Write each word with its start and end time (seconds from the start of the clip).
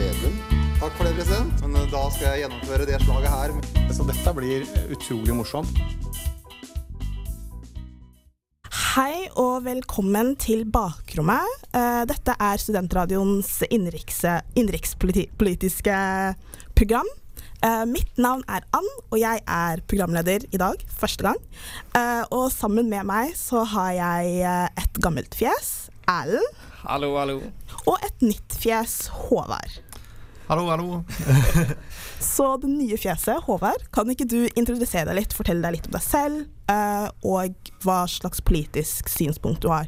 Vedum. 0.00 0.36
Takk 0.80 0.94
for 0.96 1.04
det, 1.04 1.14
president. 1.18 1.60
Men 1.66 1.76
eh, 1.82 1.88
da 1.92 2.02
skal 2.14 2.26
jeg 2.32 2.44
gjennomføre 2.46 2.86
det 2.88 3.00
slaget 3.04 3.32
her. 3.34 3.56
Så 3.92 4.06
dette 4.08 4.32
blir 4.36 4.64
utrolig 4.94 5.34
morsomt. 5.36 5.80
Hei 8.94 9.28
og 9.38 9.60
velkommen 9.68 10.32
til 10.40 10.64
Bakrommet. 10.72 11.66
Eh, 11.76 12.02
Dette 12.10 12.34
er 12.42 12.58
Studentradioens 12.58 13.60
innenriks- 13.68 14.24
innenrikspolitiske 14.58 15.98
program. 16.74 17.06
Eh, 17.62 17.84
Mitt 17.86 18.16
navn 18.18 18.42
er 18.48 18.64
Ann, 18.74 18.88
og 19.12 19.18
jeg 19.20 19.44
er 19.46 19.82
programleder 19.86 20.48
i 20.50 20.58
dag, 20.58 20.80
første 20.96 21.28
gang. 21.28 21.38
Eh, 21.94 22.24
Og 22.32 22.48
sammen 22.54 22.88
med 22.90 23.04
meg 23.06 23.36
så 23.38 23.62
har 23.68 23.92
jeg 24.00 24.40
eh, 24.48 24.66
et 24.80 25.00
gammelt 25.04 25.36
fjes, 25.38 25.90
Erlend, 26.10 26.56
Hallo, 26.80 27.12
hallo. 27.20 27.36
og 27.86 27.98
et 28.02 28.22
nytt 28.24 28.56
fjes, 28.58 29.04
Håvard. 29.28 29.76
Hallo, 30.50 30.64
hallo. 30.66 31.04
Så 32.18 32.44
det 32.58 32.68
nye 32.72 32.96
fjeset, 32.98 33.36
Håvard, 33.46 33.84
kan 33.94 34.08
ikke 34.10 34.24
du 34.26 34.48
introdusere 34.58 35.06
deg 35.06 35.20
litt, 35.20 35.34
fortelle 35.36 35.62
deg 35.62 35.76
litt 35.76 35.84
om 35.86 35.92
deg 35.94 36.02
selv, 36.02 36.40
eh, 36.66 37.04
og 37.22 37.68
hva 37.84 38.00
slags 38.10 38.42
politisk 38.42 39.06
synspunkt 39.12 39.62
du 39.62 39.68
har? 39.70 39.86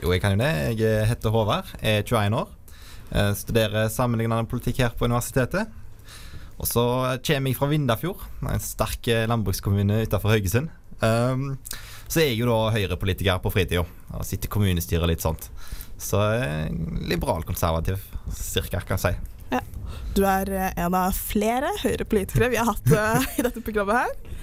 Jo, 0.00 0.08
jeg 0.14 0.22
kan 0.22 0.32
jo 0.32 0.38
det. 0.40 0.78
Jeg 0.80 1.04
heter 1.10 1.34
Håvard, 1.34 1.68
er 1.84 2.00
21 2.00 2.38
år. 2.38 2.48
Jeg 3.10 3.34
Studerer 3.42 3.90
sammenlignende 3.92 4.48
politikk 4.48 4.80
her 4.80 4.94
på 4.96 5.04
universitetet. 5.04 5.68
Og 6.56 6.70
så 6.70 6.84
kommer 7.26 7.52
jeg 7.52 7.58
fra 7.58 7.68
Vindafjord, 7.68 8.24
en 8.40 8.64
sterk 8.64 9.10
eh, 9.12 9.26
landbrukskommune 9.28 9.98
utenfor 10.06 10.32
Haugesund. 10.32 10.72
Um, 11.04 11.58
så 12.08 12.22
er 12.22 12.30
jeg 12.30 12.40
jo 12.40 12.48
da 12.48 12.72
Høyre-politiker 12.72 13.44
på 13.44 13.52
fritida 13.52 13.84
og 13.84 14.24
sitter 14.24 14.48
i 14.48 14.54
kommunestyret 14.56 15.12
litt 15.12 15.20
sånt. 15.20 15.50
Så 16.00 16.22
liberalkonservativ, 16.24 17.04
liberal-konservativ, 17.12 18.08
cirka, 18.40 18.80
kan 18.80 18.96
jeg 18.96 19.04
si. 19.04 19.39
Du 20.14 20.24
er 20.26 20.50
eh, 20.50 20.72
en 20.84 20.94
av 20.96 21.14
flere 21.14 21.70
Høyre-politikere 21.84 22.50
vi 22.50 22.58
har 22.58 22.66
hatt 22.68 22.90
uh, 22.90 23.22
i 23.38 23.46
dette 23.46 23.62
programmet 23.62 24.02
her. 24.02 24.36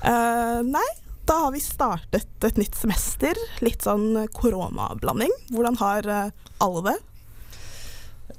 Uh, 0.00 0.60
nei, 0.64 0.86
da 1.28 1.42
har 1.44 1.52
vi 1.52 1.60
startet 1.60 2.46
et 2.46 2.60
nytt 2.60 2.78
semester. 2.78 3.36
Litt 3.60 3.84
sånn 3.84 4.24
koronablanding. 4.32 5.34
Hvordan 5.52 5.76
har 5.82 6.08
uh, 6.08 6.48
alle 6.64 6.84
det? 6.88 6.96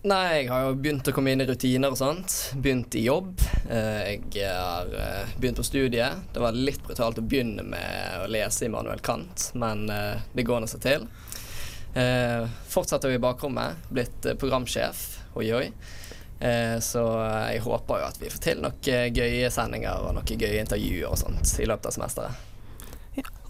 Nei, 0.02 0.25
jeg 0.39 0.50
har 0.50 0.66
jo 0.66 0.73
begynt 0.81 1.11
å 1.11 1.13
komme 1.13 1.36
inn 1.36 1.44
i 1.44 1.47
rutiner 1.47 1.94
og 1.94 2.00
sånt. 2.00 2.33
Begynt 2.58 2.97
i 2.97 3.03
jobb. 3.06 3.35
Jeg 3.69 4.47
har 4.50 4.88
begynt 5.38 5.59
på 5.61 5.66
studiet. 5.67 6.23
Det 6.33 6.41
var 6.41 6.58
litt 6.58 6.81
brutalt 6.88 7.22
å 7.22 7.23
begynne 7.23 7.61
med 7.61 8.23
å 8.23 8.30
lese 8.33 8.66
Immanuel 8.66 9.03
Kant, 9.06 9.52
men 9.61 9.85
det 9.85 10.47
går 10.47 10.63
nå 10.63 10.72
seg 10.72 10.81
til. 10.88 11.06
Fortsetter 12.73 13.13
jo 13.13 13.19
i 13.19 13.22
bakrommet. 13.22 13.85
Blitt 13.94 14.25
programsjef. 14.41 15.06
Oi, 15.38 15.52
oi. 15.53 15.67
Eh, 16.42 16.78
Så 16.81 17.03
jeg 17.52 17.61
håper 17.66 18.02
jo 18.02 18.08
at 18.08 18.22
vi 18.22 18.30
får 18.34 18.42
til 18.44 18.64
noen 18.64 19.14
gøye 19.14 19.52
sendinger 19.53 20.08
og 20.08 20.16
noen 20.17 20.39
gøye 20.42 20.61
intervjuer 20.64 21.11
og 21.11 21.20
sånt 21.22 21.53
i 21.61 21.67
løpet 21.70 21.92
av 21.92 21.97
semesteret. 21.97 22.47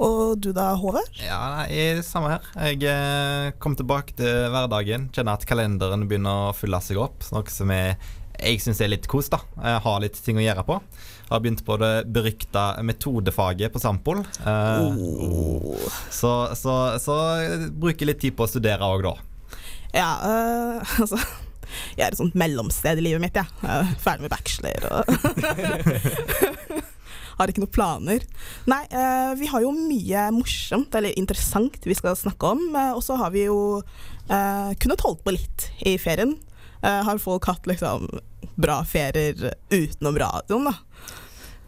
Og 0.01 0.39
du 0.41 0.49
da, 0.57 0.71
Håvard? 0.73 1.11
Ja, 1.21 1.37
nei, 1.59 2.01
samme 2.01 2.31
her. 2.33 2.47
Jeg 2.71 2.81
eh, 2.89 3.51
kom 3.61 3.75
tilbake 3.77 4.15
til 4.17 4.47
hverdagen. 4.49 5.11
Kjenner 5.13 5.37
at 5.37 5.45
kalenderen 5.45 6.07
begynner 6.09 6.49
å 6.49 6.55
fylle 6.57 6.79
seg 6.81 6.97
opp. 6.97 7.21
Noe 7.29 7.53
som 7.53 7.69
jeg, 7.69 7.93
jeg 8.41 8.63
syns 8.63 8.81
er 8.81 8.89
litt 8.89 9.05
kos. 9.11 9.29
da 9.29 9.37
Jeg 9.61 9.83
har 9.85 10.01
litt 10.01 10.17
ting 10.25 10.41
å 10.41 10.45
gjøre 10.47 10.65
på. 10.65 10.79
Jeg 10.81 11.29
Har 11.29 11.43
begynt 11.45 11.61
på 11.67 11.77
det 11.83 11.91
berykta 12.11 12.65
metodefaget 12.81 13.75
på 13.75 13.83
Sampol. 13.83 14.23
Oh. 14.41 15.77
så, 16.09 16.33
så, 16.57 16.79
så 16.99 17.19
bruker 17.69 18.09
litt 18.09 18.23
tid 18.25 18.35
på 18.35 18.47
å 18.47 18.51
studere 18.51 18.89
òg, 18.89 19.05
da. 19.05 19.13
Ja, 19.93 20.09
eh, 20.25 20.97
altså 21.05 21.21
Jeg 21.97 22.05
er 22.05 22.11
et 22.13 22.19
sånt 22.19 22.37
mellomsted 22.37 22.99
i 23.01 23.05
livet 23.05 23.23
mitt, 23.23 23.37
jeg. 23.37 23.47
er 23.63 23.91
ferdig 24.03 24.27
med 24.27 24.33
bachelor 24.33 24.87
og 24.91 25.01
Har 27.41 27.49
ikke 27.49 27.63
noen 27.63 27.73
planer. 27.73 28.25
Nei, 28.69 28.83
eh, 28.93 29.31
vi 29.39 29.47
har 29.49 29.63
jo 29.63 29.71
mye 29.73 30.27
morsomt 30.35 30.93
eller 30.99 31.15
interessant 31.17 31.79
vi 31.89 31.95
skal 31.97 32.13
snakke 32.19 32.51
om. 32.53 32.59
eh, 32.75 32.91
og 32.93 33.01
så 33.01 33.15
har 33.17 33.31
vi 33.33 33.47
jo 33.47 33.79
eh, 33.81 34.71
kunnet 34.77 35.01
holdt 35.01 35.23
på 35.25 35.33
litt 35.33 35.69
i 35.87 35.95
ferien. 36.01 36.35
Har 36.81 37.19
folk 37.21 37.45
hatt 37.45 37.67
liksom 37.69 38.07
bra 38.57 38.79
ferier 38.89 39.51
utenom 39.69 40.15
radioen, 40.17 40.65
da? 40.65 40.73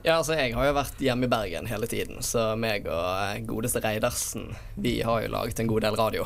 Ja, 0.03 0.17
altså 0.19 0.35
jeg 0.35 0.51
har 0.51 0.67
jo 0.67 0.75
vært 0.75 0.99
hjemme 0.99 1.29
i 1.29 1.31
Bergen 1.31 1.67
hele 1.69 1.87
tiden, 1.87 2.19
så 2.25 2.51
meg 2.59 2.89
og 2.91 3.05
eh, 3.07 3.37
godeste 3.47 3.79
Reidarsen, 3.83 4.49
vi 4.75 4.97
har 5.05 5.23
jo 5.23 5.31
laget 5.31 5.61
en 5.63 5.69
god 5.71 5.85
del 5.85 5.95
radio. 5.95 6.25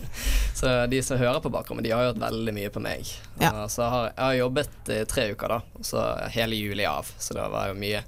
så 0.60 0.74
de 0.92 1.00
som 1.02 1.16
hører 1.20 1.40
på 1.40 1.52
bakrommet, 1.54 1.86
de 1.86 1.94
har 1.96 2.10
hørt 2.10 2.20
veldig 2.20 2.56
mye 2.58 2.72
på 2.74 2.82
meg. 2.84 3.08
Ja. 3.40 3.54
Så 3.72 3.88
har 3.88 4.10
jeg 4.10 4.20
har 4.20 4.40
jobbet 4.42 4.92
i 4.92 5.02
tre 5.08 5.30
uker 5.32 5.56
da, 5.56 5.62
og 5.80 5.88
så 5.88 6.04
hele 6.36 6.60
juli 6.60 6.84
av, 6.84 7.08
så 7.16 7.38
det 7.38 7.48
var 7.56 7.72
jo 7.72 7.80
mye 7.80 8.04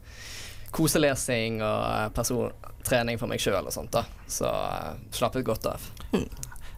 koselesing 0.77 1.63
og 1.65 2.13
persontrening 2.13 2.75
trening 2.89 3.19
for 3.21 3.31
meg 3.31 3.43
sjøl 3.43 3.67
og 3.67 3.75
sånt 3.75 3.93
da. 3.95 4.05
Så 4.29 4.49
eh, 4.49 4.93
slappet 5.15 5.47
godt 5.47 5.69
av. 5.73 5.89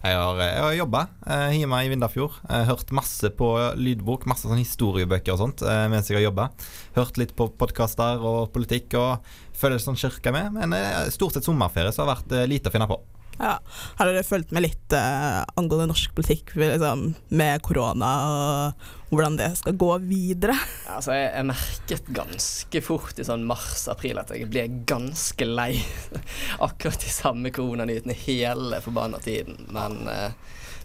Jeg 0.00 0.16
har, 0.16 0.38
jeg 0.40 0.60
har 0.64 0.74
jobba 0.78 1.00
eh, 1.28 1.58
hjemme 1.58 1.78
i 1.84 1.90
Vindafjord. 1.92 2.38
Eh, 2.48 2.62
hørt 2.70 2.88
masse 2.96 3.28
på 3.36 3.50
lydbok, 3.76 4.24
masse 4.30 4.48
sånn 4.48 4.62
historiebøker 4.62 5.34
og 5.34 5.40
sånt 5.42 5.60
eh, 5.60 5.82
mens 5.92 6.08
jeg 6.08 6.16
har 6.16 6.24
jobba. 6.24 6.46
Hørt 6.96 7.20
litt 7.20 7.34
på 7.36 7.50
podkaster 7.60 8.24
og 8.24 8.48
politikk 8.54 8.96
og 8.96 9.28
føler 9.60 9.82
sånn 9.82 10.00
kirka 10.00 10.32
med. 10.32 10.56
Men 10.56 10.72
eh, 10.72 11.10
stort 11.12 11.36
sett 11.36 11.44
sommerferie, 11.44 11.92
så 11.92 12.06
har 12.06 12.14
vært 12.14 12.32
eh, 12.32 12.48
lite 12.48 12.72
å 12.72 12.74
finne 12.78 12.88
på. 12.88 12.96
Ja. 13.40 13.56
Har 13.96 14.08
dere 14.10 14.24
fulgt 14.26 14.50
med 14.52 14.66
litt 14.66 14.92
uh, 14.92 15.40
angående 15.56 15.88
norsk 15.88 16.12
politikk 16.16 16.52
liksom, 16.60 17.14
med 17.32 17.62
korona 17.64 18.10
og 18.28 18.88
hvordan 19.10 19.38
det 19.40 19.48
skal 19.58 19.78
gå 19.80 19.88
videre? 20.04 20.54
Altså, 20.92 21.14
jeg, 21.16 21.30
jeg 21.32 21.48
merket 21.48 22.10
ganske 22.14 22.82
fort 22.84 23.18
i 23.18 23.26
sånn 23.26 23.46
mars-april 23.48 24.20
at 24.20 24.30
jeg 24.36 24.46
ble 24.52 24.66
ganske 24.86 25.48
lei. 25.48 25.72
Akkurat 26.68 27.00
de 27.00 27.10
samme 27.10 27.50
koronanyhetene 27.54 28.14
hele 28.26 28.82
forbanna 28.84 29.18
tiden. 29.24 29.64
Men 29.74 30.04
eh, 30.12 30.36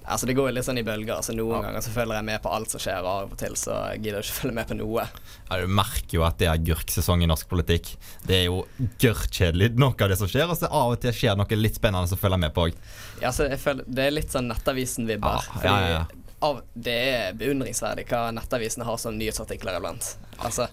altså, 0.08 0.28
det 0.30 0.36
går 0.38 0.54
litt 0.56 0.68
sånn 0.68 0.80
i 0.80 0.86
bølger. 0.86 1.16
Altså, 1.18 1.36
noen 1.38 1.66
ganger 1.66 1.84
så 1.84 1.94
følger 1.94 2.20
jeg 2.20 2.28
med 2.30 2.42
på 2.44 2.52
alt 2.56 2.74
som 2.74 2.82
skjer, 2.82 3.02
og 3.04 3.12
av 3.12 3.34
og 3.34 3.40
til 3.42 3.58
så 3.60 3.78
gidder 3.98 4.20
jeg 4.20 4.28
ikke 4.28 4.38
følge 4.42 4.58
med 4.60 4.70
på 4.70 4.78
noe. 4.80 5.08
Ja, 5.50 5.60
du 5.62 5.74
merker 5.82 6.20
jo 6.20 6.26
at 6.28 6.40
det 6.42 6.50
er 6.50 6.56
agurksesong 6.56 7.26
i 7.26 7.30
norsk 7.32 7.50
politikk. 7.52 7.92
Det 8.28 8.40
er 8.42 8.46
jo 8.48 8.64
gørrkjedelig, 9.02 9.74
noe 9.82 9.96
av 9.96 10.14
det 10.14 10.20
som 10.22 10.32
skjer. 10.32 10.48
Og 10.50 10.60
så 10.60 10.70
av 10.70 10.96
og 10.96 11.02
til 11.04 11.16
skjer 11.16 11.40
noe 11.40 11.60
litt 11.60 11.80
spennende 11.80 12.12
som 12.12 12.22
følger 12.22 12.42
med 12.46 12.56
på 12.56 12.70
òg. 12.70 12.80
Ja, 13.24 13.34
så 13.36 13.50
jeg 13.50 13.62
føler, 13.62 13.88
det 13.88 14.08
er 14.08 14.16
litt 14.16 14.34
sånn 14.34 14.50
Nettavisen-vibber. 14.52 15.52
Ja, 15.62 15.66
ja, 15.66 15.76
ja. 15.82 16.00
ja. 16.00 16.22
Av, 16.46 16.60
det 16.74 16.96
er 17.10 17.38
beundringsverdig 17.40 18.04
hva 18.10 18.28
nettavisene 18.36 18.86
har 18.86 19.00
som 19.02 19.16
nyhetsartikler 19.18 19.80
iblant. 19.80 20.12
Altså 20.44 20.68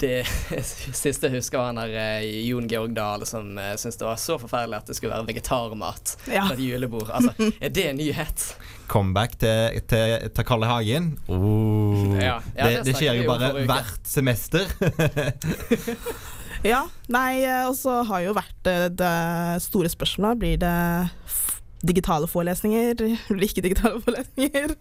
det 0.00 0.24
siste 0.64 1.28
jeg 1.28 1.36
husker, 1.36 1.60
var 1.60 1.70
han 1.70 1.78
der 1.78 1.92
eh, 1.94 2.24
Jon 2.48 2.66
Georg 2.70 2.94
Dahl 2.96 3.22
som 3.28 3.52
uh, 3.58 3.72
syntes 3.78 4.00
det 4.00 4.06
var 4.08 4.18
så 4.18 4.38
forferdelig 4.42 4.80
at 4.80 4.90
det 4.90 4.96
skulle 4.98 5.14
være 5.14 5.28
vegetarmat 5.30 6.16
Ja. 6.30 6.48
på 6.48 6.56
et 6.56 6.64
julebord. 6.64 7.10
Altså, 7.14 7.34
er 7.64 7.74
det 7.76 7.86
en 7.92 8.00
nyhet? 8.00 8.46
Comeback 8.90 9.36
til, 9.38 9.78
til, 9.86 10.16
til 10.34 10.48
Kalle 10.48 10.66
Hagen. 10.66 11.12
Oh. 11.30 12.16
Ja, 12.18 12.40
ja, 12.56 12.66
det, 12.66 12.72
det 12.80 12.84
det 12.90 12.96
skjer 12.98 13.20
jo 13.20 13.28
bare 13.30 13.52
hvert 13.68 14.10
semester. 14.10 14.66
Ja, 16.66 16.82
nei, 17.08 17.40
eh, 17.46 17.62
og 17.70 17.76
så 17.78 18.02
har 18.10 18.20
jo 18.26 18.34
vært 18.36 18.66
det 18.98 19.12
store 19.64 19.88
spørsmålet 19.88 20.40
Blir 20.42 20.58
det 20.60 20.74
digitale 21.88 22.28
forelesninger? 22.28 22.98
Blir 23.30 23.40
det 23.40 23.48
ikke 23.48 23.64
digitale 23.64 24.02
forelesninger? 24.04 24.74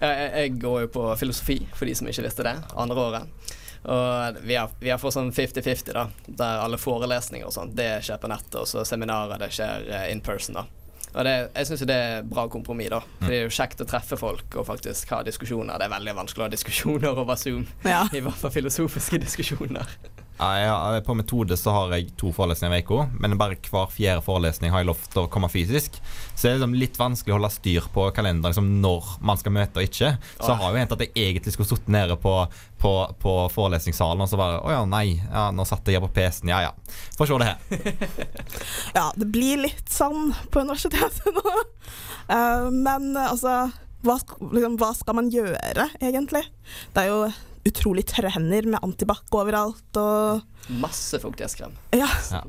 Jeg, 0.00 0.30
jeg 0.36 0.54
går 0.62 0.86
jo 0.86 0.88
på 0.94 1.04
filosofi, 1.20 1.58
for 1.76 1.88
de 1.88 1.94
som 1.98 2.08
ikke 2.08 2.24
visste 2.28 2.44
det, 2.46 2.54
andre 2.76 3.02
året. 3.10 3.52
Og 3.84 4.40
vi 4.42 4.56
har, 4.58 4.72
vi 4.80 4.90
har 4.90 4.98
fått 5.02 5.16
sånn 5.16 5.32
50-50, 5.34 5.92
da, 5.94 6.08
der 6.26 6.64
alle 6.64 6.80
forelesninger 6.80 7.46
og 7.46 7.54
sånt, 7.54 7.76
det 7.78 8.00
skjer 8.06 8.18
på 8.22 8.30
nettet, 8.32 8.58
og 8.62 8.68
så 8.70 8.84
seminarer, 8.88 9.38
det 9.42 9.52
skjer 9.54 9.86
eh, 9.90 10.08
in 10.14 10.22
person, 10.24 10.58
da. 10.60 10.66
Og 11.16 11.24
det, 11.24 11.34
jeg 11.54 11.68
syns 11.70 11.84
det 11.88 11.96
er 11.96 12.26
bra 12.28 12.44
kompromiss, 12.52 12.90
da. 12.92 13.00
For 13.22 13.32
det 13.32 13.38
er 13.38 13.46
jo 13.46 13.54
kjekt 13.56 13.80
å 13.80 13.88
treffe 13.88 14.18
folk 14.20 14.58
og 14.60 14.66
faktisk 14.68 15.14
ha 15.14 15.22
diskusjoner. 15.24 15.78
Det 15.80 15.86
er 15.88 15.94
veldig 15.94 16.16
vanskelig 16.18 16.44
å 16.44 16.48
ha 16.48 16.52
diskusjoner 16.52 17.22
over 17.24 17.40
Zoom. 17.40 17.64
Ja. 17.88 18.04
I 18.16 18.20
hvert 18.24 18.40
fall 18.42 18.52
filosofiske 18.52 19.22
diskusjoner. 19.24 19.96
Ja, 20.36 20.48
jeg, 20.92 21.04
på 21.06 21.14
metode 21.16 21.56
så 21.56 21.72
har 21.72 21.94
jeg 21.96 22.10
to 22.20 22.28
forelesninger 22.36 22.76
i 22.76 22.84
uka, 22.84 23.06
men 23.16 23.38
bare 23.40 23.56
hver 23.56 23.88
fjerde 23.92 24.24
forelesning 24.24 24.72
har 24.72 24.82
jeg 24.82 24.90
lov 24.90 25.04
til 25.08 25.22
å 25.22 25.30
komme 25.32 25.48
fysisk. 25.52 25.96
Så 26.34 26.46
det 26.46 26.50
er 26.50 26.58
liksom 26.58 26.76
litt 26.76 26.98
vanskelig 27.00 27.32
å 27.32 27.38
holde 27.38 27.52
styr 27.54 27.86
på 27.94 28.08
kalenderen 28.16 28.52
liksom 28.52 28.68
når 28.82 29.14
man 29.24 29.40
skal 29.40 29.54
møte 29.56 29.80
og 29.80 29.88
ikke. 29.88 30.12
Så 30.34 30.50
det 30.50 30.58
har 30.60 30.74
jo 30.74 30.82
hendt 30.82 30.92
at 30.96 31.04
jeg 31.06 31.14
egentlig 31.14 31.54
skulle 31.56 31.70
sittet 31.70 31.88
nede 31.92 32.18
på, 32.20 32.34
på, 32.82 32.92
på 33.22 33.34
forelesningssalen 33.54 34.26
og 34.26 34.30
så 34.30 34.40
bare 34.40 34.60
Å 34.60 34.74
ja, 34.74 34.84
nei, 34.90 35.06
ja, 35.22 35.48
nå 35.56 35.64
satt 35.68 35.88
jeg 35.88 36.04
på 36.04 36.12
PC-en. 36.18 36.52
Ja 36.52 36.60
ja, 36.68 36.74
Få 37.16 37.28
se 37.28 37.40
det 37.40 37.50
her. 37.50 38.20
Ja, 38.98 39.08
det 39.16 39.28
blir 39.32 39.64
litt 39.64 39.88
sånn 39.92 40.30
på 40.52 40.62
universitetet 40.64 41.32
nå. 41.36 41.56
Uh, 42.28 42.68
men 42.72 43.12
altså 43.16 43.66
hva, 44.06 44.16
liksom, 44.52 44.76
hva 44.80 44.92
skal 44.96 45.16
man 45.18 45.28
gjøre, 45.32 45.88
egentlig? 46.00 46.44
Det 46.94 47.04
er 47.06 47.12
jo 47.12 47.20
utrolig 47.66 48.04
tørre 48.10 48.30
hender 48.34 48.66
med 48.72 48.82
antibac 48.86 49.24
overalt 49.34 49.98
og 50.00 50.42
Masse 50.82 51.20
fuktighetskrem. 51.22 51.74
Ja. 51.94 52.08
Ja. 52.32 52.40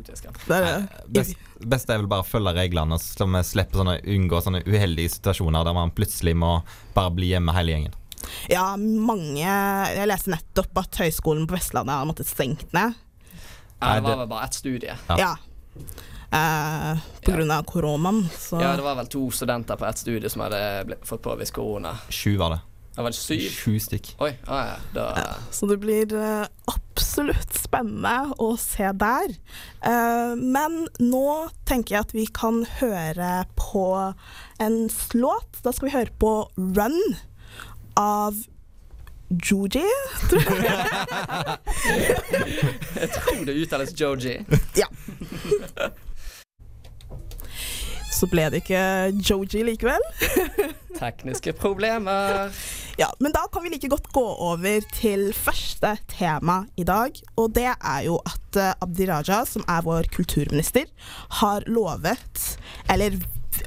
Er, 0.56 0.88
Best, 1.14 1.36
best 1.62 1.92
er 1.94 2.00
vel 2.02 2.08
bare 2.10 2.24
å 2.26 2.28
følge 2.28 2.56
reglene, 2.58 2.98
så 2.98 3.28
vi 3.30 3.42
slipper 3.46 3.84
sånne, 3.84 4.00
unngå 4.10 4.40
sånne 4.42 4.64
uheldige 4.66 5.12
situasjoner 5.20 5.68
der 5.68 5.76
man 5.78 5.94
plutselig 5.94 6.34
må 6.34 6.56
bare 6.96 7.14
bli 7.14 7.30
hjemme 7.36 7.54
hele 7.54 7.76
gjengen. 7.76 7.94
ja, 8.50 8.64
mange 8.78 9.46
Jeg 9.46 10.10
leste 10.10 10.34
nettopp 10.34 10.82
at 10.82 10.98
Høgskolen 11.04 11.46
på 11.48 11.54
Vestlandet 11.60 11.94
har 12.00 12.10
måttet 12.10 12.28
stengt 12.32 12.74
ned. 12.74 12.98
Ja, 13.78 13.94
det 14.00 14.08
var 14.10 14.18
vel 14.24 14.32
bare 14.34 14.46
ett 14.50 14.58
studie. 14.58 14.96
Ja. 15.12 15.18
Ja. 15.22 15.36
Eh, 16.32 16.98
på 17.24 17.32
grunn 17.38 17.52
av 17.54 17.64
koronaen, 17.70 18.26
så 18.34 18.58
Ja, 18.62 18.74
det 18.76 18.82
var 18.84 18.98
vel 18.98 19.08
to 19.08 19.30
studenter 19.32 19.78
på 19.78 19.86
ett 19.86 19.98
studie 20.02 20.30
som 20.30 20.42
hadde 20.42 20.98
fått 21.08 21.22
påvist 21.24 21.54
korona. 21.54 21.94
Sju 22.10 22.34
var 22.42 22.50
det. 22.58 22.60
Det 22.98 23.04
var 23.06 23.14
syv? 23.14 23.44
Sju 23.54 23.76
stykk. 23.78 24.08
Oi, 24.26 24.32
ah, 24.50 24.72
ja, 24.72 24.78
da 24.96 25.04
Så 25.54 25.68
det 25.70 25.76
blir 25.84 26.14
eh, 26.18 26.48
absolutt 26.72 27.54
spennende 27.54 28.34
å 28.42 28.56
se 28.58 28.90
der. 28.98 29.36
Eh, 29.86 30.34
men 30.34 30.88
nå 30.98 31.28
tenker 31.70 31.94
jeg 31.94 32.08
at 32.08 32.16
vi 32.18 32.26
kan 32.34 32.64
høre 32.80 33.46
på 33.54 33.86
en 34.66 34.80
låt. 35.14 35.62
Da 35.62 35.76
skal 35.78 35.92
vi 35.92 35.94
høre 35.94 36.18
på 36.18 36.34
'Run' 36.58 37.14
av 38.02 38.34
Joji. 39.30 39.86
tror 40.32 40.42
Jeg 42.98 43.10
tror 43.20 43.46
det 43.46 43.60
uttales 43.62 43.94
Joji. 43.94 44.40
Ja. 44.74 44.90
Så 48.18 48.26
ble 48.32 48.48
det 48.50 48.64
ikke 48.64 48.82
Joji 49.22 49.62
likevel. 49.68 50.02
Tekniske 51.02 51.54
problemer. 51.54 52.50
Ja, 52.98 53.12
men 53.22 53.34
da 53.36 53.44
kan 53.54 53.62
vi 53.62 53.70
like 53.70 53.90
godt 53.92 54.08
gå 54.10 54.24
over 54.42 54.86
til 54.96 55.30
første 55.38 55.92
tema 56.10 56.64
i 56.82 56.86
dag. 56.88 57.14
Og 57.38 57.52
det 57.54 57.68
er 57.76 58.00
jo 58.08 58.18
at 58.26 58.58
eh, 58.58 58.74
Abdi 58.82 59.06
Raja, 59.06 59.44
som 59.46 59.66
er 59.70 59.86
vår 59.86 60.10
kulturminister, 60.16 60.90
har 61.44 61.68
lovet, 61.70 62.48
eller 62.90 63.20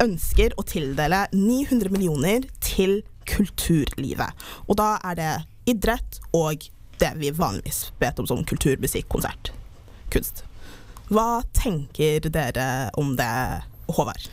ønsker, 0.02 0.56
å 0.58 0.66
tildele 0.66 1.22
900 1.30 1.94
millioner 1.94 2.50
til 2.64 3.04
kulturlivet. 3.30 4.34
Og 4.66 4.80
da 4.82 4.96
er 5.12 5.20
det 5.20 5.32
idrett 5.70 6.18
og 6.34 6.66
det 6.98 7.12
vi 7.22 7.30
vanligvis 7.30 7.92
vet 8.02 8.18
om 8.18 8.26
som 8.26 8.42
kultur, 8.44 8.74
musikk, 8.82 9.06
konsert, 9.14 9.54
kunst. 10.10 10.42
Hva 11.10 11.44
tenker 11.54 12.26
dere 12.34 12.90
om 12.98 13.14
det, 13.18 13.30
Håvard? 13.90 14.26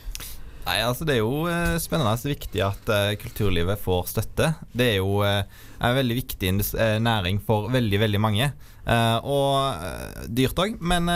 Nei, 0.68 0.82
altså 0.84 1.06
Det 1.08 1.14
er 1.16 1.22
jo 1.22 1.46
eh, 1.48 1.78
spennende 1.80 2.12
og 2.12 2.28
viktig 2.28 2.60
at 2.60 2.90
eh, 2.92 3.14
kulturlivet 3.20 3.80
får 3.80 4.10
støtte. 4.10 4.50
Det 4.76 4.88
er 4.92 4.98
jo 4.98 5.22
eh, 5.24 5.46
en 5.80 5.96
veldig 5.96 6.18
viktig 6.18 6.50
eh, 6.76 6.98
næring 7.00 7.40
for 7.46 7.70
veldig, 7.72 8.00
veldig 8.02 8.20
mange. 8.20 8.50
Eh, 8.84 9.16
og 9.24 10.28
dyrt 10.28 10.60
òg. 10.60 10.76
Men 10.84 11.08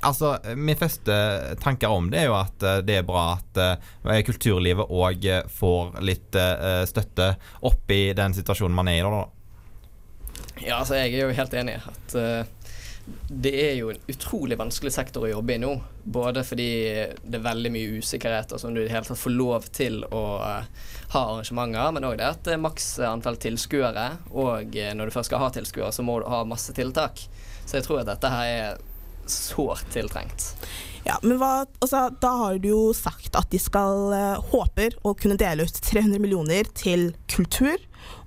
altså, 0.00 0.38
min 0.56 0.78
første 0.80 1.18
tanker 1.60 1.92
om 1.92 2.08
det 2.12 2.22
er 2.22 2.30
jo 2.30 2.38
at 2.38 2.64
det 2.86 2.96
er 3.02 3.06
bra 3.06 3.34
at 3.34 3.60
kulturlivet 4.24 4.88
òg 4.88 5.28
får 5.52 6.00
litt 6.00 6.40
støtte 6.88 7.34
oppi 7.68 8.00
den 8.16 8.32
situasjonen 8.38 8.78
man 8.78 8.88
er 8.88 9.02
i. 9.02 9.04
da. 9.04 9.22
Ja, 10.62 10.78
altså 10.80 10.96
jeg 10.96 11.12
er 11.12 11.26
jo 11.26 11.36
helt 11.36 11.60
enig 11.60 11.76
i 11.76 11.84
at 11.92 12.16
det 13.28 13.52
er 13.70 13.74
jo 13.80 13.90
en 13.90 13.98
utrolig 14.12 14.58
vanskelig 14.58 14.92
sektor 14.94 15.24
å 15.26 15.30
jobbe 15.30 15.56
i 15.56 15.60
nå. 15.62 15.72
Både 16.04 16.44
fordi 16.46 16.68
det 17.22 17.38
er 17.38 17.44
veldig 17.44 17.72
mye 17.74 17.98
usikkerheter 18.02 18.60
som 18.60 18.74
du 18.74 18.82
i 18.82 18.84
det 18.84 18.92
hele 18.92 19.08
tatt 19.08 19.18
får 19.18 19.34
lov 19.34 19.66
til 19.74 20.02
å 20.06 20.22
eh, 20.44 20.68
ha 21.14 21.24
arrangementer, 21.32 21.90
men 21.96 22.06
òg 22.06 22.16
det 22.20 22.28
at 22.28 22.44
det 22.46 22.56
er 22.56 22.62
maks 22.62 22.94
antall 23.08 23.40
tilskuere. 23.42 24.06
Og 24.30 24.78
eh, 24.78 24.92
når 24.94 25.10
du 25.10 25.16
først 25.16 25.32
skal 25.32 25.42
ha 25.42 25.50
tilskuere, 25.54 25.90
så 25.94 26.06
må 26.06 26.20
du 26.22 26.30
ha 26.30 26.44
masse 26.48 26.74
tiltak. 26.76 27.24
Så 27.64 27.78
jeg 27.78 27.88
tror 27.88 28.02
at 28.02 28.12
dette 28.12 28.32
her 28.32 28.52
er 28.52 28.80
sårt 29.30 29.86
tiltrengt. 29.94 30.52
Ja, 31.06 31.16
men 31.22 31.38
hva, 31.40 31.64
altså, 31.82 32.04
Da 32.22 32.30
har 32.38 32.58
du 32.62 32.68
jo 32.68 32.82
sagt 32.94 33.34
at 33.38 33.50
de 33.50 33.58
skal 33.62 34.12
eh, 34.14 34.50
håper 34.52 34.98
å 35.02 35.16
kunne 35.18 35.38
dele 35.40 35.66
ut 35.66 35.82
300 35.82 36.22
millioner 36.22 36.68
til 36.78 37.10
kultur. 37.32 37.80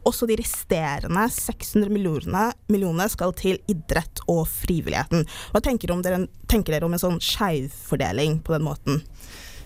Også 0.06 0.28
de 0.30 0.38
resterende 0.38 1.24
600 1.34 1.90
millionene, 1.90 2.52
millionene 2.70 3.08
skal 3.10 3.34
til 3.38 3.58
idrett 3.72 4.22
og 4.30 4.44
frivilligheten. 4.50 5.26
Hva 5.54 5.62
tenker, 5.66 5.94
dere, 6.06 6.28
tenker 6.52 6.76
dere 6.76 6.86
om 6.86 6.94
en 6.94 7.02
sånn 7.02 7.18
skjevfordeling 7.24 8.40
på 8.46 8.54
den 8.54 8.68
måten? 8.68 9.02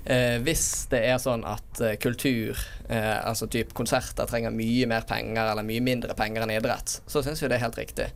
Eh, 0.10 0.38
hvis 0.42 0.88
det 0.90 1.02
er 1.10 1.20
sånn 1.22 1.44
at 1.46 1.82
eh, 1.84 1.98
kultur, 2.02 2.58
eh, 2.88 3.18
altså 3.20 3.50
type 3.52 3.76
konserter, 3.76 4.30
trenger 4.30 4.56
mye 4.56 4.88
mer 4.90 5.04
penger 5.10 5.52
eller 5.52 5.68
mye 5.68 5.84
mindre 5.84 6.16
penger 6.18 6.46
enn 6.46 6.56
idrett, 6.56 7.02
så 7.06 7.22
syns 7.22 7.44
jeg 7.44 7.52
det 7.52 7.60
er 7.60 7.66
helt 7.68 7.82
riktig. 7.82 8.08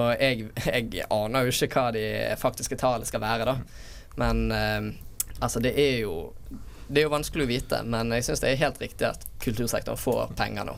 Og 0.00 0.08
jeg, 0.16 0.48
jeg 0.64 1.04
aner 1.12 1.46
jo 1.46 1.52
ikke 1.52 1.70
hva 1.76 1.90
de 1.94 2.06
faktiske 2.40 2.80
tallene 2.80 3.08
skal 3.08 3.22
være, 3.22 3.46
da. 3.52 3.58
Men 4.16 4.46
eh, 4.50 4.88
altså, 5.38 5.60
det 5.60 5.76
er 5.76 6.00
jo 6.06 6.32
Det 6.88 7.00
er 7.00 7.08
jo 7.08 7.14
vanskelig 7.14 7.44
å 7.44 7.50
vite, 7.50 7.78
men 7.82 8.12
jeg 8.14 8.22
syns 8.28 8.40
det 8.44 8.52
er 8.52 8.60
helt 8.60 8.80
riktig 8.80 9.08
at 9.08 9.24
kultursektoren 9.42 9.98
får 9.98 10.36
penger 10.38 10.68
nå. 10.68 10.76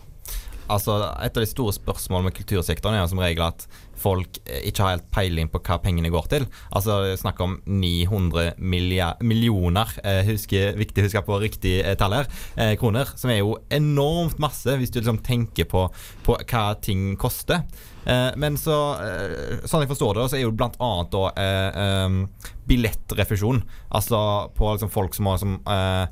Altså, 0.68 0.98
Et 1.24 1.36
av 1.36 1.42
de 1.42 1.46
store 1.48 1.72
spørsmålene 1.72 2.28
med 2.30 2.34
kultursektoren 2.36 2.94
er 2.94 3.00
jo 3.04 3.10
som 3.14 3.18
regel 3.22 3.42
at 3.46 3.66
folk 3.98 4.38
eh, 4.46 4.60
ikke 4.68 4.84
har 4.84 4.92
helt 4.96 5.10
peiling 5.10 5.48
på 5.50 5.60
hva 5.64 5.78
pengene 5.82 6.10
går 6.12 6.28
til. 6.30 6.46
Altså, 6.70 6.98
det 7.04 7.12
er 7.16 7.20
Snakk 7.22 7.40
om 7.40 7.56
900 7.66 8.54
millia- 8.58 9.16
millioner, 9.24 9.88
eh, 10.04 10.22
husker, 10.28 10.76
viktig 10.78 11.02
å 11.02 11.06
huske 11.08 11.22
på 11.26 11.40
riktig 11.42 11.74
eh, 11.84 11.94
tall 11.98 12.12
her, 12.18 12.28
eh, 12.56 12.74
kroner. 12.78 13.10
Som 13.18 13.30
er 13.34 13.40
jo 13.40 13.56
enormt 13.74 14.38
masse, 14.38 14.76
hvis 14.78 14.90
du 14.94 15.00
liksom 15.00 15.18
tenker 15.26 15.64
på, 15.70 15.86
på 16.24 16.36
hva 16.44 16.66
ting 16.80 17.16
koster. 17.16 17.64
Eh, 18.06 18.30
men 18.36 18.56
så, 18.60 18.76
eh, 19.02 19.66
sånn 19.68 19.82
jeg 19.84 19.90
forstår 19.90 20.14
det, 20.20 20.28
så 20.30 20.38
er 20.38 20.44
jo 20.46 20.52
blant 20.56 20.78
annet 20.80 21.10
da 21.12 21.24
eh, 21.36 21.82
em, 22.06 22.22
billettrefusjon. 22.68 23.62
Altså 23.90 24.20
på 24.56 24.72
liksom 24.76 24.90
folk 24.92 25.14
som 25.16 25.26
har 25.32 25.38
som 25.42 25.58
eh, 25.66 26.06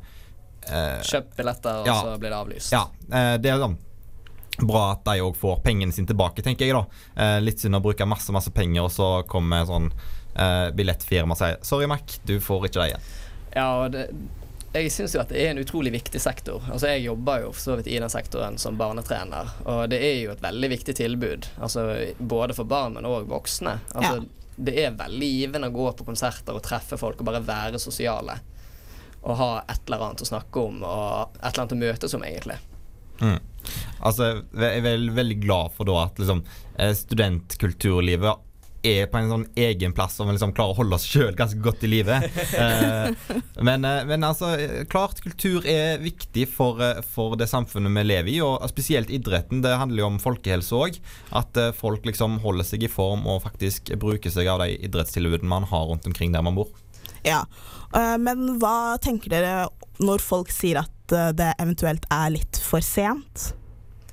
eh, 0.66 1.24
billetter, 1.36 1.82
og 1.82 1.86
Ja. 1.86 2.00
så 2.02 2.16
blir 2.18 2.30
det 2.32 2.38
avlyst. 2.40 2.72
ja, 2.72 2.86
det 3.38 3.46
er 3.52 3.60
sånn 3.62 3.78
bra 4.62 4.92
at 4.94 5.04
de 5.08 5.20
òg 5.24 5.36
får 5.36 5.60
pengene 5.64 5.92
sine 5.92 6.08
tilbake, 6.08 6.44
tenker 6.44 6.68
jeg. 6.68 6.76
da. 6.76 6.86
Eh, 7.22 7.38
litt 7.44 7.60
synd 7.60 7.78
å 7.78 7.82
bruke 7.84 8.08
masse 8.08 8.32
masse 8.32 8.52
penger, 8.54 8.86
og 8.86 8.92
så 8.94 9.10
kommer 9.28 9.68
sånn 9.68 9.90
eh, 9.92 10.72
billettfirma 10.76 11.36
og 11.36 11.40
sier 11.40 11.60
'sorry, 11.62 11.86
Mac, 11.90 12.18
du 12.24 12.38
får 12.40 12.68
ikke 12.68 12.80
det 12.80 12.90
igjen'. 12.90 13.06
Ja, 13.56 13.88
det, 13.88 14.10
jeg 14.76 14.92
syns 14.92 15.14
jo 15.14 15.20
at 15.22 15.30
det 15.32 15.40
er 15.40 15.54
en 15.54 15.60
utrolig 15.62 15.92
viktig 15.94 16.20
sektor. 16.20 16.64
Altså 16.72 16.90
Jeg 16.92 17.06
jobber 17.06 17.44
jo 17.44 17.52
for 17.54 17.62
så 17.62 17.76
vidt 17.78 17.88
i 17.88 17.98
den 17.98 18.12
sektoren 18.12 18.58
som 18.60 18.76
barnetrener, 18.76 19.52
og 19.64 19.86
det 19.92 20.00
er 20.04 20.18
jo 20.20 20.34
et 20.34 20.42
veldig 20.42 20.70
viktig 20.74 20.96
tilbud. 20.98 21.48
Altså 21.56 21.86
Både 22.18 22.56
for 22.56 22.68
barn, 22.68 22.98
men 22.98 23.08
òg 23.08 23.28
voksne. 23.30 23.78
Altså 23.94 24.26
Det 24.56 24.76
er 24.84 24.98
veldig 24.98 25.30
givende 25.32 25.68
å 25.68 25.76
gå 25.76 25.90
på 25.96 26.04
konserter 26.04 26.56
og 26.56 26.64
treffe 26.64 26.98
folk 27.00 27.20
og 27.20 27.28
bare 27.28 27.44
være 27.44 27.80
sosiale. 27.80 28.38
Og 29.22 29.36
ha 29.36 29.50
et 29.68 29.82
eller 29.86 30.04
annet 30.06 30.22
å 30.22 30.28
snakke 30.28 30.62
om 30.62 30.82
og 30.84 31.36
et 31.40 31.50
eller 31.50 31.62
annet 31.64 31.76
å 31.76 31.82
møtes 31.82 32.14
om, 32.14 32.24
egentlig. 32.24 32.58
Mm. 33.20 33.40
Altså, 34.00 34.32
jeg 34.54 34.80
er 34.80 34.84
vel, 34.84 35.08
veldig 35.16 35.38
glad 35.42 35.76
for 35.76 35.88
da 35.88 36.02
at 36.06 36.20
liksom, 36.20 36.42
eh, 36.78 36.92
studentkulturlivet 36.96 38.44
er 38.86 39.08
på 39.10 39.18
en 39.18 39.30
sånn 39.30 39.44
egen 39.58 39.94
plass 39.96 40.18
og 40.20 40.28
vi 40.28 40.36
liksom 40.36 40.52
klarer 40.56 40.74
å 40.74 40.78
holde 40.80 40.98
oss 40.98 41.06
sjøl 41.08 41.34
ganske 41.36 41.60
godt 41.62 41.84
i 41.86 41.92
live. 41.96 42.20
Eh, 42.56 43.10
men, 43.64 43.84
eh, 43.84 44.04
men 44.08 44.24
altså, 44.24 44.48
klart 44.90 45.18
kultur 45.22 45.64
er 45.68 45.98
viktig 46.00 46.46
for, 46.48 46.80
eh, 46.82 47.00
for 47.04 47.36
det 47.38 47.48
samfunnet 47.50 47.92
vi 47.98 48.04
lever 48.06 48.32
i, 48.32 48.36
og 48.44 48.64
spesielt 48.70 49.10
idretten. 49.12 49.60
Det 49.64 49.74
handler 49.76 50.02
jo 50.02 50.08
om 50.08 50.18
folkehelse 50.22 50.78
òg. 50.78 50.98
At 51.36 51.58
folk 51.76 52.06
liksom 52.08 52.38
holder 52.44 52.66
seg 52.68 52.86
i 52.86 52.90
form 52.92 53.26
og 53.28 53.42
faktisk 53.44 53.92
bruker 54.00 54.32
seg 54.32 54.48
av 54.52 54.62
de 54.64 54.76
idrettstilbudene 54.88 55.50
man 55.50 55.68
har 55.68 55.88
rundt 55.90 56.08
omkring 56.08 56.32
der 56.34 56.44
man 56.46 56.56
bor. 56.58 56.70
Ja, 57.26 57.42
Men 57.92 58.58
hva 58.60 58.96
tenker 59.02 59.32
dere 59.32 59.68
når 60.02 60.22
folk 60.24 60.50
sier 60.52 60.82
at 60.82 61.12
eh, 61.16 61.30
det 61.36 61.52
eventuelt 61.62 62.04
er 62.12 62.32
litt 62.34 62.60
for 62.62 62.84
sent? 62.84 63.52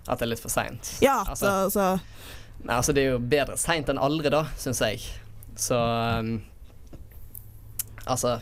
At 0.07 0.19
det 0.19 0.27
er 0.27 0.31
litt 0.33 0.43
for 0.43 0.51
seint. 0.51 0.93
Ja, 1.03 1.21
Altså- 1.27 1.69
så, 1.71 1.73
så 1.73 2.63
Nei, 2.63 2.77
altså 2.77 2.93
Det 2.95 3.01
er 3.03 3.09
jo 3.15 3.19
bedre 3.19 3.57
seint 3.59 3.89
enn 3.91 3.97
aldri, 3.99 4.29
da, 4.31 4.45
syns 4.59 4.79
jeg. 4.85 5.01
Så 5.59 5.75
um, 5.75 6.37
Altså 8.05 8.37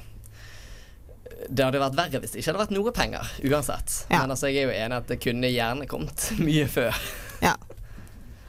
Det 1.50 1.65
hadde 1.65 1.81
vært 1.81 1.98
verre 1.98 2.21
hvis 2.21 2.36
det 2.36 2.41
ikke 2.43 2.51
hadde 2.51 2.62
vært 2.62 2.74
noe 2.75 2.93
penger, 2.93 3.31
uansett. 3.50 3.95
Ja. 4.12 4.19
Men 4.21 4.36
altså, 4.36 4.51
jeg 4.51 4.62
er 4.62 4.69
jo 4.69 4.75
enig 4.77 5.00
at 5.01 5.07
det 5.10 5.17
kunne 5.24 5.50
gjerne 5.50 5.88
kommet 5.89 6.27
mye 6.45 6.67
før. 6.69 6.98
Ja. 7.41 7.55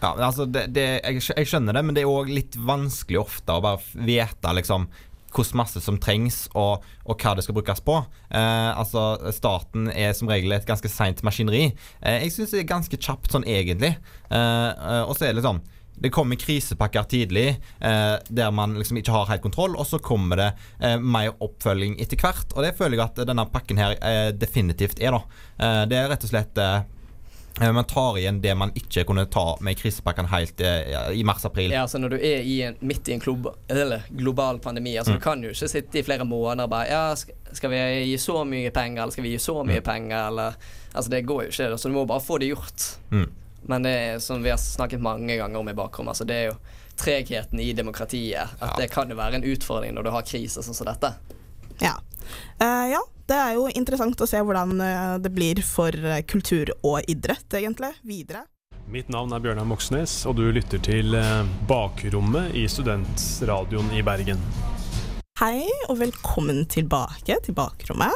Ja, 0.03 0.11
altså, 0.27 0.45
det, 0.51 0.67
det, 0.77 0.85
jeg, 1.01 1.23
jeg 1.31 1.49
skjønner 1.49 1.77
det, 1.79 1.85
men 1.87 1.97
det 1.97 2.03
er 2.05 2.11
òg 2.11 2.29
litt 2.35 2.57
vanskelig 2.59 3.21
ofte 3.23 3.55
å 3.57 3.63
bare 3.65 3.81
vite 4.09 4.53
liksom 4.59 4.89
hvor 5.33 5.49
masse 5.59 5.81
som 5.85 5.99
trengs, 6.03 6.45
og, 6.59 6.85
og 7.05 7.21
hva 7.23 7.35
det 7.37 7.47
skal 7.47 7.57
brukes 7.57 7.83
på. 7.85 7.99
Eh, 8.31 8.71
altså, 8.71 9.17
Staten 9.35 9.91
er 9.93 10.15
som 10.17 10.31
regel 10.31 10.55
et 10.55 10.69
ganske 10.69 10.91
seint 10.93 11.23
maskineri. 11.27 11.71
Eh, 12.01 12.23
jeg 12.27 12.35
syns 12.37 12.55
det 12.55 12.63
er 12.63 12.73
ganske 12.73 12.99
kjapt 12.99 13.33
sånn 13.33 13.49
egentlig. 13.49 13.95
Eh, 14.31 14.69
eh, 14.71 15.05
og 15.07 15.17
så 15.17 15.29
er 15.29 15.39
det 15.39 15.47
sånn 15.47 15.63
det 16.03 16.11
kommer 16.11 16.39
krisepakker 16.41 17.05
tidlig 17.07 17.49
eh, 17.79 18.15
der 18.29 18.51
man 18.55 18.75
liksom 18.79 18.99
ikke 18.99 19.13
har 19.15 19.29
helt 19.29 19.45
kontroll, 19.45 19.77
og 19.77 19.87
så 19.87 20.01
kommer 20.03 20.41
det 20.41 20.49
eh, 20.81 20.97
mer 20.99 21.35
oppfølging 21.45 21.99
etter 22.03 22.19
hvert. 22.19 22.55
Og 22.57 22.65
det 22.65 22.75
føler 22.79 22.97
jeg 22.97 23.05
at 23.05 23.23
denne 23.29 23.45
pakken 23.53 23.79
her 23.79 23.95
eh, 24.01 24.31
definitivt 24.35 25.03
er. 25.03 25.15
da. 25.15 25.45
Eh, 25.59 25.83
det 25.93 26.01
er 26.01 26.11
rett 26.11 26.27
og 26.27 26.33
slett 26.33 26.59
eh, 26.59 26.81
Man 27.61 27.85
tar 27.85 28.17
igjen 28.19 28.41
det 28.41 28.55
man 28.57 28.71
ikke 28.75 29.05
kunne 29.05 29.27
ta 29.31 29.57
med 29.61 29.77
krisepakken 29.77 30.27
helt 30.33 30.61
ja, 30.61 31.03
i 31.13 31.23
mars-april. 31.25 31.71
Ja, 31.71 31.83
altså 31.85 31.99
Når 32.01 32.09
du 32.15 32.17
er 32.17 32.41
i 32.49 32.63
en, 32.65 32.77
midt 32.81 33.09
i 33.09 33.13
en 33.13 33.21
globa, 33.21 33.53
eller, 33.69 34.03
global 34.11 34.59
pandemi, 34.59 34.95
altså 34.97 35.13
Mm. 35.13 35.19
du 35.19 35.23
kan 35.23 35.43
jo 35.45 35.51
ikke 35.53 35.69
sitte 35.69 35.99
i 35.99 36.03
flere 36.03 36.25
måneder 36.25 36.65
og 36.65 36.71
bare 36.71 36.87
Ja, 36.89 37.15
skal, 37.53 37.71
vi 37.71 37.77
gi 38.09 38.17
så 38.19 38.45
mye 38.49 38.71
penger, 38.73 39.03
eller 39.03 39.13
skal 39.13 39.25
vi 39.25 39.35
gi 39.35 39.39
så 39.39 39.59
mye 39.65 39.81
Mm. 39.81 39.85
penger, 39.85 40.27
eller 40.29 40.55
Altså, 40.95 41.11
det 41.11 41.23
går 41.27 41.43
jo 41.43 41.49
ikke. 41.49 41.79
Så 41.79 41.89
du 41.89 41.95
må 41.95 42.05
bare 42.07 42.21
få 42.21 42.39
det 42.39 42.49
gjort. 42.53 42.83
Mm. 43.11 43.31
Men 43.69 43.83
det 43.83 43.91
er 43.93 44.19
som 44.19 44.43
vi 44.43 44.51
har 44.51 44.59
snakket 44.59 45.01
mange 45.01 45.37
ganger 45.37 45.59
om 45.59 45.69
i 45.69 45.73
bakrommet, 45.73 46.11
altså 46.13 46.25
det 46.27 46.35
er 46.37 46.47
jo 46.51 46.57
tregheten 46.97 47.61
i 47.61 47.73
demokratiet. 47.73 48.49
At 48.61 48.77
det 48.77 48.91
kan 48.91 49.09
jo 49.09 49.17
være 49.17 49.35
en 49.35 49.45
utfordring 49.45 49.95
når 49.95 50.03
du 50.05 50.11
har 50.11 50.23
kriser 50.23 50.61
sånn 50.63 50.75
som 50.75 50.87
dette. 50.87 51.15
Ja. 51.81 51.95
Uh, 52.61 52.91
ja, 52.93 53.01
det 53.31 53.39
er 53.39 53.55
jo 53.57 53.69
interessant 53.71 54.19
å 54.23 54.29
se 54.29 54.41
hvordan 54.43 54.75
eh, 54.83 55.15
det 55.23 55.31
blir 55.35 55.61
for 55.67 55.95
eh, 55.95 56.23
kultur 56.27 56.73
og 56.83 57.03
idrett, 57.11 57.47
egentlig, 57.55 57.93
videre. 58.07 58.47
Mitt 58.93 59.13
navn 59.13 59.33
er 59.33 59.43
Bjørnar 59.45 59.69
Moxnes, 59.69 60.15
og 60.29 60.37
du 60.41 60.49
lytter 60.53 60.83
til 60.83 61.15
eh, 61.17 61.45
Bakrommet 61.71 62.57
i 62.59 62.67
Studentradioen 62.71 63.93
i 63.95 64.03
Bergen. 64.07 64.43
Hei, 65.41 65.65
og 65.89 66.01
velkommen 66.03 66.65
tilbake 66.71 67.39
til 67.43 67.57
bakrommet. 67.57 68.15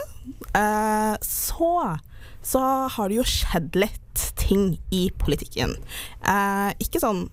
Så, 1.24 1.70
så 2.44 2.60
har 2.92 3.08
det 3.08 3.16
jo 3.16 3.24
skjedd 3.26 3.78
litt 3.78 4.22
ting 4.38 4.76
i 4.94 5.08
politikken. 5.18 5.74
Ikke 6.82 7.00
sånn 7.02 7.24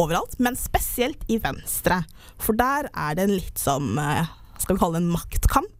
overalt, 0.00 0.36
men 0.42 0.58
spesielt 0.58 1.22
i 1.32 1.38
Venstre. 1.40 2.02
For 2.42 2.58
der 2.58 2.90
er 2.92 3.16
det 3.16 3.28
en 3.28 3.36
litt 3.38 3.62
sånn 3.62 3.94
Skal 4.58 4.74
vi 4.74 4.82
kalle 4.82 4.98
det 4.98 5.04
en 5.06 5.14
maktkamp. 5.14 5.77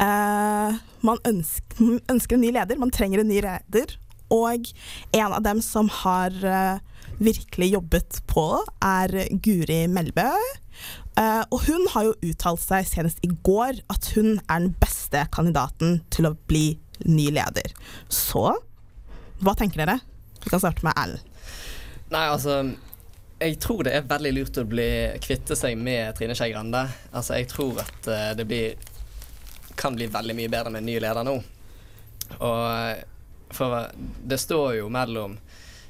Eh, 0.00 0.80
man 1.04 1.20
ønsker, 1.28 2.00
ønsker 2.10 2.36
en 2.36 2.44
ny 2.44 2.50
leder, 2.54 2.80
man 2.80 2.92
trenger 2.94 3.22
en 3.22 3.30
ny 3.30 3.42
leder. 3.44 3.96
Og 4.32 4.70
en 5.12 5.32
av 5.36 5.42
dem 5.44 5.60
som 5.62 5.90
har 6.02 6.34
uh, 6.42 6.78
virkelig 7.22 7.74
jobbet 7.74 8.20
på, 8.30 8.46
er 8.82 9.12
Guri 9.44 9.84
Melbø. 9.90 10.30
Uh, 11.14 11.44
og 11.52 11.60
hun 11.68 11.84
har 11.92 12.08
jo 12.08 12.14
uttalt 12.30 12.62
seg 12.64 12.88
senest 12.88 13.20
i 13.22 13.30
går 13.46 13.78
at 13.92 14.08
hun 14.16 14.38
er 14.48 14.64
den 14.64 14.72
beste 14.80 15.26
kandidaten 15.34 16.00
til 16.14 16.30
å 16.30 16.34
bli 16.48 16.72
ny 17.04 17.28
leder. 17.36 17.76
Så 18.08 18.48
hva 19.44 19.54
tenker 19.58 19.84
dere? 19.84 20.00
Vi 20.42 20.50
kan 20.50 20.62
starte 20.62 20.84
med 20.86 20.96
Erlend. 20.98 21.30
Nei, 22.12 22.26
altså 22.28 22.60
Jeg 23.40 23.56
tror 23.62 23.82
det 23.84 23.94
er 23.96 24.04
veldig 24.08 24.32
lurt 24.36 24.58
å 24.60 24.66
bli 24.68 24.88
kvitte 25.22 25.56
seg 25.58 25.76
med 25.78 26.14
Trine 26.16 26.36
Skei 26.38 26.52
Grande. 26.52 26.84
Altså, 27.12 27.34
jeg 27.36 27.48
tror 27.50 27.80
at 27.82 28.08
det 28.38 28.46
blir 28.48 28.76
kan 29.76 29.96
bli 29.96 30.06
veldig 30.12 30.36
mye 30.38 30.52
bedre 30.52 30.72
med 30.72 30.84
en 30.84 30.88
ny 30.90 30.98
leder 31.02 31.26
nå. 31.26 31.34
Og 32.38 32.62
eh, 32.70 33.02
for 33.54 33.90
det 34.24 34.38
står 34.42 34.80
jo 34.80 34.88
mellom 34.90 35.36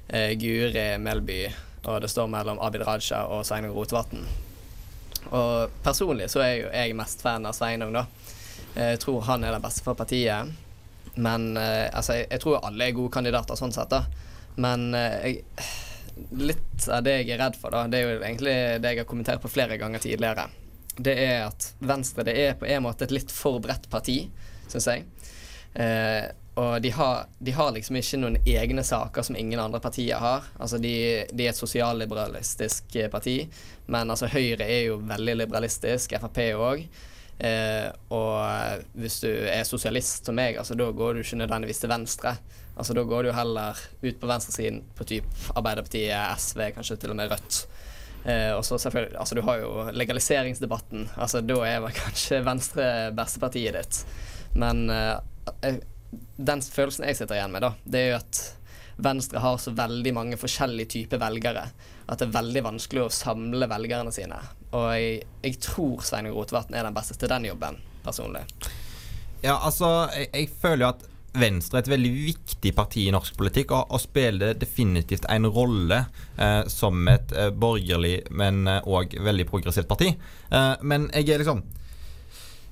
eh, 0.08 0.34
Guri 0.36 0.88
Melby 1.00 1.38
og 1.84 2.00
det 2.00 2.08
står 2.08 2.28
mellom 2.32 2.60
Abid 2.64 2.84
Raja 2.86 3.26
og 3.28 3.44
Sveinung 3.46 3.74
Rotevatn. 3.76 4.24
Og 5.36 5.72
personlig 5.84 6.30
så 6.32 6.40
er 6.44 6.54
jo 6.56 6.70
jeg 6.72 6.96
mest 6.96 7.24
fan 7.24 7.44
av 7.44 7.56
Sveinung, 7.56 7.92
da. 7.92 8.06
Jeg 8.74 9.00
tror 9.04 9.24
han 9.28 9.44
er 9.44 9.54
den 9.54 9.64
beste 9.64 9.84
for 9.84 9.96
partiet. 9.98 10.52
Men 11.14 11.56
eh, 11.60 11.88
altså, 11.92 12.18
jeg, 12.18 12.28
jeg 12.32 12.42
tror 12.42 12.64
alle 12.64 12.88
er 12.88 12.96
gode 12.96 13.12
kandidater 13.14 13.58
sånn 13.58 13.74
sett, 13.74 13.92
da. 13.92 14.04
Men 14.56 14.94
eh, 14.96 15.44
litt 16.40 16.88
av 16.88 17.04
det 17.06 17.18
jeg 17.20 17.34
er 17.34 17.42
redd 17.44 17.58
for, 17.60 17.74
da, 17.74 17.84
det 17.90 18.00
er 18.00 18.08
jo 18.08 18.22
egentlig 18.22 18.54
det 18.82 18.92
jeg 18.94 19.02
har 19.04 19.10
kommentert 19.10 19.42
på 19.44 19.52
flere 19.52 19.78
ganger 19.80 20.02
tidligere. 20.02 20.48
Det 20.96 21.14
er 21.18 21.48
at 21.48 21.72
Venstre 21.82 22.24
det 22.26 22.34
er 22.38 22.56
på 22.58 22.68
en 22.70 22.84
måte 22.86 23.06
et 23.06 23.14
litt 23.14 23.32
for 23.34 23.60
bredt 23.62 23.88
parti, 23.90 24.20
syns 24.70 24.88
jeg. 24.90 25.06
Eh, 25.74 26.26
og 26.54 26.82
de 26.82 26.90
har, 26.94 27.24
de 27.38 27.50
har 27.50 27.72
liksom 27.74 27.96
ikke 27.98 28.20
noen 28.22 28.36
egne 28.46 28.84
saker 28.86 29.26
som 29.26 29.36
ingen 29.36 29.58
andre 29.58 29.80
partier 29.82 30.20
har. 30.22 30.46
Altså 30.62 30.78
de, 30.78 30.94
de 31.34 31.48
er 31.48 31.50
et 31.50 31.58
sosialliberalistisk 31.58 32.94
eh, 33.00 33.10
parti, 33.10 33.40
men 33.90 34.14
altså 34.14 34.30
Høyre 34.30 34.62
er 34.62 34.86
jo 34.92 35.00
veldig 35.02 35.34
liberalistisk, 35.40 36.14
Frp 36.22 36.40
òg. 36.54 36.86
Eh, 37.42 37.88
og 38.14 38.84
hvis 38.94 39.18
du 39.24 39.30
er 39.32 39.66
sosialist 39.66 40.30
som 40.30 40.38
meg, 40.38 40.60
altså 40.60 40.76
da 40.78 40.86
går 40.94 41.16
du 41.16 41.24
ikke 41.24 41.40
nødvendigvis 41.42 41.82
til 41.82 41.90
venstre. 41.90 42.36
Altså 42.74 42.94
Da 42.94 43.04
går 43.06 43.22
du 43.22 43.32
heller 43.32 43.78
ut 44.02 44.16
på 44.18 44.26
venstresiden 44.26 44.80
på 44.98 45.04
typ 45.06 45.26
Arbeiderpartiet, 45.54 46.38
SV, 46.38 46.72
kanskje 46.74 46.96
til 46.98 47.12
og 47.14 47.18
med 47.20 47.30
Rødt. 47.30 47.58
Eh, 48.24 48.50
og 48.56 48.64
så 48.64 48.78
selvfølgelig, 48.80 49.18
altså 49.20 49.36
Du 49.36 49.42
har 49.44 49.60
jo 49.60 49.86
legaliseringsdebatten. 49.92 51.08
Altså 51.16 51.42
Da 51.44 51.58
er 51.68 51.82
vel 51.84 51.96
kanskje 51.96 52.42
Venstre 52.46 52.90
bestepartiet 53.16 53.76
ditt. 53.76 54.02
Men 54.56 54.86
eh, 54.90 55.80
den 56.36 56.62
følelsen 56.62 57.08
jeg 57.08 57.18
sitter 57.18 57.38
igjen 57.38 57.52
med, 57.52 57.64
da, 57.64 57.74
det 57.84 58.00
er 58.00 58.12
jo 58.12 58.20
at 58.20 58.44
Venstre 59.04 59.40
har 59.42 59.56
så 59.58 59.72
veldig 59.74 60.12
mange 60.14 60.38
forskjellige 60.38 60.92
typer 60.92 61.18
velgere 61.18 61.64
at 62.06 62.20
det 62.20 62.28
er 62.28 62.36
veldig 62.36 62.62
vanskelig 62.66 63.06
å 63.06 63.12
samle 63.12 63.66
velgerne 63.70 64.12
sine. 64.14 64.38
Og 64.76 64.86
jeg, 64.92 65.24
jeg 65.42 65.58
tror 65.64 66.04
Sveinung 66.04 66.36
Rotevatn 66.36 66.76
er 66.76 66.86
den 66.86 66.96
beste 66.96 67.16
til 67.18 67.32
den 67.32 67.48
jobben, 67.48 67.80
personlig. 68.04 68.44
Ja, 69.44 69.56
altså, 69.56 70.10
jeg, 70.14 70.28
jeg 70.34 70.50
føler 70.60 70.84
jo 70.84 70.90
at 70.92 71.06
Venstre 71.34 71.80
er 71.80 71.84
et 71.84 71.92
veldig 71.92 72.10
viktig 72.14 72.74
parti 72.76 73.06
i 73.08 73.14
norsk 73.14 73.36
politikk, 73.38 73.74
og, 73.74 73.94
og 73.94 74.02
spiller 74.02 74.58
definitivt 74.58 75.26
en 75.32 75.48
rolle 75.50 76.04
eh, 76.38 76.60
som 76.70 77.08
et 77.10 77.34
eh, 77.34 77.50
borgerlig, 77.50 78.20
men 78.30 78.68
òg 78.68 79.16
veldig 79.24 79.48
progressivt 79.50 79.90
parti. 79.90 80.12
Eh, 80.14 80.74
men 80.86 81.10
jeg 81.12 81.34
er 81.34 81.42
liksom 81.42 81.64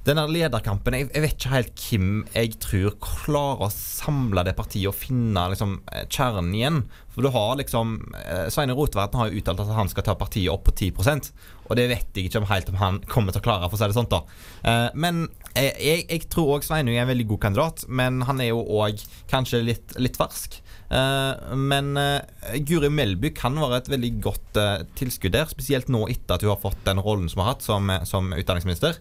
denne 0.03 0.25
lederkampen 0.27 0.97
jeg, 0.97 1.09
jeg 1.15 1.23
vet 1.23 1.35
ikke 1.37 1.51
helt 1.53 1.83
hvem 1.85 2.07
jeg 2.35 2.57
tror 2.63 2.95
klarer 3.03 3.69
å 3.69 3.75
samle 3.75 4.43
det 4.49 4.57
partiet 4.59 4.91
og 4.91 4.97
finne 4.99 5.45
liksom, 5.53 5.77
eh, 5.95 6.09
kjernen 6.11 6.51
igjen. 6.59 6.81
For 7.15 7.23
du 7.23 7.31
har 7.31 7.55
liksom 7.61 7.95
eh, 8.19 8.49
Sveine 8.51 8.75
Rotevatn 8.75 9.21
har 9.21 9.31
jo 9.31 9.39
uttalt 9.39 9.63
at 9.63 9.71
han 9.77 9.91
skal 9.93 10.07
ta 10.09 10.17
partiet 10.19 10.51
opp 10.51 10.65
på 10.67 10.75
10% 10.75 11.29
Og 11.69 11.77
det 11.79 11.85
vet 11.91 12.17
jeg 12.17 12.27
ikke 12.27 12.41
om 12.43 12.49
helt 12.51 12.73
om 12.73 12.81
han 12.81 12.99
kommer 13.07 13.35
til 13.35 13.45
å 13.45 13.47
klare, 13.47 13.69
for 13.69 13.79
å 13.79 13.83
si 13.83 13.93
det 13.93 13.99
sånn. 13.99 14.11
da 14.11 14.25
eh, 14.67 14.89
Men 14.99 15.29
jeg, 15.57 16.05
jeg, 16.09 16.27
tror 16.33 16.57
òg 16.57 16.67
Sveinung 16.67 16.97
er 16.97 17.05
en 17.05 17.11
veldig 17.11 17.27
god 17.35 17.41
kandidat, 17.47 17.85
men 17.89 18.23
han 18.29 18.41
er 18.41 18.53
jo 18.53 18.63
òg 18.81 19.03
kanskje 19.31 19.63
litt, 19.67 19.97
litt 20.01 20.17
fersk. 20.21 20.61
Uh, 20.93 21.55
men 21.57 21.95
uh, 21.97 22.21
Guri 22.69 22.91
Melby 22.93 23.31
kan 23.33 23.57
være 23.57 23.79
et 23.81 23.91
veldig 23.95 24.11
godt 24.25 24.59
uh, 24.61 24.85
tilskudd 24.99 25.33
der, 25.33 25.49
spesielt 25.49 25.89
nå 25.93 26.05
etter 26.13 26.37
at 26.37 26.45
hun 26.45 26.53
har 26.53 26.61
fått 26.61 26.83
den 26.85 27.01
rollen 27.01 27.31
som 27.33 27.41
hun 27.41 27.47
har 27.47 27.55
hatt 27.55 27.65
som, 27.65 27.93
som 28.09 28.33
utdanningsminister. 28.37 29.01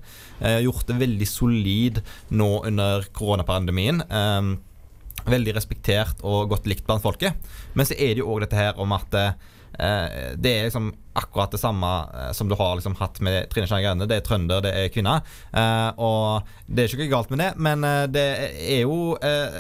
Gjort 0.63 0.88
det 0.89 1.00
veldig 1.01 1.27
solid 1.29 2.01
nå 2.34 2.50
under 2.67 3.05
koronapandemien. 3.15 4.01
Veldig 5.22 5.53
respektert 5.53 6.24
og 6.25 6.50
godt 6.53 6.70
likt 6.70 6.88
blant 6.88 7.03
folket. 7.03 7.38
Men 7.77 7.88
så 7.88 7.98
er 7.98 8.15
det 8.15 8.24
jo 8.24 8.31
òg 8.34 8.46
dette 8.46 8.58
her 8.58 8.79
om 8.81 8.96
at 8.96 9.13
det 9.78 10.51
er 10.58 10.68
liksom 10.68 10.92
akkurat 11.13 11.51
det 11.51 11.58
samme 11.58 11.88
eh, 12.13 12.32
som 12.32 12.50
du 12.50 12.56
har 12.56 12.75
liksom 12.75 12.96
hatt 12.96 13.20
med 13.24 13.50
Trine 13.51 13.68
Skei 13.68 13.82
Grande. 13.84 14.08
Det 14.08 14.22
er 14.22 14.25
trønder, 14.25 14.62
det 14.63 14.72
er 14.78 14.92
kvinne. 14.94 15.18
Eh, 15.51 15.90
og 16.00 16.48
det 16.68 16.86
er 16.86 16.92
ikke 16.92 17.01
noe 17.04 17.12
galt 17.12 17.34
med 17.34 17.44
det, 17.44 17.50
men 17.68 17.84
eh, 17.88 18.06
det 18.12 18.25
er 18.78 18.82
jo 18.86 19.00
eh, 19.20 19.60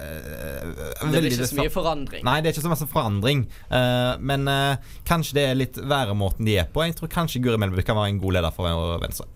Det 1.01 1.11
blir 1.11 1.29
ikke 1.31 1.49
så 1.51 1.59
mye 1.59 1.73
forandring. 1.73 2.25
Nei, 2.27 2.37
det 2.41 2.51
er 2.51 2.55
ikke 2.55 2.67
så 2.67 2.73
masse 2.73 2.89
forandring. 2.91 3.45
Eh, 3.67 4.13
men 4.31 4.47
eh, 4.51 4.95
kanskje 5.07 5.37
det 5.39 5.45
er 5.49 5.59
litt 5.59 5.81
væremåten 5.81 6.47
de 6.47 6.57
er 6.61 6.71
på. 6.71 6.85
Jeg 6.87 6.97
tror 6.99 7.11
kanskje 7.11 7.43
Guri 7.43 7.59
Melby 7.61 7.85
kan 7.87 7.99
være 7.99 8.15
en 8.15 8.23
god 8.23 8.39
leder 8.39 8.55
for 8.55 8.97
Venstre. 9.03 9.27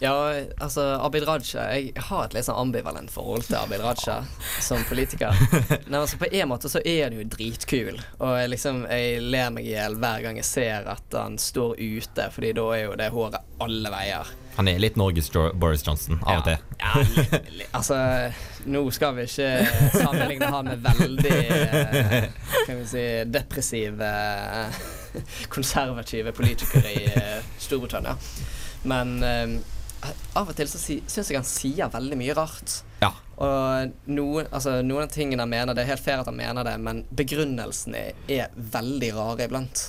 Ja, 0.00 0.12
altså 0.60 0.82
Abid 1.00 1.24
Raja 1.24 1.62
Jeg 1.72 1.92
har 2.10 2.26
et 2.26 2.34
litt 2.36 2.44
sånn 2.44 2.58
ambivalent 2.60 3.08
forhold 3.08 3.46
til 3.48 3.56
Abid 3.56 3.80
Raja 3.80 4.18
som 4.60 4.82
politiker. 4.90 5.32
Nei, 5.88 6.00
altså 6.02 6.18
På 6.20 6.28
en 6.28 6.50
måte 6.50 6.68
så 6.68 6.82
er 6.84 7.06
han 7.06 7.16
jo 7.16 7.24
dritkul, 7.32 7.96
og 8.18 8.34
jeg 8.36 8.50
liksom 8.52 8.82
Jeg 8.92 9.22
ler 9.24 9.54
meg 9.54 9.64
i 9.64 9.72
hjel 9.72 9.96
hver 10.02 10.20
gang 10.26 10.36
jeg 10.36 10.44
ser 10.50 10.90
at 10.92 11.16
han 11.16 11.38
står 11.40 11.78
ute, 11.80 12.26
Fordi 12.34 12.50
da 12.58 12.66
er 12.76 12.82
jo 12.90 12.96
det 13.00 13.08
håret 13.14 13.40
alle 13.64 13.88
veier. 13.94 14.28
Han 14.58 14.68
er 14.68 14.78
litt 14.80 14.96
Norges 15.00 15.30
Boris 15.32 15.82
Johnson 15.86 16.18
av 16.24 16.42
og 16.42 16.44
til. 16.44 16.60
Ja, 16.80 16.92
li- 17.00 17.56
li- 17.62 17.68
altså 17.76 17.96
Nå 18.68 18.82
skal 18.92 19.14
vi 19.16 19.24
ikke 19.28 19.48
sammenligne 19.96 20.48
han 20.52 20.68
med 20.74 20.84
veldig 20.84 21.32
eh, 21.40 22.28
Kan 22.66 22.82
vi 22.82 22.86
si 22.90 23.04
depressive, 23.32 24.08
eh, 24.60 24.78
konservative 25.52 26.32
politikere 26.36 26.92
i 26.92 27.04
eh, 27.16 27.48
Storbritannia. 27.64 28.16
Men 28.86 29.16
av 30.36 30.50
og 30.50 30.56
til 30.56 30.68
så 30.70 30.80
si, 30.80 30.98
syns 31.08 31.30
jeg 31.30 31.40
han 31.40 31.48
sier 31.48 31.92
veldig 31.92 32.18
mye 32.20 32.34
rart. 32.36 32.80
Ja. 33.02 33.12
Og 33.42 33.94
noen, 34.08 34.48
altså, 34.50 34.78
noen 34.84 35.06
av 35.06 35.12
tingene 35.12 35.44
han 35.44 35.52
mener, 35.52 35.76
det 35.76 35.84
er 35.84 35.92
helt 35.94 36.04
fair 36.04 36.22
at 36.22 36.30
han 36.30 36.38
mener 36.38 36.66
det, 36.66 36.76
men 36.82 37.04
begrunnelsene 37.16 38.02
er 38.32 38.52
veldig 38.76 39.12
rare 39.16 39.48
iblant. 39.48 39.88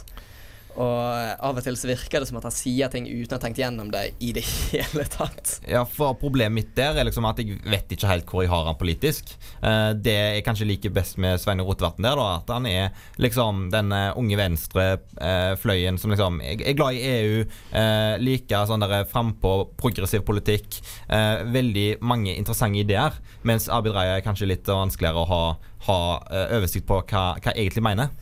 Og 0.77 1.41
av 1.49 1.57
og 1.57 1.63
til 1.65 1.77
så 1.79 1.89
virker 1.89 2.21
det 2.21 2.29
som 2.29 2.37
at 2.39 2.45
han 2.45 2.53
sier 2.53 2.91
ting 2.93 3.07
uten 3.09 3.33
å 3.33 3.37
ha 3.39 3.41
tenkt 3.41 3.61
gjennom 3.61 3.89
det 3.93 4.03
i 4.23 4.31
det 4.35 4.43
hele 4.71 5.05
tatt. 5.09 5.57
Ja, 5.67 5.83
for 5.89 6.17
Problemet 6.17 6.55
mitt 6.57 6.73
der 6.77 6.97
er 6.97 7.05
liksom 7.07 7.25
at 7.29 7.39
jeg 7.41 7.57
vet 7.65 7.91
ikke 7.93 8.09
helt 8.09 8.29
hvor 8.29 8.43
jeg 8.43 8.51
har 8.51 8.65
han 8.67 8.77
politisk. 8.79 9.33
Eh, 9.61 9.91
det 9.93 10.15
jeg 10.17 10.45
kanskje 10.45 10.67
liker 10.69 10.93
best 10.93 11.19
med 11.21 11.41
Svein 11.41 11.61
Rotevatn 11.65 12.05
der, 12.05 12.17
da, 12.19 12.27
at 12.39 12.53
han 12.53 12.67
er 12.69 12.91
liksom 13.21 13.67
den 13.73 13.93
eh, 13.95 14.17
unge 14.17 14.39
venstre-fløyen 14.39 15.99
som 16.01 16.13
liksom 16.13 16.41
er 16.45 16.75
glad 16.77 16.97
i 16.97 17.03
EU, 17.11 17.45
eh, 17.77 18.17
liker 18.21 18.67
sånn 18.69 18.85
der 18.85 19.07
frampå 19.09 19.55
progressiv 19.79 20.25
politikk. 20.27 20.79
Eh, 21.09 21.45
veldig 21.53 21.87
mange 22.05 22.35
interessante 22.35 22.83
ideer. 22.83 23.17
Mens 23.47 23.69
Abid 23.73 23.95
Raja 23.95 24.17
er 24.17 24.25
kanskje 24.25 24.49
litt 24.49 24.67
vanskeligere 24.69 25.23
å 25.23 25.29
ha, 25.31 25.43
ha 25.87 25.99
eh, 26.31 26.57
oversikt 26.57 26.87
på 26.89 27.01
hva, 27.03 27.29
hva 27.37 27.53
jeg 27.53 27.67
egentlig 27.67 27.85
mener. 27.89 28.13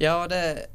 Ja, 0.00 0.26
det 0.28 0.66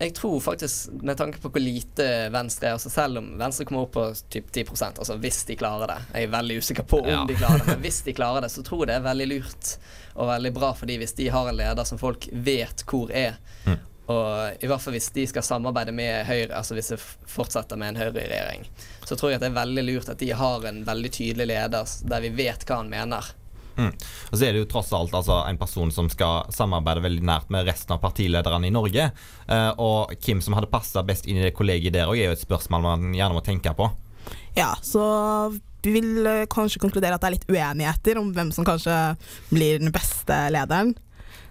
Jeg 0.00 0.14
tror 0.16 0.40
faktisk, 0.40 0.92
med 1.04 1.18
tanke 1.20 1.38
på 1.38 1.50
hvor 1.52 1.60
lite 1.60 2.04
Venstre 2.32 2.70
er, 2.70 2.78
altså 2.78 2.90
selv 2.90 3.20
om 3.20 3.26
Venstre 3.38 3.66
kommer 3.68 3.84
opp 3.84 3.92
på 3.92 4.04
typ 4.32 4.48
10 4.48 4.64
altså 4.88 5.18
hvis 5.20 5.42
de 5.44 5.56
klarer 5.60 5.90
det 5.90 5.98
Jeg 6.14 6.28
er 6.28 6.32
veldig 6.32 6.56
usikker 6.58 6.86
på 6.88 7.02
om 7.02 7.10
Ja. 7.10 7.24
de 7.28 7.36
klarer 7.36 7.60
det, 7.60 7.66
men 7.66 7.82
hvis 7.84 8.00
de 8.06 8.14
klarer 8.16 8.40
det, 8.40 8.50
så 8.50 8.64
tror 8.64 8.86
jeg 8.86 8.88
det 8.88 8.96
er 8.96 9.08
veldig 9.10 9.26
lurt 9.34 9.74
og 10.14 10.30
veldig 10.30 10.54
bra 10.56 10.72
for 10.72 10.86
de 10.88 10.96
hvis 11.02 11.12
de 11.18 11.28
har 11.28 11.48
en 11.50 11.58
leder 11.58 11.84
som 11.84 12.00
folk 12.00 12.28
vet 12.32 12.84
hvor 12.88 13.12
er. 13.12 13.36
Mm. 13.66 13.78
Og 14.06 14.64
i 14.64 14.68
hvert 14.68 14.82
fall 14.84 14.96
hvis 14.96 15.10
de 15.14 15.26
skal 15.28 15.44
samarbeide 15.44 15.92
med 15.92 16.26
Høyre, 16.28 16.52
altså 16.56 16.76
hvis 16.76 16.92
det 16.92 17.00
fortsetter 17.00 17.76
med 17.80 17.94
en 17.94 18.02
Høyre-regjering, 18.02 18.66
så 19.04 19.16
tror 19.16 19.32
jeg 19.32 19.40
det 19.40 19.48
er 19.48 19.60
veldig 19.60 19.84
lurt 19.84 20.10
at 20.12 20.20
de 20.20 20.30
har 20.36 20.66
en 20.68 20.82
veldig 20.84 21.12
tydelig 21.12 21.46
leder 21.52 21.94
der 22.08 22.24
vi 22.24 22.32
vet 22.36 22.64
hva 22.68 22.80
han 22.82 22.92
mener. 22.92 23.32
Mm. 23.76 23.90
Og 24.30 24.36
så 24.38 24.46
er 24.46 24.54
det 24.54 24.62
jo 24.62 24.70
tross 24.70 24.92
alt 24.96 25.14
altså, 25.16 25.40
en 25.48 25.58
person 25.60 25.90
som 25.94 26.08
skal 26.12 26.50
samarbeide 26.54 27.04
veldig 27.04 27.26
nært 27.26 27.52
med 27.54 27.66
resten 27.68 27.96
av 27.96 28.02
partilederne 28.04 28.68
i 28.68 28.74
Norge. 28.74 29.10
Uh, 29.48 29.72
og 29.82 30.14
hvem 30.24 30.42
som 30.44 30.56
hadde 30.58 30.70
passa 30.72 31.04
best 31.06 31.28
inn 31.28 31.40
i 31.40 31.46
det 31.46 31.54
kollegiet 31.56 31.96
der 31.96 32.10
òg, 32.10 32.18
er 32.18 32.32
jo 32.32 32.38
et 32.38 32.44
spørsmål 32.44 32.86
man 32.86 33.14
gjerne 33.16 33.36
må 33.36 33.44
tenke 33.44 33.74
på. 33.76 33.90
Ja, 34.54 34.72
så 34.82 35.04
vi 35.84 35.92
vil 35.98 36.26
eh, 36.26 36.46
kanskje 36.50 36.80
konkludere 36.80 37.16
at 37.16 37.24
det 37.24 37.28
er 37.28 37.34
litt 37.34 37.50
uenigheter 37.50 38.20
om 38.20 38.30
hvem 38.32 38.52
som 38.54 38.64
kanskje 38.64 38.94
blir 39.50 39.82
den 39.82 39.92
beste 39.92 40.38
lederen. 40.54 40.94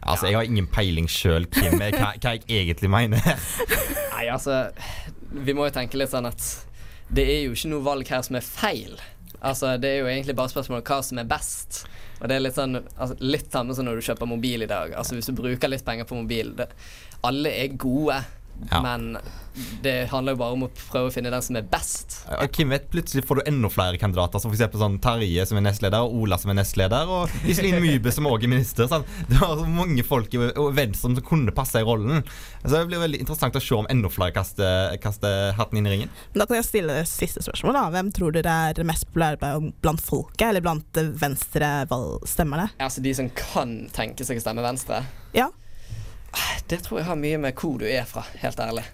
Altså, 0.01 0.27
Jeg 0.27 0.35
har 0.35 0.47
ingen 0.49 0.67
peiling 0.67 1.07
sjøl 1.07 1.45
Kim, 1.53 1.77
hva, 1.79 2.13
hva 2.17 2.33
jeg 2.33 2.43
egentlig 2.49 2.89
mener. 2.91 3.21
Nei, 4.15 4.25
altså 4.27 4.65
Vi 5.31 5.55
må 5.55 5.69
jo 5.69 5.75
tenke 5.75 5.99
litt 5.99 6.11
sånn 6.11 6.27
at 6.27 6.43
det 7.13 7.23
er 7.29 7.43
jo 7.45 7.53
ikke 7.53 7.69
noe 7.71 7.85
valg 7.85 8.09
her 8.09 8.23
som 8.25 8.39
er 8.39 8.45
feil. 8.45 8.97
Altså, 9.39 9.75
Det 9.77 9.89
er 9.91 10.01
jo 10.01 10.09
egentlig 10.09 10.35
bare 10.39 10.51
spørsmål 10.51 10.81
om 10.81 10.87
hva 10.87 10.99
som 11.05 11.21
er 11.21 11.29
best. 11.29 11.83
Og 12.23 12.29
det 12.31 12.35
er 12.37 12.43
litt 12.45 12.55
sånn 12.55 12.77
altså, 12.79 13.17
Litt 13.19 13.49
samme 13.51 13.75
som 13.75 13.83
når 13.85 13.99
du 13.99 14.05
kjøper 14.07 14.29
mobil 14.31 14.63
i 14.63 14.69
dag. 14.71 14.93
Altså 14.95 15.17
Hvis 15.17 15.27
du 15.27 15.33
bruker 15.35 15.67
litt 15.69 15.83
penger 15.83 16.07
på 16.07 16.15
mobil 16.21 16.53
det, 16.55 16.69
Alle 17.27 17.51
er 17.65 17.75
gode, 17.75 18.21
Ja. 18.71 18.79
men 18.85 19.17
det 19.83 20.07
handler 20.11 20.35
jo 20.35 20.39
bare 20.41 20.55
om 20.57 20.65
å 20.65 20.69
prøve 20.73 21.09
å 21.09 21.13
finne 21.13 21.31
den 21.33 21.43
som 21.45 21.57
er 21.59 21.65
best. 21.69 22.19
Og 22.31 22.57
hvem 22.57 22.73
vet, 22.73 22.89
Plutselig 22.93 23.23
får 23.25 23.39
du 23.39 23.49
enda 23.49 23.69
flere 23.73 23.97
kandidater, 24.01 24.41
som 24.41 24.53
f.eks. 24.53 24.77
Sånn 24.77 24.99
Terje 25.01 25.45
som 25.49 25.57
er 25.59 25.65
nestleder, 25.65 26.05
og 26.05 26.23
Ola 26.23 26.37
som 26.41 26.51
er 26.53 26.59
nestleder, 26.59 27.09
og 27.09 27.31
Iselin 27.49 27.79
Mybe 27.81 28.11
som 28.13 28.27
òg 28.29 28.45
er 28.45 28.51
minister. 28.51 28.89
Sånn. 28.91 29.05
Det 29.29 29.39
var 29.41 29.55
så 29.59 29.65
mange 29.69 30.05
folk 30.05 30.33
i 30.35 30.41
Venstre 30.41 31.01
som 31.01 31.17
kunne 31.25 31.53
passe 31.55 31.81
i 31.81 31.87
rollen. 31.87 32.21
Så 32.63 32.73
det 32.75 32.83
blir 32.91 33.01
veldig 33.03 33.21
interessant 33.23 33.57
å 33.57 33.63
se 33.63 33.77
om 33.77 33.89
enda 33.91 34.11
flere 34.13 34.35
kaster, 34.35 34.93
kaster 35.03 35.55
hatten 35.57 35.79
inn 35.79 35.89
i 35.89 35.95
ringen. 35.95 36.13
Da 36.35 36.47
kan 36.49 36.59
jeg 36.59 36.67
stille 36.67 36.99
det 36.99 37.07
siste 37.09 37.43
spørsmål. 37.45 37.77
da. 37.79 37.87
Hvem 37.97 38.13
tror 38.15 38.35
dere 38.35 38.55
er 38.71 38.85
mest 38.87 39.07
populære 39.09 39.71
blant 39.83 40.03
folket, 40.03 40.47
eller 40.49 40.65
blant 40.65 41.01
venstre-stemmerne? 41.23 42.69
Altså 42.83 43.03
de 43.03 43.13
som 43.17 43.29
kan 43.37 43.75
tenke 43.95 44.25
seg 44.27 44.39
å 44.39 44.45
stemme 44.45 44.63
Venstre. 44.65 45.03
Ja. 45.35 45.49
Det 46.69 46.79
tror 46.85 47.01
jeg 47.01 47.07
har 47.09 47.19
mye 47.19 47.37
med 47.41 47.57
hvor 47.59 47.77
du 47.81 47.85
er 47.89 48.05
fra, 48.09 48.23
helt 48.41 48.59
ærlig. 48.63 48.85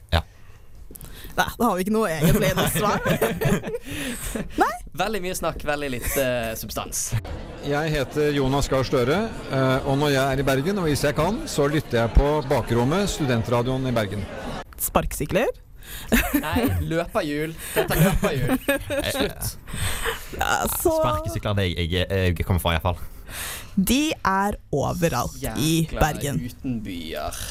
Nei, 1.37 1.45
da 1.59 1.67
har 1.69 1.75
vi 1.77 1.85
ikke 1.85 1.93
noe 1.93 2.09
egentlig 2.11 2.49
noe 2.57 2.69
svar. 2.73 2.99
Veldig 4.99 5.21
mye 5.23 5.35
snakk, 5.37 5.61
veldig 5.63 5.89
lite 5.93 6.23
uh, 6.25 6.49
substans. 6.59 7.13
Jeg 7.63 7.91
heter 7.93 8.33
Jonas 8.35 8.67
Gahr 8.67 8.83
Støre, 8.83 9.19
eh, 9.47 9.87
og 9.87 9.95
når 10.01 10.11
jeg 10.11 10.23
er 10.33 10.41
i 10.41 10.45
Bergen, 10.47 10.81
og 10.81 10.89
hvis 10.89 11.05
jeg 11.07 11.15
kan, 11.15 11.37
så 11.47 11.69
lytter 11.71 12.01
jeg 12.01 12.11
på 12.17 12.31
Bakrommet, 12.49 13.07
studentradioen 13.13 13.87
i 13.87 13.93
Bergen. 13.95 14.25
Sparkesykler? 14.79 15.53
Nei, 16.41 16.65
løperhjul. 16.89 17.55
Dette 17.77 17.95
er 17.95 18.03
løperhjul. 18.09 18.59
Slutt. 19.13 19.55
Ja, 20.35 20.51
så 20.73 20.97
Sparkesykler 20.97 21.53
er 21.53 21.61
det 21.61 21.69
jeg, 21.69 21.93
jeg, 21.93 22.35
jeg 22.41 22.49
kommer 22.49 22.65
fra, 22.65 22.75
iallfall. 22.75 22.99
de 23.75 24.01
er 24.17 24.59
overalt 24.75 25.39
i 25.55 25.71
Jækla 25.85 26.35
uten 26.43 26.79
byer. 26.83 27.41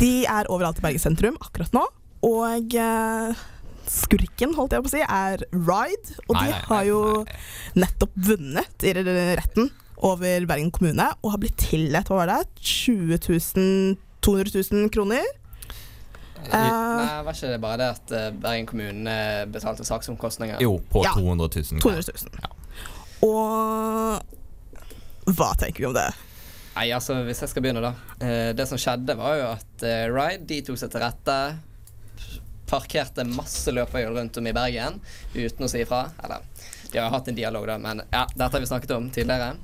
De 0.00 0.14
er 0.24 0.48
overalt 0.52 0.80
i 0.80 0.88
Bergen 0.88 1.04
sentrum 1.04 1.36
akkurat 1.44 1.76
nå. 1.76 1.84
Og 2.26 2.74
eh, 2.74 3.44
skurken, 3.86 4.54
holdt 4.56 4.74
jeg 4.74 4.84
på 4.84 4.90
å 4.90 4.94
si, 4.96 5.02
er 5.02 5.44
Ride. 5.54 6.16
Og 6.26 6.34
Nei, 6.34 6.46
de 6.46 6.52
nei, 6.52 6.62
har 6.70 6.86
jo 6.88 7.00
nettopp 7.78 8.16
vunnet 8.28 8.86
i 8.86 8.94
retten 8.96 9.70
over 10.06 10.44
Bergen 10.48 10.72
kommune 10.74 11.06
og 11.22 11.32
har 11.32 11.40
blitt 11.40 11.56
tildelt 11.70 12.10
hva 12.10 12.24
var 12.24 12.32
det, 12.32 12.40
20 12.60 13.16
000 13.30 13.96
200 14.26 14.50
000 14.58 14.90
kroner. 14.90 15.22
Uh, 16.46 16.52
Nei, 16.52 17.22
var 17.26 17.32
ikke 17.32 17.50
det 17.52 17.60
bare 17.62 17.78
det 17.80 17.86
at 17.94 18.14
Bergen 18.42 18.66
kommune 18.68 19.14
betalte 19.54 19.86
saksomkostninger? 19.86 20.58
Jo, 20.62 20.76
på 20.90 21.04
Ja. 21.06 21.14
200 21.14 21.48
000. 21.78 21.80
200 21.82 22.02
000. 22.10 22.50
Og 23.26 24.18
hva 25.36 25.52
tenker 25.58 25.84
vi 25.84 25.88
om 25.88 25.94
det? 25.96 26.10
Nei, 26.76 26.90
altså, 26.92 27.22
hvis 27.24 27.40
jeg 27.40 27.50
skal 27.54 27.64
begynne, 27.64 27.80
da. 27.80 27.94
Eh, 28.20 28.50
det 28.54 28.66
som 28.68 28.78
skjedde, 28.78 29.16
var 29.16 29.38
jo 29.38 29.46
at 29.54 29.86
Ride 30.12 30.44
de 30.50 30.60
tok 30.66 30.78
seg 30.82 30.92
til 30.92 31.02
rette. 31.06 31.38
Parkerte 32.66 33.22
masse 33.28 33.70
løperhjul 33.70 34.16
rundt 34.16 34.36
om 34.40 34.46
i 34.50 34.54
Bergen 34.56 35.00
uten 35.34 35.66
å 35.66 35.70
si 35.70 35.84
ifra. 35.84 36.08
Eller, 36.24 36.42
de 36.90 36.98
har 36.98 37.06
jo 37.06 37.14
hatt 37.14 37.28
en 37.30 37.38
dialog, 37.38 37.66
da, 37.70 37.78
men 37.78 38.02
ja, 38.10 38.24
dette 38.34 38.52
har 38.56 38.62
vi 38.62 38.68
snakket 38.72 38.94
om 38.96 39.10
tidligere. 39.14 39.54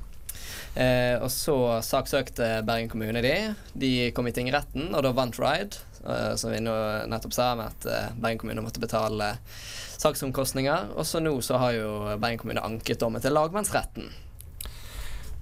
Eh, 0.74 1.18
og 1.20 1.28
så 1.28 1.56
saksøkte 1.84 2.62
Bergen 2.64 2.88
kommune 2.92 3.20
de. 3.24 3.34
De 3.76 3.92
kom 4.16 4.28
i 4.30 4.34
tingretten, 4.36 4.92
og 4.94 5.02
da 5.04 5.12
vant 5.16 5.38
Ride. 5.40 5.82
eh, 6.02 6.34
som 6.36 6.50
vi 6.50 6.60
nå 6.62 6.72
nettopp 7.06 7.34
sa, 7.34 7.52
med 7.58 7.70
at 7.70 7.86
eh, 7.86 8.12
Bergen 8.16 8.40
kommune 8.42 8.64
måtte 8.64 8.82
betale 8.82 9.34
saksomkostninger. 9.98 10.94
Og 10.96 11.06
så 11.06 11.20
nå 11.22 11.34
så 11.44 11.60
har 11.62 11.76
jo 11.76 11.90
Bergen 12.16 12.40
kommune 12.42 12.64
anket 12.64 13.02
dommen 13.02 13.22
til 13.22 13.34
lagmannsretten. 13.36 14.08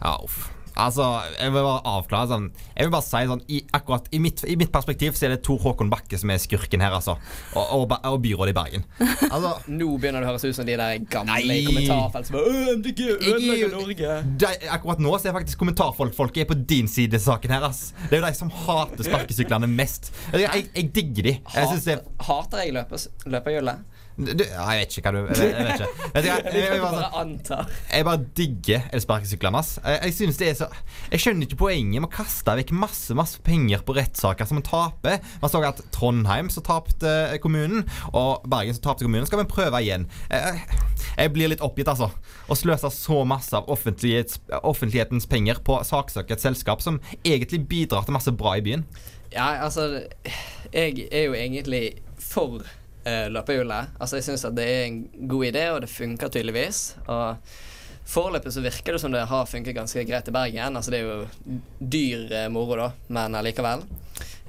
Ja, 0.01 0.16
uff. 0.25 0.49
Altså, 0.80 1.04
jeg 1.36 1.52
vil 1.52 1.64
bare 1.66 1.80
avklare 1.90 2.28
sånn 2.30 2.46
Jeg 2.76 2.86
vil 2.86 2.92
bare 2.94 3.04
si 3.06 3.20
sånn 3.28 3.42
i, 3.52 3.58
Akkurat 3.76 4.06
i 4.16 4.20
mitt, 4.22 4.42
i 4.48 4.56
mitt 4.60 4.70
perspektiv 4.72 5.16
så 5.18 5.26
er 5.28 5.34
det 5.34 5.40
Tor 5.46 5.60
Håkon 5.62 5.90
Bakke 5.92 6.18
som 6.20 6.32
er 6.32 6.40
skurken 6.42 6.80
her, 6.84 6.94
altså. 6.96 7.16
Og, 7.54 7.74
og, 7.76 7.94
og 8.08 8.18
byrådet 8.24 8.54
i 8.54 8.56
Bergen. 8.56 8.86
Altså 9.30 9.52
Nå 9.80 9.90
begynner 10.00 10.24
det 10.24 10.28
å 10.28 10.32
høres 10.32 10.46
ut 10.48 10.56
som 10.56 10.68
de 10.68 10.76
der 10.80 10.96
gamle 11.12 11.36
Nei. 11.36 11.60
i 11.60 11.66
kommentarfelt 11.68 12.30
som 12.30 12.38
bare 12.38 12.50
«Åh, 12.50 12.72
MDG 12.80 13.02
ødelegger 13.18 13.74
Norge. 13.76 14.16
de, 14.44 14.52
akkurat 14.76 15.02
nå 15.04 15.14
så 15.20 15.30
er 15.30 15.36
faktisk 15.40 15.60
kommentarfolket 15.60 16.44
er 16.44 16.50
på 16.50 16.58
din 16.74 16.88
side 16.90 17.18
i 17.18 17.22
saken 17.22 17.52
her, 17.54 17.66
ass. 17.68 17.90
Det 18.08 18.16
er 18.18 18.22
jo 18.22 18.26
de 18.28 18.38
som 18.40 18.50
hater 18.64 19.06
sparkesyklene 19.06 19.68
mest. 19.70 20.10
Jeg, 20.32 20.46
jeg, 20.48 20.68
jeg 20.74 20.90
digger 20.96 21.28
de. 21.30 21.34
Jeg 21.54 21.70
synes 21.74 21.88
det 21.88 21.98
hater 22.26 22.64
jeg 22.64 22.76
løpes- 22.78 23.08
løperhjulet? 23.26 23.84
Du, 24.26 24.44
ja, 24.44 24.64
Jeg 24.74 24.83
vet 24.83 24.96
ikke 24.98 25.11
hva 25.11 25.12
du 25.14 25.18
Jeg, 25.40 25.50
jeg 25.50 25.66
vet 25.66 25.80
ikke. 25.80 25.88
Vet 26.14 26.24
du, 26.24 26.28
hva, 26.28 26.38
jeg, 26.50 26.64
jeg, 26.66 26.80
bare, 26.83 27.64
jeg 27.92 28.06
bare 28.09 28.24
digger 28.37 28.88
elsparkesyklene. 28.96 29.62
Jeg, 29.85 30.00
jeg 30.04 30.16
synes 30.16 30.40
det 30.40 30.48
er 30.50 30.56
så 30.59 30.68
Jeg 31.12 31.22
skjønner 31.24 31.46
ikke 31.46 31.61
poenget 31.64 32.02
med 32.02 32.09
å 32.09 32.12
kaste 32.14 32.56
vekk 32.61 32.72
masse 32.76 33.16
masse 33.16 33.40
penger 33.46 33.85
på 33.87 33.94
rettssaker 33.96 34.48
som 34.48 34.61
man 34.61 34.66
taper. 34.66 35.20
Man 35.42 35.52
så 35.52 35.62
at 35.66 35.83
Trondheim 35.94 36.50
så 36.52 36.62
tapte 36.64 37.12
kommunen, 37.42 37.85
og 38.12 38.46
Bergen 38.50 38.76
så 38.76 38.83
tapte 38.85 39.06
kommunen. 39.06 39.26
Skal 39.28 39.42
vi 39.42 39.48
prøve 39.50 39.80
igjen? 39.83 40.06
Jeg, 40.30 41.33
blir 41.35 41.50
litt 41.52 41.64
oppgitt, 41.64 41.90
altså. 41.90 42.11
Å 42.50 42.59
sløse 42.59 42.90
så 42.94 43.22
masse 43.28 43.56
av 43.56 43.68
offentlighetens 43.70 45.28
penger 45.30 45.62
på 45.64 45.78
å 45.78 45.87
saksøke 45.87 46.37
et 46.37 46.44
selskap 46.44 46.83
som 46.85 47.00
egentlig 47.22 47.64
bidrar 47.70 48.06
til 48.06 48.16
masse 48.16 48.35
bra 48.35 48.56
i 48.59 48.64
byen. 48.64 48.87
Ja, 49.30 49.62
altså 49.62 50.02
Jeg 50.72 51.06
er 51.12 51.28
jo 51.28 51.35
egentlig 51.38 52.00
for 52.18 52.64
uh, 53.06 53.26
løperhjulet. 53.32 53.96
Altså, 53.98 54.18
jeg 54.18 54.28
syns 54.28 54.46
at 54.48 54.56
det 54.56 54.68
er 54.68 54.86
en 54.86 55.02
god 55.30 55.48
idé, 55.50 55.66
og 55.74 55.82
det 55.84 55.92
funker 55.92 56.32
tydeligvis. 56.32 56.84
Og 57.06 57.52
Foreløpig 58.10 58.50
så 58.52 58.62
virker 58.64 58.92
det 58.92 58.98
som 58.98 59.12
det 59.12 59.22
har 59.30 59.46
funket 59.46 59.76
ganske 59.76 60.02
greit 60.08 60.28
i 60.28 60.32
Bergen. 60.34 60.76
Altså 60.76 60.90
Det 60.90 60.98
er 60.98 61.06
jo 61.06 61.58
dyr 61.78 62.32
eh, 62.34 62.48
moro, 62.50 62.74
da, 62.80 62.88
men 63.06 63.36
allikevel. 63.38 63.84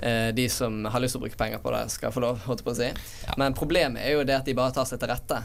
Eh, 0.02 0.30
de 0.34 0.48
som 0.50 0.80
har 0.90 1.04
lyst 1.04 1.14
til 1.14 1.22
å 1.22 1.26
bruke 1.28 1.38
penger 1.38 1.62
på 1.62 1.74
det, 1.76 1.84
skal 1.94 2.14
få 2.16 2.24
lov, 2.24 2.40
holdt 2.48 2.64
jeg 2.64 2.70
på 2.70 2.74
å 2.74 2.80
si. 2.80 2.90
Men 3.38 3.58
problemet 3.58 4.02
er 4.02 4.16
jo 4.16 4.26
det 4.26 4.40
at 4.40 4.50
de 4.50 4.58
bare 4.58 4.74
tar 4.74 4.90
seg 4.90 5.02
til 5.04 5.12
rette. 5.12 5.38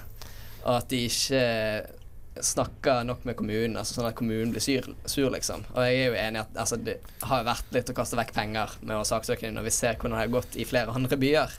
Og 0.62 0.72
at 0.78 0.88
de 0.88 1.02
ikke 1.10 1.42
snakker 2.44 3.04
nok 3.06 3.24
med 3.28 3.36
kommunen, 3.38 3.76
altså 3.78 3.96
sånn 3.96 4.08
at 4.08 4.16
kommunen 4.18 4.52
blir 4.54 4.62
sur, 4.64 4.88
sur 5.08 5.30
liksom. 5.32 5.64
Og 5.74 5.86
jeg 5.86 6.00
er 6.00 6.10
jo 6.10 6.18
enig 6.20 6.40
i 6.40 6.42
at 6.42 6.60
altså, 6.64 6.78
det 6.80 6.96
har 7.26 7.46
vært 7.46 7.74
litt 7.74 7.92
å 7.92 7.96
kaste 7.96 8.18
vekk 8.18 8.32
penger 8.36 8.74
med 8.82 8.98
å 8.98 9.06
saksøke 9.08 9.50
når 9.54 9.68
vi 9.68 9.74
ser 9.74 9.98
hvordan 9.98 10.16
det 10.16 10.22
har 10.22 10.32
gått 10.34 10.58
i 10.58 10.66
flere 10.68 10.94
andre 10.96 11.18
byer. 11.20 11.54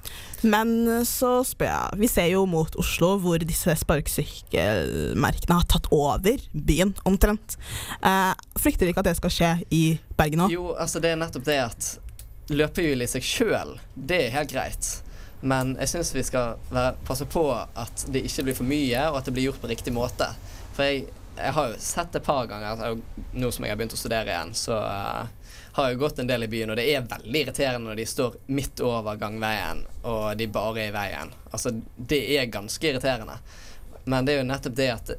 Men 0.45 0.73
så 1.09 1.39
spør 1.47 1.71
jeg 1.71 2.01
Vi 2.03 2.09
ser 2.11 2.27
jo 2.29 2.43
mot 2.49 2.75
Oslo, 2.79 3.15
hvor 3.21 3.41
disse 3.41 3.73
sparkesykkelmerkene 3.81 5.57
har 5.59 5.67
tatt 5.69 5.89
over 5.93 6.43
byen, 6.53 6.93
omtrent. 7.07 7.57
Eh, 8.01 8.33
frykter 8.59 8.91
ikke 8.91 9.03
at 9.03 9.11
det 9.11 9.17
skal 9.19 9.33
skje 9.33 9.53
i 9.73 9.85
Bergen 10.17 10.45
òg? 10.45 10.53
Jo, 10.53 10.69
altså 10.77 11.01
det 11.03 11.13
er 11.13 11.19
nettopp 11.21 11.47
det 11.47 11.59
at 11.63 11.91
løpehjul 12.53 13.03
i 13.03 13.09
seg 13.11 13.25
sjøl, 13.25 13.75
det 13.95 14.21
er 14.27 14.35
helt 14.37 14.53
greit. 14.53 14.93
Men 15.41 15.75
jeg 15.77 15.91
syns 15.91 16.13
vi 16.15 16.23
skal 16.25 16.57
være, 16.71 16.95
passe 17.05 17.27
på 17.29 17.43
at 17.53 18.07
det 18.13 18.23
ikke 18.25 18.47
blir 18.47 18.57
for 18.57 18.69
mye, 18.69 19.03
og 19.11 19.19
at 19.19 19.27
det 19.27 19.35
blir 19.35 19.49
gjort 19.49 19.61
på 19.61 19.69
riktig 19.69 19.93
måte. 19.93 20.29
For 20.77 20.85
jeg, 20.85 21.07
jeg 21.37 21.53
har 21.57 21.71
jo 21.71 21.77
sett 21.81 22.11
det 22.13 22.21
et 22.21 22.27
par 22.27 22.45
ganger, 22.49 22.75
altså, 22.75 23.21
nå 23.33 23.49
som 23.53 23.65
jeg 23.65 23.73
har 23.73 23.79
begynt 23.79 23.95
å 23.97 23.99
studere 23.99 24.29
igjen, 24.29 24.51
så 24.57 24.77
uh, 24.77 25.53
har 25.77 25.87
jeg 25.89 25.99
gått 26.01 26.19
en 26.21 26.29
del 26.29 26.45
i 26.45 26.49
byen, 26.51 26.69
og 26.69 26.77
det 26.77 26.85
er 26.91 27.07
veldig 27.09 27.41
irriterende 27.41 27.89
når 27.89 27.97
de 27.97 28.05
står 28.09 28.37
midt 28.53 28.83
over 28.85 29.17
gangveien, 29.17 29.81
og 30.05 30.27
de 30.37 30.49
bare 30.53 30.83
er 30.83 30.91
i 30.91 30.93
veien. 30.93 31.33
Altså, 31.49 31.73
det 31.97 32.21
er 32.37 32.51
ganske 32.53 32.91
irriterende. 32.91 33.39
Men 34.05 34.25
det 34.27 34.35
er 34.35 34.43
jo 34.43 34.51
nettopp 34.51 34.77
det 34.77 34.91
at 34.93 35.15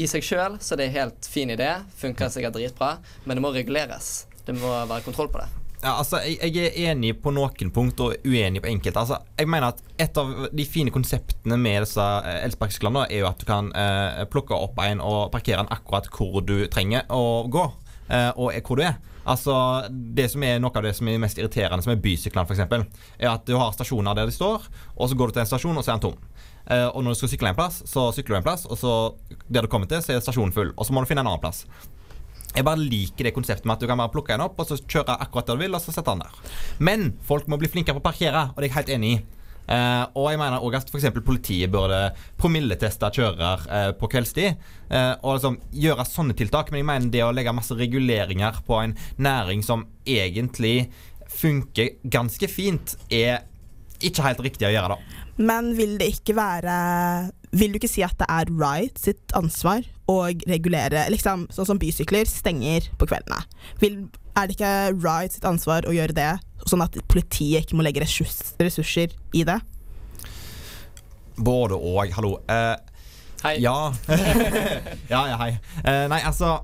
i 0.00 0.06
seg 0.08 0.24
sjøl 0.24 0.60
så 0.62 0.74
er 0.74 0.80
det 0.80 0.86
en 0.88 0.96
helt 1.00 1.28
fin 1.30 1.50
idé, 1.52 1.72
funker 1.98 2.30
sikkert 2.32 2.56
dritbra, 2.56 2.94
men 3.24 3.38
det 3.38 3.44
må 3.44 3.52
reguleres. 3.54 4.14
Det 4.46 4.54
må 4.58 4.70
være 4.70 5.04
kontroll 5.06 5.30
på 5.30 5.42
det. 5.42 5.61
Ja, 5.82 5.96
altså, 5.98 6.20
jeg, 6.22 6.52
jeg 6.54 6.68
er 6.70 6.92
enig 6.92 7.16
på 7.18 7.32
noen 7.34 7.70
punkt 7.74 8.00
og 8.04 8.14
uenig 8.22 8.60
på 8.62 8.70
enkelte. 8.70 9.02
Altså, 9.02 9.16
jeg 9.38 9.48
mener 9.50 9.72
at 9.72 9.80
Et 9.98 10.18
av 10.18 10.28
de 10.54 10.66
fine 10.66 10.92
konseptene 10.94 11.58
med 11.58 11.82
disse 11.82 12.02
eh, 12.02 12.44
elsparkesyklene 12.46 13.08
er 13.08 13.24
jo 13.24 13.28
at 13.28 13.42
du 13.42 13.46
kan 13.48 13.70
eh, 13.74 14.22
plukke 14.30 14.54
opp 14.54 14.78
en 14.82 15.02
og 15.02 15.32
parkere 15.34 15.62
den 15.62 15.72
akkurat 15.74 16.06
hvor 16.14 16.42
du 16.46 16.68
trenger 16.70 17.06
å 17.10 17.48
gå, 17.50 17.64
eh, 18.08 18.30
og 18.36 18.54
hvor 18.62 18.78
du 18.78 18.84
er. 18.86 19.00
Altså, 19.22 19.54
det 19.90 20.28
som 20.32 20.42
er 20.46 20.58
Noe 20.62 20.74
av 20.74 20.86
det 20.86 20.94
som 20.98 21.10
er 21.10 21.20
mest 21.22 21.38
irriterende, 21.38 21.82
som 21.84 21.94
er 21.94 22.02
bysyklene 22.02 22.46
f.eks., 22.46 22.62
er 23.18 23.30
at 23.30 23.46
du 23.46 23.54
har 23.58 23.74
stasjoner 23.74 24.18
der 24.18 24.30
de 24.30 24.34
står, 24.34 24.66
og 24.96 25.10
så 25.10 25.18
går 25.18 25.30
du 25.30 25.36
til 25.38 25.44
en 25.44 25.50
stasjon, 25.50 25.78
og 25.78 25.86
så 25.86 25.94
er 25.94 25.98
den 25.98 26.06
tom. 26.08 26.18
Eh, 26.70 26.88
og 26.88 27.02
når 27.02 27.14
du 27.14 27.22
skal 27.22 27.32
sykle 27.34 27.52
en 27.52 27.58
plass, 27.58 27.82
så 27.90 28.08
sykler 28.14 28.36
du 28.36 28.40
en 28.40 28.46
plass, 28.46 28.66
og 28.70 28.78
så 28.78 28.94
der 29.50 29.66
du 29.66 29.70
kommer 29.70 29.90
til, 29.90 30.02
så 30.02 30.14
er 30.14 30.22
stasjonen 30.22 30.54
full. 30.54 30.74
Og 30.76 30.86
så 30.86 30.94
må 30.94 31.02
du 31.02 31.10
finne 31.10 31.26
en 31.26 31.30
annen 31.30 31.42
plass. 31.42 31.64
Jeg 32.52 32.66
bare 32.66 32.80
liker 32.80 33.28
det 33.28 33.34
konseptet 33.36 33.66
med 33.68 33.76
at 33.76 33.84
du 33.84 33.88
kan 33.88 34.00
bare 34.00 34.12
plukke 34.12 34.34
en 34.36 34.44
opp 34.44 34.58
og 34.60 34.68
så 34.68 34.80
kjøre 34.80 35.16
akkurat 35.24 35.48
der 35.48 35.58
du 35.60 35.64
vil, 35.64 35.76
og 35.76 35.82
så 35.82 35.94
sette 35.94 36.12
den 36.12 36.24
der. 36.24 36.56
Men 36.84 37.12
folk 37.28 37.48
må 37.48 37.58
bli 37.60 37.70
flinkere 37.72 37.96
på 37.96 38.04
å 38.04 38.10
parkere, 38.10 38.50
og 38.50 38.58
det 38.58 38.68
er 38.68 38.70
jeg 38.70 38.78
helt 38.80 38.92
enig 38.98 39.14
i. 39.14 39.22
Uh, 39.62 40.04
og 40.18 40.26
jeg 40.32 40.40
mener 40.40 40.58
også 40.58 40.80
at 40.82 40.90
f.eks. 40.90 41.20
politiet 41.24 41.70
burde 41.70 42.00
promilleteste 42.40 43.08
kjørere 43.14 43.52
uh, 43.70 43.92
på 43.96 44.10
kveldstid. 44.10 44.58
Uh, 44.90 45.14
og 45.22 45.38
liksom 45.38 45.60
gjøre 45.84 46.06
sånne 46.08 46.36
tiltak. 46.36 46.72
Men 46.72 46.82
jeg 46.82 46.88
mener 46.90 47.14
det 47.14 47.22
å 47.24 47.30
legge 47.34 47.54
masse 47.56 47.76
reguleringer 47.78 48.58
på 48.66 48.80
en 48.82 48.96
næring 49.22 49.62
som 49.64 49.86
egentlig 50.02 50.90
funker 51.32 51.94
ganske 52.12 52.50
fint, 52.50 52.96
er 53.08 53.46
ikke 54.02 54.26
helt 54.26 54.42
riktig 54.44 54.66
å 54.66 54.74
gjøre, 54.74 54.96
da. 54.96 55.22
Men 55.40 55.70
vil 55.78 55.94
det 56.00 56.10
ikke 56.12 56.34
være 56.36 56.74
Vil 57.56 57.72
du 57.72 57.78
ikke 57.78 57.88
si 57.88 58.02
at 58.04 58.18
det 58.20 58.26
er 58.28 58.50
Riot 58.52 59.00
sitt 59.00 59.32
ansvar 59.38 59.86
å 60.12 60.16
regulere 60.48 61.06
liksom, 61.12 61.46
Sånn 61.54 61.68
som 61.68 61.80
bysykler 61.80 62.28
stenger 62.28 62.88
på 63.00 63.08
kveldene. 63.10 63.40
Vil, 63.82 64.02
er 64.38 64.48
det 64.48 64.56
ikke 64.56 64.72
Ride 64.94 65.34
sitt 65.34 65.46
ansvar 65.48 65.88
å 65.88 65.94
gjøre 65.94 66.16
det, 66.16 66.30
sånn 66.68 66.84
at 66.84 66.96
politiet 67.10 67.66
ikke 67.66 67.78
må 67.78 67.86
legge 67.86 68.04
ressurs, 68.04 68.54
ressurser 68.60 69.14
i 69.36 69.44
det? 69.48 69.58
Både 71.36 71.78
og. 71.78 72.12
Hallo. 72.16 72.36
Uh, 72.48 72.76
hei. 73.44 73.56
Ja. 73.62 73.92
ja, 75.12 75.22
ja, 75.32 75.40
hei. 75.40 75.56
Uh, 75.80 76.06
nei, 76.12 76.20
altså 76.20 76.60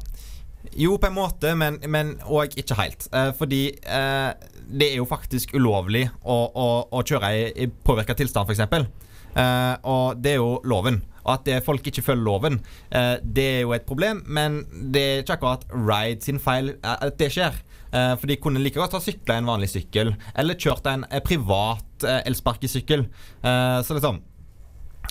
Jo, 0.76 0.98
på 1.00 1.08
en 1.08 1.16
måte, 1.16 1.54
men, 1.56 1.78
men 1.88 2.16
og 2.26 2.54
ikke 2.58 2.76
helt. 2.78 3.06
Eh, 3.14 3.30
fordi 3.38 3.60
eh, 3.88 4.30
det 4.68 4.88
er 4.90 4.98
jo 4.98 5.06
faktisk 5.08 5.54
ulovlig 5.56 6.02
å, 6.20 6.36
å, 6.50 6.66
å 6.92 7.02
kjøre 7.06 7.30
i, 7.34 7.44
i 7.64 7.68
påvirka 7.70 8.16
tilstand, 8.18 8.50
f.eks. 8.50 9.06
Uh, 9.38 9.74
og 9.88 10.20
det 10.20 10.34
er 10.34 10.42
jo 10.42 10.58
loven. 10.68 11.00
At 11.28 11.44
det, 11.48 11.60
folk 11.66 11.86
ikke 11.86 12.04
følger 12.04 12.24
loven, 12.24 12.60
uh, 12.94 13.16
det 13.22 13.48
er 13.58 13.60
jo 13.66 13.74
et 13.76 13.88
problem. 13.88 14.22
Men 14.26 14.62
det 14.94 15.02
er 15.04 15.24
ikke 15.24 15.38
akkurat 15.38 15.66
Ride 15.74 16.24
sin 16.24 16.40
feil 16.42 16.76
at 16.82 17.18
det 17.20 17.32
skjer. 17.34 17.58
Uh, 17.88 18.14
for 18.20 18.28
de 18.28 18.36
kunne 18.40 18.60
like 18.60 18.76
godt 18.78 18.96
ha 18.96 19.00
sykla 19.00 19.38
en 19.38 19.48
vanlig 19.48 19.70
sykkel, 19.72 20.12
eller 20.36 20.58
kjørt 20.60 20.88
en, 20.90 21.06
privat 21.24 22.04
uh, 22.04 22.18
elsparkesykkel. 22.28 23.06
så 23.42 23.96
liksom 23.96 24.24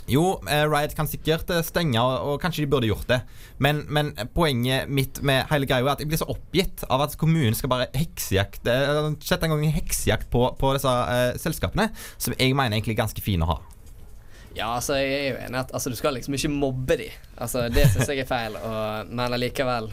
jo, 0.08 0.38
Ride 0.46 0.96
kan 0.96 1.08
sikkert 1.10 1.50
stenge, 1.68 2.00
og, 2.00 2.38
kanskje 2.40 2.64
de 2.64 2.70
burde 2.72 2.88
gjort 2.88 3.10
det. 3.10 3.18
Men, 3.60 3.82
men 3.92 4.14
poenget 4.36 4.88
mitt 4.88 5.20
med 5.26 5.50
hele 5.50 5.68
greia 5.68 5.84
er 5.84 5.90
at 5.96 6.04
jeg 6.04 6.12
blir 6.12 6.22
så 6.22 6.30
oppgitt 6.32 6.86
av 6.88 7.04
at 7.04 7.18
kommunen 7.20 7.58
skal 7.58 7.74
bare 7.74 7.90
heksejakte 7.98 8.78
Sette 9.26 9.50
en 9.50 9.58
gang 9.58 9.66
heksejakt 9.76 10.30
på, 10.32 10.46
på 10.60 10.76
disse 10.78 10.94
selskapene, 11.44 11.90
som 12.16 12.38
jeg 12.38 12.56
mener 12.56 12.78
egentlig 12.78 12.96
er 12.96 13.02
ganske 13.02 13.26
fine 13.26 13.44
å 13.44 13.58
ha. 13.58 13.60
Ja, 14.56 14.72
altså 14.76 14.98
jeg 14.98 15.14
er 15.14 15.28
jo 15.30 15.40
enig 15.46 15.60
at 15.60 15.74
altså, 15.76 15.92
du 15.92 15.98
skal 16.00 16.16
liksom 16.18 16.38
ikke 16.38 16.52
mobbe 16.54 16.98
de. 17.00 17.10
Altså, 17.38 17.68
det 17.74 17.88
syns 17.92 18.12
jeg 18.12 18.24
er 18.24 18.30
feil, 18.30 18.58
og, 18.58 19.10
men 19.12 19.36
allikevel 19.36 19.92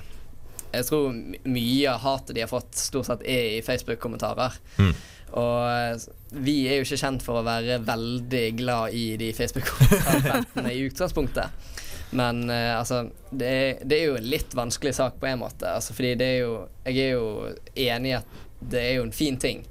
Jeg 0.74 0.86
tror 0.88 1.12
mye 1.14 1.90
av 1.90 2.00
hatet 2.02 2.34
de 2.36 2.42
har 2.42 2.50
fått, 2.50 2.72
stort 2.78 3.10
sett 3.10 3.26
er 3.28 3.58
i 3.58 3.64
Facebook-kommentarer. 3.66 4.56
Mm. 4.82 4.94
Og 5.38 6.06
vi 6.44 6.56
er 6.68 6.78
jo 6.78 6.86
ikke 6.86 6.98
kjent 6.98 7.22
for 7.22 7.40
å 7.40 7.46
være 7.46 7.80
veldig 7.86 8.44
glad 8.58 8.94
i 8.94 9.04
de 9.18 9.30
Facebook-kommentarfeltene 9.34 10.74
i 10.74 10.84
utgangspunktet. 10.88 11.70
Men 12.14 12.44
uh, 12.50 12.78
altså, 12.78 13.04
det 13.30 13.46
er, 13.50 13.80
det 13.82 13.98
er, 13.98 14.04
jo 14.10 14.18
en 14.18 14.28
litt 14.30 14.54
vanskelig 14.54 14.94
sak 14.94 15.18
på 15.22 15.30
en 15.30 15.40
måte. 15.42 15.66
Altså, 15.70 15.94
fordi 15.96 16.14
det 16.20 16.28
er 16.36 16.38
jo 16.44 16.52
Jeg 16.86 17.00
er 17.02 17.16
jo 17.16 17.26
enig 17.74 18.12
i 18.12 18.18
at 18.18 18.40
det 18.64 18.80
er 18.80 18.94
jo 18.98 19.06
en 19.08 19.12
fin 19.14 19.36
ting 19.36 19.64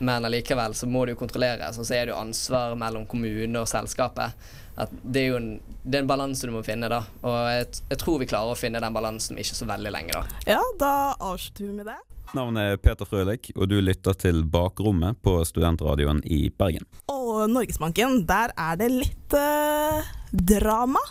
men 0.00 0.24
allikevel 0.24 0.74
så 0.74 0.88
må 0.88 1.04
det 1.04 1.14
jo 1.14 1.20
kontrolleres, 1.20 1.78
og 1.78 1.86
så 1.86 1.96
er 1.96 2.08
det 2.08 2.14
jo 2.14 2.20
ansvar 2.20 2.76
mellom 2.80 3.06
kommune 3.08 3.60
og 3.60 3.68
selskapet. 3.68 4.36
At 4.80 4.92
det 5.02 5.24
er 5.24 5.34
jo 5.34 5.40
en, 5.40 5.50
det 5.84 5.98
er 5.98 6.04
en 6.04 6.08
balanse 6.08 6.48
du 6.48 6.54
må 6.54 6.62
finne, 6.64 6.88
da. 6.88 7.02
Og 7.26 7.36
jeg, 7.52 7.66
jeg, 7.90 7.98
tror 8.00 8.20
vi 8.22 8.28
klarer 8.30 8.54
å 8.54 8.58
finne 8.58 8.80
den 8.80 8.96
balansen 8.96 9.40
ikke 9.40 9.58
så 9.58 9.68
veldig 9.68 9.92
lenge, 9.92 10.16
da. 10.16 10.40
Ja, 10.56 10.62
da 10.80 10.94
avslutter 11.18 11.68
vi 11.68 11.74
med 11.82 11.90
det. 11.90 11.98
Navnet 12.36 12.62
er 12.62 12.78
Peter 12.78 13.08
Frølik, 13.08 13.50
og 13.56 13.68
du 13.72 13.80
lytter 13.82 14.14
til 14.14 14.44
Bakrommet 14.46 15.18
på 15.24 15.34
Studentradioen 15.44 16.22
i 16.24 16.44
Bergen. 16.54 16.86
Og 17.10 17.50
Norgesbanken, 17.50 18.22
der 18.28 18.54
er 18.54 18.78
det 18.78 18.88
litt 18.94 19.34
uh, 19.34 20.06
drama, 20.30 21.02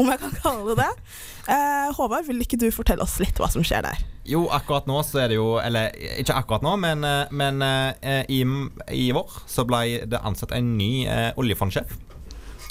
om 0.00 0.08
jeg 0.08 0.22
kan 0.22 0.34
kalle 0.40 0.72
det 0.72 0.80
det. 0.80 1.12
Uh, 1.46 1.92
Håvard, 1.98 2.24
vil 2.26 2.42
ikke 2.42 2.58
du 2.58 2.70
fortelle 2.74 3.04
oss 3.04 3.18
litt 3.20 3.38
hva 3.38 3.52
som 3.52 3.66
skjer 3.66 3.84
der? 3.84 4.00
Jo, 4.28 4.44
akkurat 4.54 4.86
nå 4.86 5.00
så 5.02 5.24
er 5.24 5.32
det 5.32 5.38
jo 5.40 5.56
Eller 5.58 5.90
ikke 6.22 6.36
akkurat 6.38 6.62
nå, 6.62 6.76
men, 6.78 7.02
men 7.34 7.64
uh, 7.64 8.22
i, 8.30 8.44
i, 8.94 9.10
vår 9.14 9.42
så 9.50 9.66
ble 9.66 10.04
det 10.06 10.22
ansatt 10.22 10.54
en 10.54 10.76
ny 10.78 10.92
oljefondsjef 11.40 11.96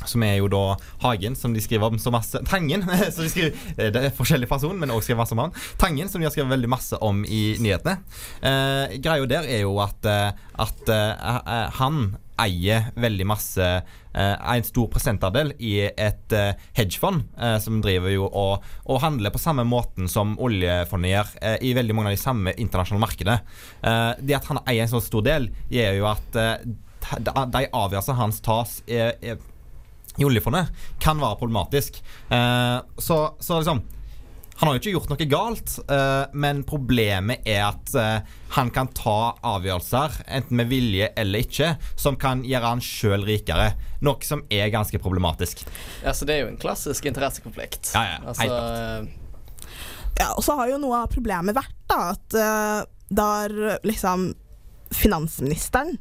som 0.10 0.24
er 0.26 0.40
jo 0.40 0.48
da 0.52 0.62
Hagen, 1.04 1.36
som 1.38 1.54
de 1.54 1.62
skriver 1.62 1.92
om 1.92 2.00
så 2.02 2.14
masse 2.14 2.40
Tangen! 2.50 2.86
som 3.14 3.26
de 3.26 3.30
skriver, 3.30 3.54
det 3.78 4.02
er 4.08 4.16
forskjellig 4.16 4.50
person, 4.50 4.78
men 4.80 4.94
også 4.94 5.12
skriver 5.12 5.22
masse 5.22 5.36
om 5.38 5.44
han. 5.46 5.56
Tangen, 5.82 6.10
som 6.10 6.22
de 6.22 6.28
har 6.28 6.34
skrevet 6.34 6.56
veldig 6.56 6.72
masse 6.72 6.98
om 7.06 7.24
i 7.26 7.42
nyhetene. 7.62 8.00
Eh, 8.42 8.98
greia 9.04 9.30
der 9.30 9.46
er 9.46 9.64
jo 9.66 9.76
at, 9.84 10.06
at 10.06 10.94
eh, 10.94 11.62
han 11.78 12.04
eier 12.42 12.90
veldig 13.00 13.28
masse 13.30 13.62
eh, 13.62 14.00
En 14.14 14.66
stor 14.68 14.90
prosentandel 14.92 15.54
i 15.60 15.78
et 15.88 16.36
eh, 16.36 16.52
hedgefond 16.78 17.24
eh, 17.38 17.58
som 17.64 17.80
driver 17.84 18.14
jo 18.14 18.28
og, 18.28 18.66
og, 18.86 19.00
handler 19.04 19.34
på 19.34 19.42
samme 19.42 19.64
måten 19.68 20.10
som 20.12 20.34
oljefondet 20.42 21.14
gjør 21.14 21.32
i 21.64 21.74
veldig 21.78 21.96
mange 21.96 22.12
av 22.12 22.18
de 22.18 22.22
samme 22.22 22.54
internasjonale 22.60 23.02
markedene. 23.02 23.38
det 24.20 24.36
at 24.36 24.48
han 24.50 24.60
eier 24.66 24.86
en 24.86 24.92
så 24.92 25.02
stor 25.04 25.24
del, 25.26 25.48
gjør 25.72 25.96
jo 25.98 26.08
at 26.12 26.36
de 26.36 27.64
avgjørelsene 27.72 28.20
hans 28.20 28.42
tas 28.46 28.76
er 28.86 29.40
i 30.20 30.28
oljefondet 30.28 30.72
kan 31.02 31.20
være 31.22 31.40
problematisk. 31.40 32.02
Eh, 32.30 32.78
så, 32.98 33.18
så, 33.40 33.60
liksom 33.60 33.84
Han 34.60 34.68
har 34.68 34.76
jo 34.76 34.82
ikke 34.82 34.94
gjort 34.94 35.12
noe 35.12 35.28
galt, 35.30 35.76
eh, 35.90 36.34
men 36.38 36.62
problemet 36.68 37.48
er 37.50 37.64
at 37.72 37.94
eh, 37.98 38.34
han 38.58 38.70
kan 38.74 38.92
ta 38.94 39.34
avgjørelser, 39.48 40.20
enten 40.28 40.60
med 40.60 40.70
vilje 40.70 41.08
eller 41.18 41.46
ikke, 41.46 41.72
som 42.00 42.20
kan 42.20 42.44
gjøre 42.46 42.74
han 42.76 42.84
sjøl 42.86 43.26
rikere. 43.26 43.72
Noe 44.06 44.22
som 44.28 44.44
er 44.54 44.70
ganske 44.74 45.02
problematisk. 45.02 45.64
Ja, 46.04 46.14
Så 46.14 46.28
det 46.30 46.36
er 46.36 46.46
jo 46.46 46.52
en 46.52 46.62
klassisk 46.62 47.10
interessekonflikt. 47.10 47.94
Ja, 47.96 48.06
ja, 48.14 48.22
altså, 48.28 48.52
ja, 50.20 50.28
og 50.36 50.44
så 50.46 50.58
har 50.60 50.70
jo 50.70 50.82
noe 50.82 51.04
av 51.06 51.10
problemet 51.14 51.58
vært 51.58 51.78
da 51.90 52.00
at 52.12 52.38
uh, 52.38 52.84
der 53.10 53.80
liksom 53.88 54.32
finansministeren 54.92 55.98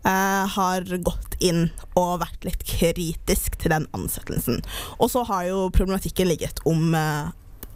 Uh, 0.00 0.46
har 0.48 0.86
gått 1.04 1.34
inn 1.44 1.66
og 1.92 2.22
vært 2.22 2.46
litt 2.46 2.62
kritisk 2.64 3.58
til 3.60 3.74
den 3.74 3.84
ansettelsen. 3.92 4.62
Og 4.96 5.10
så 5.12 5.26
har 5.28 5.42
jo 5.50 5.66
problematikken 5.76 6.30
ligget 6.30 6.62
om, 6.64 6.94
uh, 6.96 7.28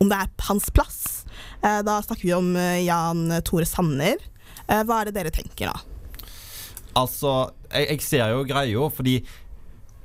om 0.03 0.11
det 0.11 0.19
er 0.21 0.33
hans 0.49 0.71
plass. 0.75 1.01
Uh, 1.63 1.81
da 1.87 2.01
snakker 2.05 2.25
vi 2.27 2.35
om 2.37 2.53
Jan 2.85 3.27
Tore 3.47 3.69
Sanner. 3.69 4.23
hva 4.65 5.01
er 5.01 5.11
det 5.11 5.17
dere 5.19 5.33
tenker 5.35 5.69
da? 5.69 5.77
Altså, 6.97 7.51
jeg, 7.69 7.89
jeg 7.91 8.05
ser 8.07 8.31
jo 8.33 8.45
greia, 8.49 8.89
fordi 8.95 9.19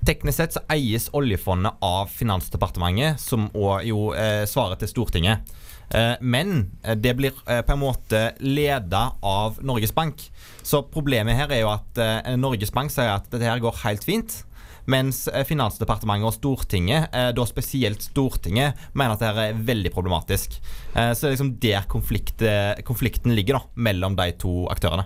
teknisk 0.07 0.39
sett 0.39 0.55
så 0.57 0.63
eies 0.73 1.07
oljefondet 1.15 1.79
av 1.85 2.09
Finansdepartementet, 2.11 3.21
som 3.21 3.47
òg 3.53 3.85
jo 3.87 4.09
svarer 4.49 4.79
til 4.81 4.91
Stortinget. 4.91 5.47
Eh, 5.89 6.15
men 6.21 6.71
eh, 6.83 6.95
det 6.95 7.15
blir 7.17 7.33
eh, 7.49 7.61
på 7.65 7.73
en 7.73 7.81
måte 7.81 8.21
leda 8.39 9.09
av 9.25 9.57
Norges 9.65 9.93
Bank. 9.95 10.21
Så 10.61 10.83
problemet 10.93 11.37
her 11.39 11.49
er 11.53 11.63
jo 11.63 11.71
at 11.71 12.01
Norges 12.37 12.73
Bank 12.73 12.93
sier 12.93 13.15
at 13.15 13.29
dette 13.31 13.47
her 13.47 13.61
går 13.63 13.81
helt 13.83 14.05
fint. 14.05 14.43
Mens 14.89 15.21
Finansdepartementet 15.45 16.27
og 16.29 16.33
Stortinget, 16.33 17.13
da 17.37 17.45
spesielt 17.45 18.01
Stortinget, 18.07 18.79
mener 18.97 19.13
at 19.13 19.21
dette 19.21 19.45
er 19.51 19.61
veldig 19.69 19.91
problematisk. 19.93 20.57
Så 20.57 21.13
det 21.21 21.29
er 21.29 21.35
liksom 21.35 21.53
der 21.61 21.85
konflikt, 21.91 22.41
konflikten 22.87 23.35
ligger 23.37 23.59
da, 23.59 23.63
mellom 23.85 24.17
de 24.17 24.31
to 24.41 24.63
aktørene. 24.73 25.05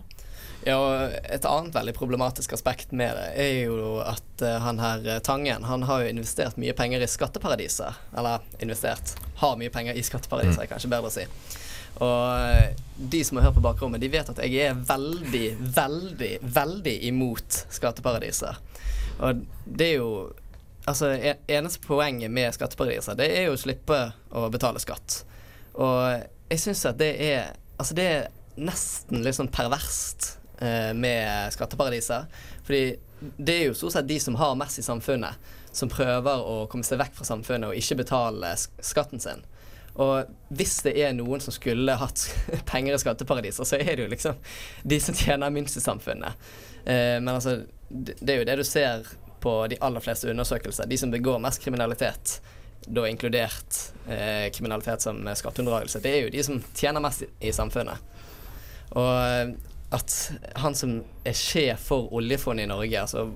Ja, 0.65 1.09
Et 1.23 1.45
annet 1.45 1.75
veldig 1.75 1.93
problematisk 1.97 2.53
aspekt 2.55 2.93
med 2.95 3.17
det 3.17 3.25
er 3.43 3.57
jo 3.65 3.97
at 3.99 4.43
eh, 4.43 4.61
han 4.63 4.79
her 4.79 5.03
eh, 5.03 5.19
Tangen 5.23 5.65
han 5.67 5.83
har 5.89 6.03
jo 6.03 6.13
investert 6.13 6.59
mye 6.61 6.75
penger 6.77 7.03
i 7.03 7.09
skatteparadiser. 7.09 7.97
Eller 8.17 8.43
investert 8.63 9.15
har 9.41 9.59
mye 9.59 9.73
penger 9.73 9.99
i 9.99 10.05
skatteparadiser, 10.05 10.63
er 10.63 10.71
kanskje 10.71 10.91
bedre 10.93 11.11
å 11.11 11.13
si. 11.13 11.27
Og 12.03 12.21
eh, 12.37 12.79
de 12.95 13.23
som 13.27 13.39
har 13.39 13.49
hørt 13.49 13.59
på 13.59 13.65
bakrommet, 13.65 14.01
de 14.01 14.11
vet 14.13 14.31
at 14.31 14.39
jeg 14.45 14.69
er 14.69 14.79
veldig, 14.87 15.45
veldig, 15.75 16.33
veldig 16.55 16.95
imot 17.11 17.63
skatteparadiser. 17.73 18.61
Og 19.19 19.43
det 19.65 19.91
er 19.93 19.99
jo 20.01 20.13
Altså, 20.83 21.13
e- 21.15 21.39
eneste 21.47 21.79
poenget 21.79 22.27
med 22.31 22.51
skatteparadiser, 22.51 23.15
det 23.15 23.29
er 23.31 23.45
jo 23.47 23.53
å 23.55 23.59
slippe 23.61 23.99
å 24.35 24.49
betale 24.51 24.81
skatt. 24.83 25.21
Og 25.79 26.25
jeg 26.51 26.59
syns 26.59 26.81
at 26.89 26.97
det 26.99 27.13
er 27.23 27.53
Altså, 27.79 27.95
det 27.95 28.03
er 28.03 28.27
nesten 28.61 29.23
litt 29.23 29.37
sånn 29.37 29.49
perverst 29.49 30.35
eh, 30.61 30.91
med 30.93 31.55
skatteparadiser. 31.55 32.27
Fordi 32.67 32.83
det 33.39 33.55
er 33.55 33.63
jo 33.69 33.77
stort 33.79 33.95
sett 33.95 34.07
de 34.07 34.19
som 34.21 34.35
har 34.37 34.53
mest 34.59 34.79
i 34.79 34.85
samfunnet, 34.85 35.39
som 35.73 35.89
prøver 35.89 36.43
å 36.45 36.67
komme 36.69 36.85
seg 36.85 36.99
vekk 37.01 37.15
fra 37.17 37.25
samfunnet 37.31 37.71
og 37.71 37.79
ikke 37.79 37.97
betale 38.03 38.53
skatten 38.59 39.23
sin. 39.23 39.41
Og 40.01 40.29
hvis 40.57 40.79
det 40.85 40.95
er 40.97 41.13
noen 41.13 41.41
som 41.43 41.53
skulle 41.53 41.97
hatt 41.99 42.25
penger 42.71 42.95
i 42.95 43.01
skatteparadiser, 43.01 43.67
så 43.67 43.77
er 43.77 43.93
det 43.93 44.07
jo 44.07 44.13
liksom 44.13 44.39
de 44.83 44.99
som 45.03 45.17
tjener 45.17 45.53
minst 45.53 45.77
i 45.77 45.83
samfunnet. 45.83 46.47
Eh, 46.85 47.19
men 47.19 47.35
altså, 47.35 47.59
det 47.89 48.29
er 48.33 48.41
jo 48.41 48.47
det 48.49 48.57
du 48.61 48.65
ser 48.67 49.05
på 49.43 49.55
de 49.67 49.77
aller 49.83 50.01
fleste 50.01 50.31
undersøkelser. 50.31 50.89
De 50.89 50.97
som 50.97 51.11
begår 51.13 51.41
mest 51.43 51.61
kriminalitet, 51.61 52.39
da 52.87 53.05
inkludert 53.07 53.77
eh, 54.09 54.49
kriminalitet 54.55 55.05
som 55.05 55.21
skatteunndragelse, 55.35 56.01
det 56.03 56.15
er 56.15 56.25
jo 56.25 56.33
de 56.33 56.43
som 56.43 56.63
tjener 56.75 57.03
mest 57.03 57.25
i, 57.27 57.29
i 57.49 57.53
samfunnet. 57.55 58.01
Og 58.97 59.13
eh, 59.13 59.53
at 59.93 60.13
han 60.57 60.73
som 60.75 60.97
er 61.21 61.37
sjef 61.37 61.89
for 61.91 62.09
oljefondet 62.17 62.65
i 62.65 62.71
Norge, 62.71 63.01
altså 63.01 63.27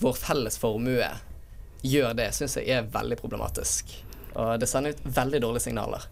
vår 0.00 0.16
felles 0.16 0.56
formue, 0.58 1.10
gjør 1.86 2.16
det, 2.16 2.30
syns 2.34 2.56
jeg 2.56 2.72
er 2.72 2.88
veldig 2.90 3.18
problematisk. 3.20 3.92
Og 4.36 4.60
det 4.60 4.68
sender 4.70 4.94
ut 4.94 5.08
veldig 5.16 5.42
dårlige 5.42 5.68
signaler. 5.68 6.06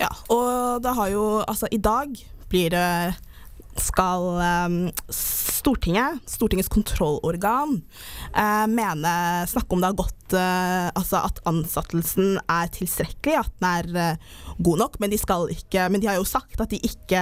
Ja, 0.00 0.10
og 0.32 0.82
det 0.84 0.92
har 0.96 1.08
jo 1.12 1.24
Altså, 1.44 1.68
i 1.72 1.80
dag 1.80 2.12
blir 2.50 2.72
det 2.74 2.90
skal 3.80 4.22
um, 4.40 4.76
Stortinget, 5.12 6.22
Stortingets 6.30 6.70
kontrollorgan, 6.72 7.74
uh, 8.32 8.64
mene 8.72 9.12
Snakke 9.50 9.76
om 9.76 9.82
det 9.82 9.90
har 9.90 9.98
gått 9.98 10.36
uh, 10.36 10.88
Altså 10.96 11.20
at 11.26 11.42
ansettelsen 11.48 12.38
er 12.40 12.72
tilstrekkelig, 12.72 13.36
at 13.42 13.52
den 13.60 13.68
er 13.68 14.16
uh, 14.16 14.56
god 14.64 14.84
nok, 14.84 14.98
men 15.00 15.12
de 15.12 15.20
ikke 15.20 15.88
Men 15.92 16.00
de 16.00 16.08
har 16.08 16.16
jo 16.20 16.28
sagt 16.28 16.60
at 16.60 16.72
de 16.72 16.80
ikke 16.80 17.20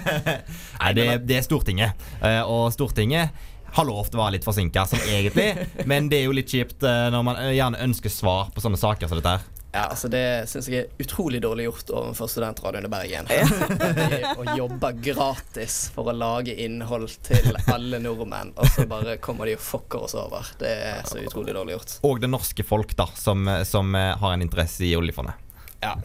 Nei, 0.81 0.91
det, 0.95 1.07
det 1.27 1.39
er 1.39 1.45
Stortinget. 1.45 2.05
Eh, 2.21 2.41
og 2.45 2.69
Stortinget 2.75 3.33
har 3.73 3.87
lov 3.87 4.07
til 4.09 4.19
å 4.19 4.23
være 4.23 4.35
litt 4.37 4.45
forsinka, 4.45 4.85
sånn 4.89 5.03
egentlig. 5.09 5.49
Men 5.89 6.09
det 6.11 6.21
er 6.21 6.27
jo 6.27 6.35
litt 6.37 6.51
kjipt 6.53 6.85
eh, 6.87 7.07
når 7.13 7.25
man 7.25 7.41
eh, 7.41 7.55
gjerne 7.57 7.81
ønsker 7.87 8.13
svar 8.13 8.51
på 8.53 8.63
sånne 8.63 8.79
saker 8.79 9.09
som 9.09 9.19
dette 9.19 9.35
her. 9.37 9.47
Ja, 9.75 9.87
altså 9.89 10.07
Det 10.07 10.45
syns 10.51 10.67
jeg 10.69 10.83
er 10.83 11.01
utrolig 11.01 11.39
dårlig 11.41 11.63
gjort 11.65 11.89
overfor 11.97 12.29
Studentradioen 12.29 12.85
i 12.85 12.91
Bergen. 12.93 13.25
De, 14.11 14.19
Å 14.37 14.57
jobbe 14.57 14.91
gratis 15.01 15.77
for 15.95 16.11
å 16.11 16.13
lage 16.13 16.53
innhold 16.61 17.09
til 17.25 17.57
alle 17.73 17.97
nordmenn, 18.03 18.51
og 18.53 18.69
så 18.69 18.85
bare 18.89 19.17
kommer 19.17 19.49
de 19.49 19.55
og 19.57 19.63
fucker 19.65 20.05
oss 20.05 20.13
over. 20.13 20.53
Det 20.61 20.69
er 20.91 21.01
så 21.09 21.17
utrolig 21.23 21.57
dårlig 21.57 21.79
gjort. 21.79 21.95
Og 22.05 22.21
det 22.21 22.29
norske 22.29 22.67
folk, 22.67 22.93
da, 22.99 23.09
som, 23.17 23.49
som 23.65 23.97
eh, 23.97 24.13
har 24.21 24.37
en 24.37 24.45
interesse 24.45 24.85
i 24.85 24.93
oljefondet. 24.99 25.41
Ja. 25.81 25.97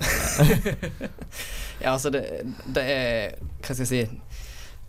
ja, 1.85 1.93
altså 1.93 2.11
det, 2.11 2.25
det 2.67 2.83
er 2.83 3.37
Hva 3.63 3.77
skal 3.77 3.85
jeg 3.85 3.91
si 3.93 4.01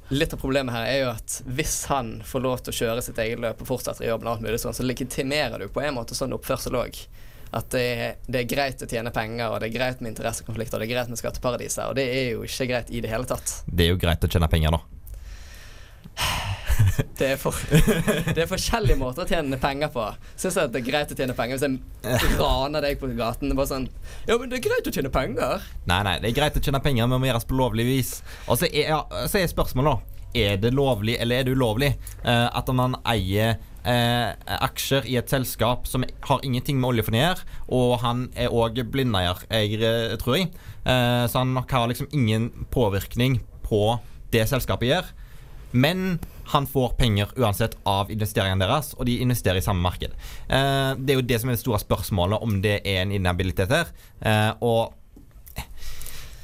Litt 0.09 0.31
av 0.33 0.39
problemet 0.41 0.73
her 0.73 0.87
er 0.89 1.03
jo 1.03 1.09
at 1.11 1.35
hvis 1.45 1.83
han 1.91 2.15
får 2.25 2.41
lov 2.41 2.63
til 2.63 2.73
å 2.73 2.77
kjøre 2.79 3.03
sitt 3.05 3.19
eget 3.21 3.43
løp 3.43 3.59
og 3.61 3.67
fortsetter 3.75 4.07
i 4.07 4.09
jobben, 4.09 4.25
og 4.25 4.39
alt 4.39 4.47
mulig 4.47 4.57
sånn, 4.63 4.73
så 4.73 4.87
legitimerer 4.87 5.61
du 5.61 5.67
på 5.69 5.83
en 5.83 5.99
måte 5.99 6.17
sånn 6.17 6.33
oppførsel 6.33 6.79
òg. 6.79 6.97
At 7.55 7.71
det 7.73 7.81
er, 7.81 8.15
det 8.29 8.43
er 8.43 8.49
greit 8.49 8.83
å 8.85 8.87
tjene 8.89 9.13
penger, 9.13 9.49
og 9.49 9.61
det 9.61 9.71
er 9.71 9.75
greit 9.77 10.03
med 10.03 10.13
interessekonflikter, 10.13 10.77
og 10.77 10.83
det 10.83 10.89
er 10.89 10.93
greit 10.93 11.09
med 11.09 11.21
skatteparadiser. 11.21 11.89
Og 11.89 11.97
det 11.97 12.05
er 12.13 12.31
jo 12.35 12.45
ikke 12.45 12.69
greit 12.69 12.93
i 12.93 13.01
det 13.01 13.09
hele 13.09 13.29
tatt. 13.29 13.61
Det 13.65 13.87
er 13.87 13.93
jo 13.93 14.01
greit 14.01 14.25
å 14.25 14.29
tjene 14.29 14.49
penger, 14.51 14.77
da. 14.77 14.83
Det 17.19 17.33
er, 17.33 17.37
for, 17.39 17.55
det 18.35 18.43
er 18.43 18.47
forskjellige 18.47 18.97
måter 18.99 19.25
å 19.25 19.27
tjene 19.27 19.57
penger 19.59 19.91
på. 19.93 20.05
Syns 20.39 20.55
jeg 20.55 20.69
at 20.69 20.73
det 20.73 20.79
er 20.79 20.85
greit 20.87 21.11
å 21.11 21.17
tjene 21.17 21.35
penger 21.35 21.59
hvis 21.59 21.65
jeg 21.65 22.37
raner 22.39 22.85
deg 22.85 22.99
på 23.01 23.09
gaten. 23.17 23.51
Bare 23.57 23.69
sånn 23.69 23.89
Ja, 24.27 24.37
men 24.37 24.47
det 24.51 24.59
er 24.59 24.65
greit 24.69 24.87
å 24.87 24.93
tjene 24.95 25.11
penger. 25.13 25.65
Nei, 25.89 25.99
nei, 26.07 26.15
det 26.23 26.31
er 26.31 26.37
greit 26.37 26.59
å 26.59 26.63
tjene 26.63 26.81
penger, 26.83 27.07
men 27.07 27.17
det 27.17 27.21
må 27.23 27.29
gjøres 27.31 27.49
på 27.49 27.59
lovlig 27.59 27.87
vis. 27.89 28.13
Og 28.47 28.61
så 28.61 28.69
er, 28.69 28.93
ja, 28.93 29.01
så 29.27 29.41
er 29.41 29.51
spørsmålet, 29.51 29.99
da. 29.99 30.15
Er 30.39 30.59
det 30.61 30.71
lovlig, 30.77 31.17
eller 31.19 31.41
er 31.41 31.47
det 31.47 31.55
ulovlig, 31.57 31.89
uh, 32.21 32.47
at 32.53 32.67
man 32.77 32.99
eier 33.09 33.57
eh, 33.89 34.57
aksjer 34.59 35.07
i 35.09 35.17
et 35.19 35.31
selskap 35.31 35.87
som 35.89 36.05
har 36.05 36.45
ingenting 36.45 36.79
med 36.79 36.93
oljefondet 36.93 37.19
å 37.19 37.25
gjøre, 37.25 37.47
og 37.79 37.93
han 38.03 38.25
er 38.37 38.53
òg 38.53 38.83
blindeier, 38.93 39.41
jeg 39.49 40.19
tror 40.21 40.37
jeg. 40.37 40.51
Eh, 40.85 41.25
så 41.29 41.41
han 41.41 41.55
nok 41.57 41.71
har 41.75 41.89
liksom 41.91 42.11
ingen 42.15 42.51
påvirkning 42.73 43.41
på 43.65 43.97
det 44.33 44.45
selskapet 44.49 44.93
gjør. 44.93 45.09
Men 45.71 46.19
han 46.49 46.65
får 46.67 46.95
penger 46.97 47.33
uansett 47.37 47.75
av 47.85 48.09
investeringene 48.11 48.65
deres, 48.65 48.95
og 48.97 49.05
de 49.05 49.19
investerer 49.21 49.61
i 49.61 49.65
samme 49.65 49.83
marked. 49.85 50.15
Eh, 50.49 50.93
det 50.97 51.13
er 51.13 51.19
jo 51.19 51.27
det 51.29 51.41
som 51.41 51.51
er 51.51 51.57
det 51.57 51.61
store 51.61 51.81
spørsmålet, 51.83 52.41
om 52.41 52.57
det 52.63 52.79
er 52.81 53.03
en 53.03 53.13
inhabilitet 53.13 53.73
her. 53.73 53.91
Eh, 54.21 54.51
og 54.65 54.95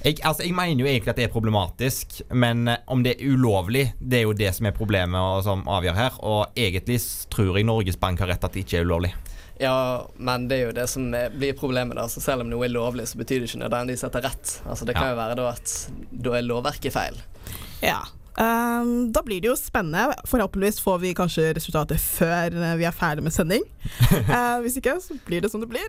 jeg, 0.05 0.19
altså, 0.23 0.43
jeg 0.45 0.53
mener 0.53 0.83
jo 0.85 0.89
egentlig 0.89 1.09
at 1.11 1.17
det 1.19 1.25
er 1.27 1.33
problematisk, 1.33 2.19
men 2.37 2.67
eh, 2.69 2.81
om 2.93 3.01
det 3.05 3.15
er 3.17 3.31
ulovlig, 3.33 3.87
det 3.99 4.19
er 4.21 4.27
jo 4.27 4.35
det 4.37 4.51
som 4.55 4.67
er 4.69 4.75
problemet 4.77 5.17
og 5.19 5.43
som 5.47 5.63
avgjør 5.67 5.97
her. 5.97 6.19
Og 6.21 6.53
egentlig 6.55 6.99
tror 7.33 7.57
jeg 7.57 7.65
Norges 7.67 7.97
Bank 7.97 8.21
har 8.21 8.29
rett 8.35 8.45
at 8.45 8.53
det 8.53 8.65
ikke 8.65 8.83
er 8.83 8.85
ulovlig. 8.85 9.13
Ja, 9.59 10.03
men 10.19 10.49
det 10.51 10.57
er 10.59 10.65
jo 10.67 10.75
det 10.75 10.85
som 10.91 11.07
blir 11.37 11.55
problemet. 11.55 11.95
da 11.95 12.09
Så 12.11 12.19
Selv 12.21 12.43
om 12.43 12.49
noe 12.51 12.65
er 12.67 12.73
lovlig, 12.73 13.07
så 13.07 13.17
betyr 13.21 13.39
det 13.39 13.47
ikke 13.49 13.61
nødvendigvis 13.63 14.03
at 14.03 14.11
det 14.17 14.21
er 14.21 14.29
rett. 14.29 14.53
Altså 14.67 14.85
Det 14.85 14.95
kan 14.97 15.07
Ja. 15.07 15.13
jo 15.13 15.21
være 15.21 15.37
da 15.39 15.47
at 15.53 15.75
da 16.11 16.35
er 16.35 16.43
lovverket 16.43 16.91
feil. 16.93 17.15
Ja. 17.81 18.01
Um, 18.35 19.13
da 19.15 19.21
blir 19.23 19.39
det 19.39 19.47
jo 19.47 19.55
spennende. 19.55 20.13
Forhåpentligvis 20.27 20.81
får 20.83 20.99
vi 20.99 21.13
kanskje 21.15 21.53
resultatet 21.55 22.03
før 22.03 22.51
eh, 22.51 22.75
vi 22.75 22.83
er 22.83 22.91
ferdig 22.91 23.23
med 23.23 23.31
sending. 23.31 23.63
uh, 24.27 24.59
hvis 24.65 24.75
ikke, 24.77 24.99
så 24.99 25.15
blir 25.25 25.41
det 25.41 25.51
som 25.51 25.63
det 25.63 25.71
blir. 25.71 25.87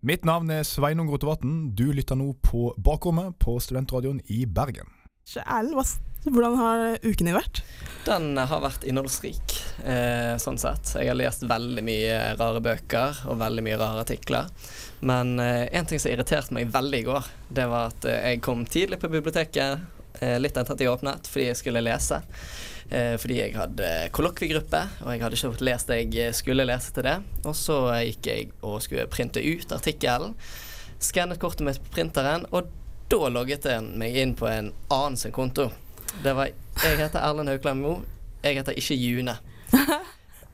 Mitt 0.00 0.22
navn 0.22 0.46
er 0.54 0.62
Sveinung 0.62 1.08
Rotevatn. 1.10 1.72
Du 1.74 1.88
lytter 1.90 2.14
nå 2.14 2.28
på 2.46 2.68
Bakrommet 2.78 3.34
på 3.42 3.56
Studentradioen 3.58 4.20
i 4.30 4.44
Bergen. 4.46 4.86
Så 5.26 5.42
Erlend, 5.42 5.96
hvordan 6.22 6.54
har 6.54 6.82
uken 7.02 7.26
din 7.26 7.34
vært? 7.34 7.64
Den 8.06 8.38
har 8.38 8.62
vært 8.62 8.86
innholdsrik, 8.86 9.56
eh, 9.82 10.36
sånn 10.38 10.60
sett. 10.62 10.94
Jeg 10.94 11.10
har 11.10 11.18
lest 11.18 11.42
veldig 11.42 11.82
mye 11.82 12.14
rare 12.38 12.62
bøker 12.62 13.24
og 13.26 13.40
veldig 13.42 13.64
mye 13.66 13.80
rare 13.82 14.06
artikler. 14.06 14.46
Men 15.00 15.34
eh, 15.42 15.66
en 15.74 15.90
ting 15.90 15.98
som 15.98 16.14
irriterte 16.14 16.54
meg 16.54 16.70
veldig 16.70 17.02
i 17.02 17.08
går, 17.10 17.30
det 17.58 17.66
var 17.66 17.90
at 17.90 18.06
eh, 18.06 18.22
jeg 18.30 18.44
kom 18.46 18.62
tidlig 18.70 19.00
på 19.02 19.10
biblioteket, 19.10 19.82
eh, 20.22 20.38
litt 20.38 20.54
etter 20.54 20.78
at 20.78 20.86
jeg 20.86 20.94
åpnet, 20.94 21.26
fordi 21.26 21.50
jeg 21.50 21.58
skulle 21.58 21.82
lese. 21.82 22.22
Eh, 22.88 23.14
fordi 23.20 23.36
jeg 23.36 23.52
hadde 23.52 23.88
kollokviegruppe, 24.16 24.80
og 25.04 25.12
jeg 25.12 25.20
hadde 25.20 25.36
ikke 25.36 25.50
fått 25.52 25.64
lest 25.68 25.90
det 25.92 25.98
jeg 26.16 26.36
skulle 26.36 26.64
lese 26.68 26.94
til 26.96 27.04
det. 27.04 27.16
Og 27.44 27.56
så 27.56 27.76
gikk 28.08 28.28
jeg 28.30 28.50
og 28.64 28.80
skulle 28.84 29.08
printe 29.12 29.42
ut 29.44 29.74
artikkelen. 29.76 30.36
Skannet 30.98 31.40
kortet 31.42 31.66
mitt 31.66 31.82
på 31.84 31.98
printeren, 31.98 32.46
og 32.50 32.70
da 33.12 33.28
logget 33.32 33.68
jeg 33.68 33.84
meg 34.00 34.16
inn 34.20 34.34
på 34.36 34.48
en 34.50 34.72
annen 34.92 35.20
sin 35.20 35.32
konto. 35.36 35.70
Det 36.24 36.34
var 36.36 36.50
Jeg 36.78 36.96
heter 37.00 37.20
Erlend 37.20 37.50
Haukland 37.50 37.82
Moe. 37.82 38.04
Jeg 38.42 38.56
heter 38.60 38.76
ikke 38.78 38.94
June. 38.94 39.34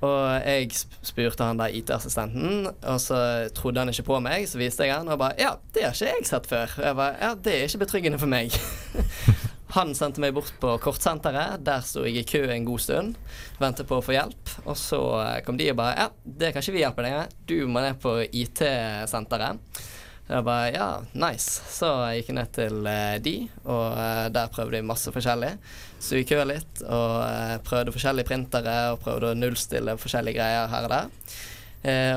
Og 0.05 0.25
jeg 0.45 0.71
spurte 1.07 1.47
han 1.47 1.61
der 1.61 1.73
IT-assistenten, 1.73 2.67
og 2.83 3.01
så 3.01 3.49
trodde 3.57 3.81
han 3.81 3.89
ikke 3.89 4.07
på 4.09 4.19
meg. 4.21 4.49
Så 4.49 4.59
viste 4.61 4.85
jeg 4.85 4.97
han, 4.97 5.09
og 5.09 5.19
bare 5.19 5.39
Ja, 5.39 5.55
det 5.73 5.87
har 5.87 5.95
ikke 5.95 6.11
jeg 6.11 6.29
sett 6.29 6.49
før. 6.51 6.75
Og 6.79 6.85
jeg 6.85 6.99
bare 6.99 7.15
Ja, 7.21 7.31
det 7.35 7.55
er 7.55 7.69
ikke 7.69 7.85
betryggende 7.87 8.21
for 8.21 8.29
meg. 8.29 8.53
Han 9.75 9.91
sendte 9.99 10.23
meg 10.23 10.37
bort 10.37 10.53
på 10.63 10.77
kortsenteret. 10.79 11.65
Der 11.67 11.83
sto 11.83 12.05
jeg 12.07 12.21
i 12.21 12.29
kø 12.29 12.45
en 12.47 12.67
god 12.67 12.83
stund. 12.85 13.17
Ventet 13.59 13.89
på 13.91 13.99
å 13.99 14.05
få 14.07 14.15
hjelp. 14.15 14.53
Og 14.69 14.77
så 14.79 15.01
eh, 15.25 15.41
kom 15.47 15.59
de 15.59 15.73
og 15.73 15.81
bare 15.81 15.97
Ja, 15.99 16.07
det 16.23 16.53
kan 16.55 16.63
ikke 16.63 16.77
vi 16.77 16.85
hjelpe 16.85 17.03
deg 17.03 17.17
med. 17.17 17.35
Du 17.51 17.57
må 17.67 17.83
ned 17.83 17.99
på 18.03 18.21
IT-senteret. 18.29 19.83
Jeg 20.29 20.47
bare 20.47 20.71
ja, 20.73 20.87
nice. 21.19 21.67
Så 21.75 21.91
jeg 22.07 22.23
gikk 22.23 22.31
ned 22.39 22.55
til 22.55 22.87
eh, 22.87 23.17
de, 23.25 23.35
og 23.67 23.99
eh, 23.99 24.29
der 24.37 24.55
prøvde 24.55 24.79
jeg 24.79 24.87
masse 24.87 25.11
forskjellig. 25.17 25.51
Så 25.99 26.21
vi 26.21 26.25
køa 26.29 26.47
litt 26.47 26.87
og 26.87 27.67
prøvde 27.67 27.97
forskjellige 27.97 28.31
printere 28.31 28.79
og 28.95 29.03
prøvde 29.03 29.33
å 29.33 29.37
nullstille 29.41 29.99
forskjellige 29.99 30.39
greier 30.39 30.71
her 30.71 30.87
og 30.87 30.95
der. 30.95 31.39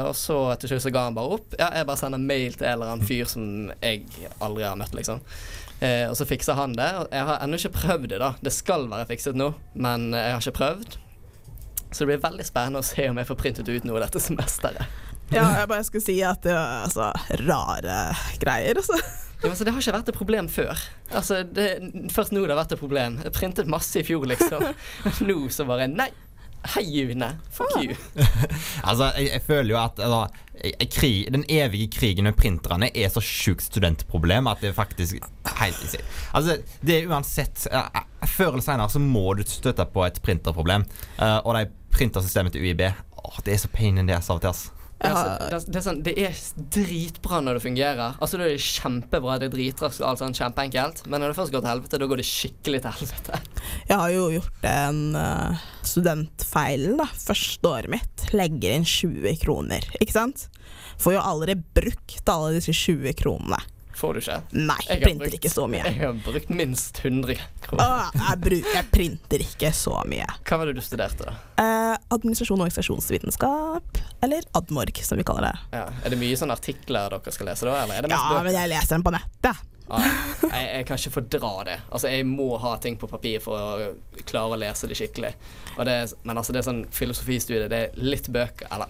Og 0.07 0.13
så 0.15 0.35
til 0.59 0.71
slutt 0.71 0.85
så 0.85 0.91
ga 0.95 1.07
han 1.07 1.15
bare 1.15 1.39
opp. 1.39 1.55
Ja, 1.59 1.71
jeg 1.75 1.87
bare 1.89 1.99
sender 1.99 2.21
mail 2.21 2.53
til 2.55 2.67
en 2.67 2.77
eller 2.77 2.91
annen 2.93 3.07
fyr 3.07 3.27
som 3.27 3.71
jeg 3.81 4.05
aldri 4.43 4.63
har 4.63 4.77
møtt, 4.79 4.93
liksom. 4.95 5.23
Eh, 5.79 6.05
og 6.09 6.15
så 6.17 6.25
fiksa 6.25 6.55
han 6.57 6.73
det. 6.77 6.87
Jeg 7.11 7.27
har 7.29 7.43
ennå 7.43 7.59
ikke 7.59 7.75
prøvd 7.75 8.07
det, 8.13 8.21
da. 8.23 8.31
Det 8.41 8.53
skal 8.55 8.87
være 8.91 9.09
fikset 9.11 9.37
nå, 9.37 9.51
men 9.77 10.09
jeg 10.15 10.33
har 10.33 10.41
ikke 10.41 10.59
prøvd. 10.61 10.97
Så 11.91 12.03
det 12.03 12.09
blir 12.09 12.23
veldig 12.23 12.47
spennende 12.47 12.81
å 12.81 12.87
se 12.87 13.05
om 13.09 13.19
jeg 13.19 13.29
får 13.29 13.39
printet 13.39 13.69
ut 13.69 13.85
noe 13.87 14.01
dette 14.03 14.21
semesteret. 14.21 14.97
Ja, 15.31 15.43
jeg 15.59 15.67
bare 15.67 15.83
skulle 15.83 16.05
si 16.05 16.17
at 16.23 16.43
det 16.45 16.53
var 16.55 16.85
altså, 16.85 17.09
rare 17.43 17.97
greier, 18.39 18.79
altså. 18.79 18.99
Ja, 19.41 19.51
altså, 19.51 19.65
det 19.67 19.73
har 19.73 19.83
ikke 19.83 19.95
vært 19.99 20.09
et 20.09 20.17
problem 20.17 20.47
før. 20.49 20.85
Altså, 21.11 21.41
det, 21.45 21.67
først 22.13 22.33
nå 22.33 22.41
det 22.45 22.55
har 22.55 22.61
vært 22.63 22.73
et 22.73 22.81
problem. 22.81 23.19
Jeg 23.21 23.35
printet 23.35 23.69
masse 23.69 23.99
i 23.99 24.05
fjor, 24.07 24.25
liksom. 24.29 24.63
Nå 25.29 25.37
så 25.53 25.67
bare 25.67 25.89
Nei! 25.91 26.09
Hei, 26.73 26.83
June. 26.83 27.27
Fuck 27.51 27.77
you. 27.83 27.95
Altså, 28.87 29.11
jeg, 29.17 29.29
jeg 29.33 29.41
føler 29.47 29.71
jo 29.73 29.77
at 29.79 29.99
altså, 29.99 30.19
jeg- 30.63 30.89
krig, 30.93 31.27
den 31.33 31.43
evige 31.49 31.87
krigen 31.93 32.23
med 32.27 32.35
printerne 32.37 32.89
er 32.97 33.09
så 33.13 33.21
sjukt 33.23 33.63
studentproblem 33.67 34.47
at 34.51 34.61
det 34.61 34.73
faktisk 34.75 35.17
helt. 35.59 35.95
Altså, 36.35 36.57
det 36.81 36.97
er 37.01 37.07
uansett 37.11 37.67
Før 38.27 38.51
eller 38.55 38.65
senere 38.65 38.89
så 38.91 38.99
må 38.99 39.33
du 39.37 39.43
støtte 39.47 39.85
på 39.93 40.05
et 40.07 40.19
printerproblem. 40.25 40.85
Uh, 41.19 41.39
og 41.45 41.55
de 41.59 41.67
printersystemet 41.93 42.53
til 42.53 42.61
UiB 42.67 42.83
Åh, 42.87 43.39
Det 43.45 43.53
er 43.53 43.57
så 43.63 43.69
pain 43.73 43.97
in 43.97 44.07
the 44.07 44.15
ass 44.15 44.29
av 44.29 44.37
og 44.39 44.43
til, 44.45 44.49
ass. 44.53 44.67
Altså, 44.97 45.47
det, 45.51 45.59
det, 45.69 45.77
er 45.77 45.85
sånn, 45.85 45.99
det 46.05 46.13
er 46.25 46.39
dritbra 46.73 47.39
når 47.45 47.59
det 47.59 47.63
fungerer. 47.67 48.17
Altså 48.17 48.39
Det 48.39 48.47
er 48.49 48.63
kjempebra, 48.63 49.37
det 49.37 49.49
er 49.49 49.53
dritraskt 49.53 50.01
og 50.01 50.09
alt 50.09 50.23
sånn 50.23 50.37
kjempeenkelt. 50.37 51.03
Men 51.05 51.21
når 51.21 51.31
det 51.33 51.37
først 51.37 51.53
går 51.53 51.63
til 51.63 51.71
helvete, 51.71 52.01
da 52.01 52.09
går 52.09 52.21
det 52.21 52.27
skikkelig 52.27 52.81
til 52.83 52.97
helvete. 53.01 53.41
Jeg 53.91 54.01
har 54.01 54.13
jo 54.15 54.25
gjort 54.33 54.67
en 54.71 55.01
uh, 55.13 55.63
studentfeil 55.85 56.89
da, 56.99 57.07
første 57.27 57.73
året 57.73 57.93
mitt. 57.93 58.27
Legger 58.33 58.73
inn 58.73 58.87
20 58.87 59.41
kroner, 59.43 59.85
ikke 60.01 60.17
sant? 60.17 60.47
Får 60.97 61.17
jo 61.17 61.25
aldri 61.29 61.57
brukt 61.77 62.33
alle 62.33 62.55
disse 62.57 62.73
20 62.73 63.13
kronene. 63.21 63.61
Får 63.97 64.13
du 64.13 64.19
ikke? 64.21 64.35
Nei, 64.53 64.75
Jeg 64.85 65.01
printer 65.01 65.23
brukt- 65.25 65.35
ikke 65.39 65.49
så 65.49 65.63
mye. 65.73 65.83
Jeg 65.87 65.97
har 66.03 66.13
brukt 66.21 66.49
minst 66.53 66.99
100 67.01 67.39
kroner. 67.65 67.83
Åh, 67.83 68.11
jeg, 68.29 68.39
bruk, 68.43 68.67
jeg 68.75 68.85
printer 68.93 69.43
ikke 69.47 69.71
så 69.73 69.95
mye. 70.05 70.27
Hva 70.45 70.59
var 70.61 70.69
det 70.69 70.75
du 70.77 70.81
studerte, 70.85 71.25
da? 71.25 71.33
Eh, 71.63 71.95
administrasjon 72.13 72.61
og 72.61 72.67
organisasjonsvitenskap, 72.67 73.97
eller 74.23 74.41
Admorg, 74.53 75.01
som 75.03 75.17
vi 75.17 75.23
kaller 75.25 75.49
det. 75.49 75.55
Ja. 75.79 75.87
Er 76.05 76.13
det 76.13 76.19
mye 76.21 76.37
sånne 76.37 76.53
artikler 76.57 77.09
dere 77.15 77.33
skal 77.33 77.49
lese, 77.49 77.65
da? 77.65 77.79
Eller 77.83 78.01
det 78.05 78.11
mest 78.11 78.21
Ja, 78.21 78.29
bøker? 78.35 78.43
men 78.43 78.53
jeg 78.59 78.69
leser 78.75 78.93
dem 78.95 79.03
på 79.03 79.15
nettet. 79.17 79.65
Ah, 79.89 80.03
jeg, 80.51 80.67
jeg 80.75 80.85
kan 80.85 80.97
ikke 80.99 81.11
fordra 81.15 81.51
det. 81.63 81.77
Altså, 81.95 82.09
jeg 82.11 82.25
må 82.27 82.59
ha 82.59 82.73
ting 82.83 82.97
på 82.99 83.07
papir 83.07 83.39
for 83.39 83.55
å 83.55 84.23
klare 84.27 84.53
å 84.57 84.59
lese 84.59 84.85
det 84.91 84.97
skikkelig. 84.99 85.33
Det, 85.79 85.97
men 86.27 86.37
altså, 86.41 86.51
det 86.53 86.59
er 86.59 86.67
sånn 86.69 86.85
filosofistudie, 86.91 87.69
det 87.71 87.77
er 87.85 88.01
litt 88.01 88.27
bøker 88.33 88.67
Eller 88.73 88.89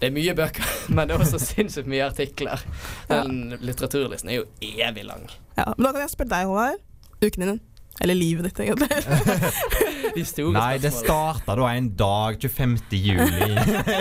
det 0.00 0.10
er 0.10 0.14
mye 0.16 0.34
bøker, 0.38 0.74
men 0.94 1.08
det 1.08 1.16
er 1.16 1.24
også 1.24 1.40
sinnssykt 1.42 1.90
mye 1.90 2.04
artikler. 2.06 2.62
Den 3.10 3.56
litteraturlisten 3.60 4.32
er 4.32 4.42
jo 4.42 4.46
evig 4.62 5.06
lang. 5.08 5.26
Ja, 5.56 5.70
men 5.76 5.88
da 5.88 5.94
kan 5.96 6.04
jeg 6.04 6.12
spørre 6.14 6.32
deg, 6.34 6.50
Håvard. 6.50 6.84
Uken 7.24 7.46
din. 7.46 7.60
Eller 8.00 8.18
livet 8.18 8.50
ditt, 8.50 8.60
egentlig. 8.60 8.88
De 10.16 10.44
Nei, 10.54 10.78
det 10.80 10.92
starta 10.96 11.54
da 11.58 11.66
en 11.74 11.88
dag 11.96 12.38
25. 12.40 12.76
juli. 12.96 13.48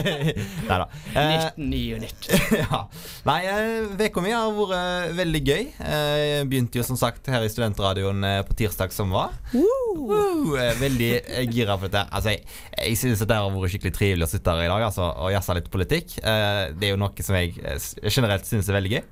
Nei 0.69 0.77
da. 0.79 0.85
Eh, 1.11 1.47
1999. 1.59 2.11
ja. 2.63 2.81
Nei, 3.27 3.39
uka 3.99 4.23
mi 4.23 4.31
har 4.31 4.53
vært 4.55 4.75
eh, 4.77 5.15
veldig 5.17 5.41
gøy. 5.43 5.65
Eh, 5.75 6.37
begynte 6.47 6.79
jo 6.79 6.85
som 6.87 6.99
sagt 6.99 7.27
her 7.31 7.43
i 7.43 7.51
Studentradioen 7.51 8.23
eh, 8.23 8.41
på 8.47 8.55
tirsdag 8.61 8.95
som 8.95 9.11
var. 9.15 9.35
Uh, 9.51 10.55
eh, 10.55 10.71
veldig 10.79 11.11
eh, 11.19 11.43
gira 11.51 11.75
på 11.79 11.89
dette. 11.89 12.05
Altså, 12.15 12.35
jeg 12.35 12.45
jeg 12.85 12.99
syns 12.99 13.23
det 13.25 13.35
har 13.35 13.51
vært 13.51 13.73
skikkelig 13.73 13.95
trivelig 13.95 14.27
å 14.27 14.31
sitte 14.31 14.53
her 14.53 14.67
i 14.67 14.71
dag 14.71 14.83
altså, 14.87 15.07
og 15.07 15.33
jazze 15.33 15.55
litt 15.57 15.71
politikk. 15.73 16.17
Eh, 16.21 16.75
Det 16.75 16.89
er 16.89 16.93
jo 16.95 17.01
noe 17.01 17.25
som 17.27 17.37
jeg 17.39 17.55
eh, 17.63 17.89
generelt 18.11 18.47
synes 18.47 18.69
er 18.69 18.77
veldig 18.79 18.93
gøy. 18.97 19.03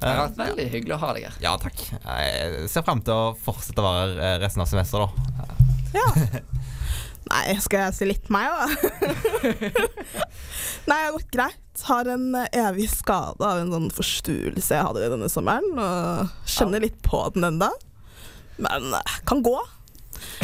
Det 0.00 0.08
har 0.08 0.20
vært 0.28 0.38
veldig 0.40 0.66
hyggelig 0.72 0.94
å 0.96 1.00
ha 1.02 1.10
deg 1.16 1.24
her. 1.28 1.34
Ja, 1.42 1.56
takk. 1.60 1.80
Jeg 2.06 2.68
ser 2.72 2.84
frem 2.86 3.02
til 3.04 3.12
å 3.16 3.32
fortsette 3.36 3.82
å 3.82 3.86
være 3.88 4.04
her 4.06 4.22
eh, 4.28 4.36
resten 4.44 4.62
av 4.64 4.70
semesteret, 4.70 5.10
da. 5.10 5.48
Ja. 5.98 6.06
Nei, 7.30 7.42
skal 7.62 7.84
jeg 7.84 7.94
si 7.98 8.06
litt 8.08 8.30
meg, 8.32 8.48
da? 8.48 8.64
Nei, 10.88 10.96
det 10.96 11.04
har 11.04 11.12
gått 11.14 11.30
greit. 11.34 11.82
Har 11.86 12.08
en 12.12 12.24
eh, 12.38 12.48
evig 12.64 12.88
skade 12.92 13.44
av 13.46 13.60
en 13.60 13.70
sånn 13.74 13.90
forstuelse 13.94 14.74
jeg 14.78 14.86
hadde 14.88 15.10
denne 15.12 15.28
sommeren. 15.32 15.68
Og 15.78 16.48
kjenner 16.50 16.82
litt 16.86 16.98
på 17.06 17.20
den 17.36 17.46
ennå. 17.52 17.68
Men 18.60 18.90
eh, 18.98 19.18
kan 19.28 19.44
gå. 19.46 19.58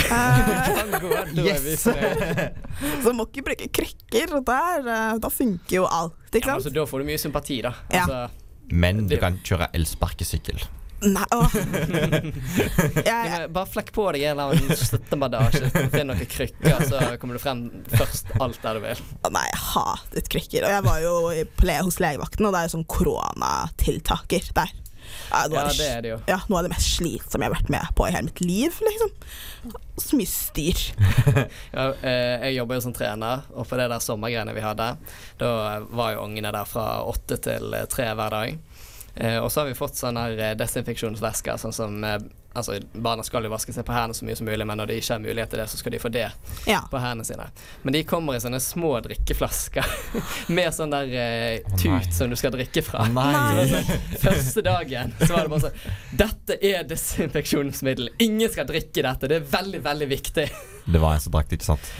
Eh, 0.06 1.32
Yes. 1.36 1.82
så 1.84 3.12
må 3.12 3.26
ikke 3.26 3.42
bruke 3.50 3.66
krykker. 3.74 4.30
Der, 4.46 4.86
eh, 4.88 5.18
da 5.20 5.28
funker 5.32 5.74
jo 5.80 5.84
alt, 5.88 6.16
ikke 6.30 6.46
sant? 6.46 6.48
Ja, 6.48 6.54
altså, 6.60 6.72
da 6.76 6.84
får 6.88 7.02
du 7.02 7.08
mye 7.10 7.20
sympati, 7.20 7.58
da. 7.64 7.72
Ja. 7.92 8.06
Men 8.70 9.06
du 9.10 9.16
kan 9.22 9.38
kjøre 9.46 9.70
elsparkesykkel. 9.76 10.64
Nei, 11.04 11.24
åh. 11.36 11.52
Jeg, 13.06 13.48
bare 13.52 13.68
flekk 13.68 13.92
på 13.94 14.06
deg 14.16 14.24
en 14.24 14.38
eller 14.38 14.54
annen 14.54 14.80
støttebandasje. 14.80 15.68
Finn 15.92 16.08
noen 16.08 16.30
krykker, 16.30 16.86
så 16.88 17.02
kommer 17.20 17.36
du 17.36 17.42
frem 17.42 17.66
først 17.92 18.32
alt 18.40 18.58
der 18.64 18.78
du 18.78 18.86
vil. 18.86 19.04
Nei, 19.28 19.44
jeg 19.50 19.60
hatet 19.74 20.32
krykker. 20.32 20.66
Og 20.66 20.72
jeg 20.72 20.86
var 20.88 21.04
jo 21.04 21.14
på 21.60 21.76
hos 21.76 22.00
legevakten, 22.02 22.48
og 22.48 22.56
det 22.56 22.62
er 22.62 22.68
jo 22.70 22.74
sånn 22.78 22.88
koronatiltaker 22.96 24.50
der. 24.56 24.72
Ja, 25.30 25.42
noe, 25.50 25.58
Ja, 25.60 25.72
det 25.78 25.88
er 25.90 26.04
det 26.04 26.12
jo. 26.14 26.18
Ja, 26.30 26.38
noe 26.48 26.60
av 26.60 26.66
det 26.68 26.72
mest 26.74 26.96
slitsomme 26.96 27.46
jeg 27.46 27.52
har 27.52 27.56
vært 27.58 27.72
med 27.74 27.92
på 27.98 28.06
i 28.06 28.12
hele 28.14 28.28
mitt 28.30 28.42
liv, 28.44 28.78
liksom. 28.88 29.12
Så 30.00 30.18
mye 30.20 30.30
styr. 30.30 30.82
Ja, 31.76 31.88
eh, 32.00 32.46
jeg 32.46 32.56
jobber 32.58 32.78
jo 32.78 32.84
som 32.86 32.94
trener, 32.96 33.44
og 33.54 33.66
på 33.68 33.78
det 33.80 33.88
der 33.92 34.02
sommergreiene 34.04 34.54
vi 34.56 34.64
hadde, 34.64 34.88
da 35.40 35.50
var 35.90 36.14
jo 36.14 36.24
ungene 36.26 36.52
der 36.54 36.68
fra 36.68 36.86
åtte 37.08 37.38
til 37.42 37.74
tre 37.92 38.08
hver 38.16 38.34
dag. 38.36 38.58
Eh, 39.16 39.38
og 39.40 39.50
så 39.52 39.62
har 39.62 39.70
vi 39.70 39.76
fått 39.78 39.96
sånne 39.96 40.26
eh, 40.36 40.56
desinfeksjonsvæsker, 40.60 41.56
sånn 41.62 41.72
som 41.76 42.02
eh, 42.04 42.18
Altså, 42.56 42.78
barna 43.04 43.20
skal 43.20 43.44
jo 43.44 43.50
vaske 43.52 43.68
seg 43.76 43.84
på 43.84 43.92
hendene 43.92 44.16
så 44.16 44.24
mye 44.24 44.36
som 44.38 44.46
mulig, 44.48 44.64
men 44.64 44.78
når 44.80 44.88
de 44.88 44.94
ikke 44.96 45.10
har 45.12 45.20
mulighet 45.20 45.50
til 45.52 45.60
det, 45.60 45.66
så 45.68 45.76
skal 45.76 45.92
de 45.92 45.98
få 46.00 46.08
det 46.08 46.22
Ja. 46.64 46.78
på 46.88 46.96
hendene 47.02 47.26
sine. 47.28 47.50
Men 47.84 47.92
de 47.92 48.00
kommer 48.08 48.32
i 48.32 48.40
sånne 48.40 48.62
små 48.64 48.94
drikkeflasker 49.04 49.84
med 50.56 50.72
sånn 50.72 50.94
der 50.94 51.12
eh, 51.20 51.66
tut 51.76 52.08
som 52.16 52.32
du 52.32 52.36
skal 52.40 52.54
drikke 52.56 52.80
fra. 52.86 53.04
Nei. 53.12 53.26
Det 53.58 53.66
sånn, 53.74 53.90
første 54.24 54.64
dagen 54.64 55.12
så 55.20 55.28
var 55.34 55.42
det 55.44 55.52
bare 55.52 55.66
sånn 55.66 56.16
Dette 56.24 56.56
er 56.64 56.88
desinfeksjonsmiddel. 56.88 58.08
Ingen 58.24 58.48
skal 58.56 58.70
drikke 58.72 59.04
dette. 59.04 59.28
Det 59.28 59.42
er 59.42 59.46
veldig, 59.52 59.82
veldig 59.90 60.08
viktig. 60.16 60.48
Det 60.86 61.02
var 61.04 61.18
en 61.18 61.26
som 61.26 61.36
drakk 61.36 61.52
det, 61.52 61.60
ikke 61.60 61.74
sant? 61.74 61.92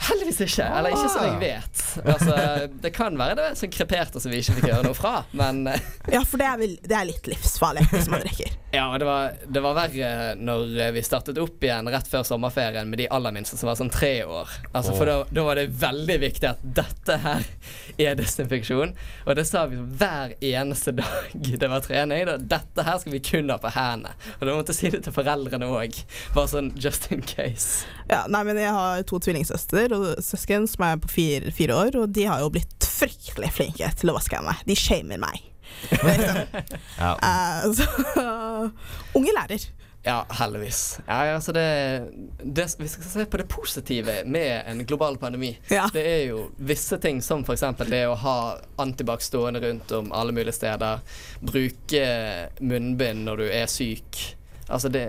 Heldigvis 0.00 0.40
ikke. 0.46 0.64
Eller 0.64 0.94
ikke 0.94 1.08
som 1.12 1.26
jeg 1.26 1.38
vet. 1.42 1.82
Altså, 2.04 2.36
det 2.82 2.92
kan 2.96 3.18
være 3.20 3.36
det 3.38 3.48
som 3.60 3.72
kreperte 3.72 4.22
som 4.22 4.32
vi 4.32 4.40
ikke 4.40 4.56
fikk 4.56 4.68
høre 4.70 4.84
noe 4.86 4.96
fra, 4.96 5.12
men 5.36 5.66
eh, 5.68 5.82
Ja, 6.14 6.22
for 6.26 6.40
det 6.40 6.46
er, 6.48 6.56
vel, 6.60 6.76
det 6.84 6.96
er 6.96 7.08
litt 7.08 7.28
livsfarlig 7.28 7.84
hvis 7.92 8.08
man 8.12 8.24
drikker. 8.24 8.54
ja, 8.78 8.86
det 8.98 9.08
var, 9.08 9.36
det 9.44 9.62
var 9.64 9.76
verre 9.76 10.12
når 10.40 10.92
vi 10.96 11.02
startet 11.04 11.38
opp 11.42 11.64
igjen 11.66 11.90
rett 11.92 12.08
før 12.10 12.24
sommerferien 12.26 12.88
med 12.90 13.02
de 13.02 13.08
aller 13.12 13.34
minste 13.36 13.58
som 13.60 13.68
var 13.68 13.78
sånn 13.80 13.92
tre 13.92 14.12
år. 14.24 14.54
Altså, 14.72 14.94
for 14.96 15.10
da, 15.10 15.18
da 15.28 15.44
var 15.46 15.60
det 15.60 15.68
veldig 15.82 16.18
viktig 16.24 16.48
at 16.48 16.64
dette 16.80 17.18
her 17.26 17.44
er 18.08 18.16
desinfeksjon. 18.18 18.96
Og 19.26 19.36
det 19.36 19.46
sa 19.48 19.66
vi 19.70 19.78
hver 20.00 20.34
eneste 20.40 20.96
dag 20.96 21.36
det 21.60 21.70
var 21.70 21.84
trening. 21.84 22.24
Da, 22.30 22.38
dette 22.56 22.86
her 22.88 23.00
skal 23.02 23.16
vi 23.18 23.22
kun 23.30 23.52
ha 23.52 23.60
på 23.60 23.74
hendene. 23.76 24.16
Og 24.38 24.46
da 24.48 24.56
måtte 24.56 24.72
jeg 24.74 24.80
si 24.80 24.94
det 24.96 25.04
til 25.04 25.14
foreldrene 25.14 25.68
òg. 25.70 26.00
Bare 26.34 26.48
sånn 26.50 26.72
just 26.80 27.10
in 27.12 27.20
case. 27.26 27.84
Ja, 28.10 28.24
nei, 28.30 28.42
men 28.46 28.58
Jeg 28.58 28.72
har 28.74 29.04
to 29.06 29.20
tvillingsøstre 29.90 30.20
og 30.20 30.24
søsken 30.24 30.68
som 30.68 30.86
er 30.86 31.00
på 31.00 31.10
fire, 31.10 31.52
fire 31.52 31.74
år, 31.74 31.98
og 32.00 32.14
de 32.14 32.26
har 32.28 32.40
jo 32.40 32.50
blitt 32.50 32.86
fryktelig 32.86 33.52
flinke 33.52 33.90
til 33.96 34.10
å 34.10 34.16
vaske 34.16 34.36
hendene. 34.36 34.58
De 34.66 34.76
shamer 34.76 35.20
meg. 35.20 35.46
Ja. 36.98 37.14
uh, 37.14 37.70
så 37.72 37.86
Unge 39.16 39.32
lærer. 39.32 39.62
Ja, 40.02 40.24
heldigvis. 40.32 40.98
Ja, 41.06 41.18
ja, 41.28 41.36
så 41.44 41.52
det, 41.52 41.64
det, 42.42 42.66
vi 42.80 42.88
skal 42.88 43.04
se 43.04 43.24
på 43.28 43.38
det 43.38 43.46
positive 43.52 44.16
med 44.24 44.64
en 44.66 44.82
global 44.88 45.18
pandemi. 45.20 45.52
Det 45.68 46.02
er 46.02 46.24
jo 46.32 46.46
visse 46.56 46.98
ting 47.00 47.20
som 47.22 47.44
f.eks. 47.44 47.64
det 47.86 48.02
å 48.08 48.16
ha 48.18 48.36
antibac 48.80 49.22
stående 49.22 49.60
rundt 49.62 49.92
om 49.92 50.10
alle 50.16 50.34
mulige 50.34 50.56
steder. 50.56 51.04
Bruke 51.40 52.06
munnbind 52.64 53.28
når 53.28 53.44
du 53.44 53.46
er 53.52 53.68
syk. 53.70 54.24
Altså 54.66 54.90
det 54.90 55.06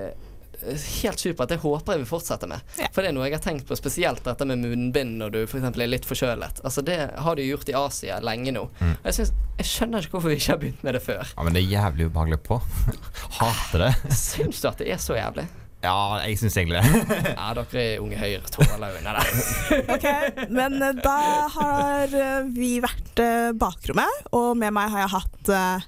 helt 0.64 1.22
supert. 1.22 1.50
Det 1.52 1.60
håper 1.62 1.96
jeg 1.96 2.04
vi 2.04 2.10
fortsetter 2.10 2.50
med. 2.52 2.66
For 2.92 3.02
det 3.02 3.12
er 3.12 3.16
noe 3.18 3.28
jeg 3.28 3.38
har 3.38 3.44
tenkt 3.44 3.68
på, 3.70 3.78
spesielt 3.80 4.24
dette 4.26 4.48
med 4.48 4.62
munnbind 4.64 5.18
når 5.22 5.34
du 5.36 5.40
f.eks. 5.46 5.70
er 5.72 5.90
litt 5.90 6.08
forkjølet. 6.10 6.62
Altså 6.68 6.84
det 6.86 7.00
har 7.26 7.40
de 7.40 7.48
gjort 7.48 7.72
i 7.72 7.78
Asia 7.78 8.20
lenge 8.24 8.54
nå. 8.56 8.68
Mm. 8.82 8.94
Jeg, 9.08 9.18
synes, 9.18 9.34
jeg 9.62 9.72
skjønner 9.72 10.06
ikke 10.06 10.18
hvorfor 10.18 10.34
vi 10.34 10.38
ikke 10.40 10.54
har 10.54 10.62
begynt 10.62 10.86
med 10.88 10.98
det 10.98 11.04
før. 11.06 11.26
Ja, 11.34 11.48
Men 11.48 11.58
det 11.58 11.64
er 11.66 11.74
jævlig 11.78 12.12
ubehagelig 12.12 12.42
på. 12.48 12.62
Hater 13.40 13.88
det. 13.88 13.92
Syns 14.18 14.62
du 14.62 14.72
at 14.72 14.82
det 14.84 14.92
er 14.94 15.02
så 15.02 15.18
jævlig? 15.18 15.48
Ja, 15.82 16.22
jeg 16.22 16.38
syns 16.38 16.58
egentlig 16.62 16.78
det. 16.78 17.06
Ja, 17.40 17.48
dere 17.58 17.82
er 17.82 18.02
unge 18.04 18.18
høyre 18.20 18.52
tåler 18.54 19.00
unna 19.00 19.16
det. 19.18 19.46
Ok, 19.96 20.06
Men 20.54 20.78
eh, 20.78 20.98
da 21.02 21.18
har 21.56 22.14
eh, 22.14 22.50
vi 22.54 22.76
vært 22.84 23.22
eh, 23.24 23.50
bakrommet, 23.58 24.28
og 24.38 24.54
med 24.62 24.76
meg 24.78 24.94
har 24.94 25.08
jeg 25.08 25.14
hatt 25.16 25.54
uh... 25.56 25.88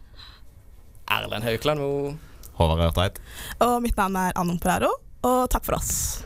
Erlend 1.13 1.45
Haukland. 1.45 1.83
Håvard 2.59 2.87
Ørtveit. 2.89 3.19
Og 3.65 3.79
mitt 3.83 3.97
navn 3.99 4.17
er 4.19 4.35
Annon 4.39 4.61
Peraro, 4.61 4.91
og 5.23 5.41
takk 5.53 5.65
for 5.67 5.79
oss. 5.79 6.23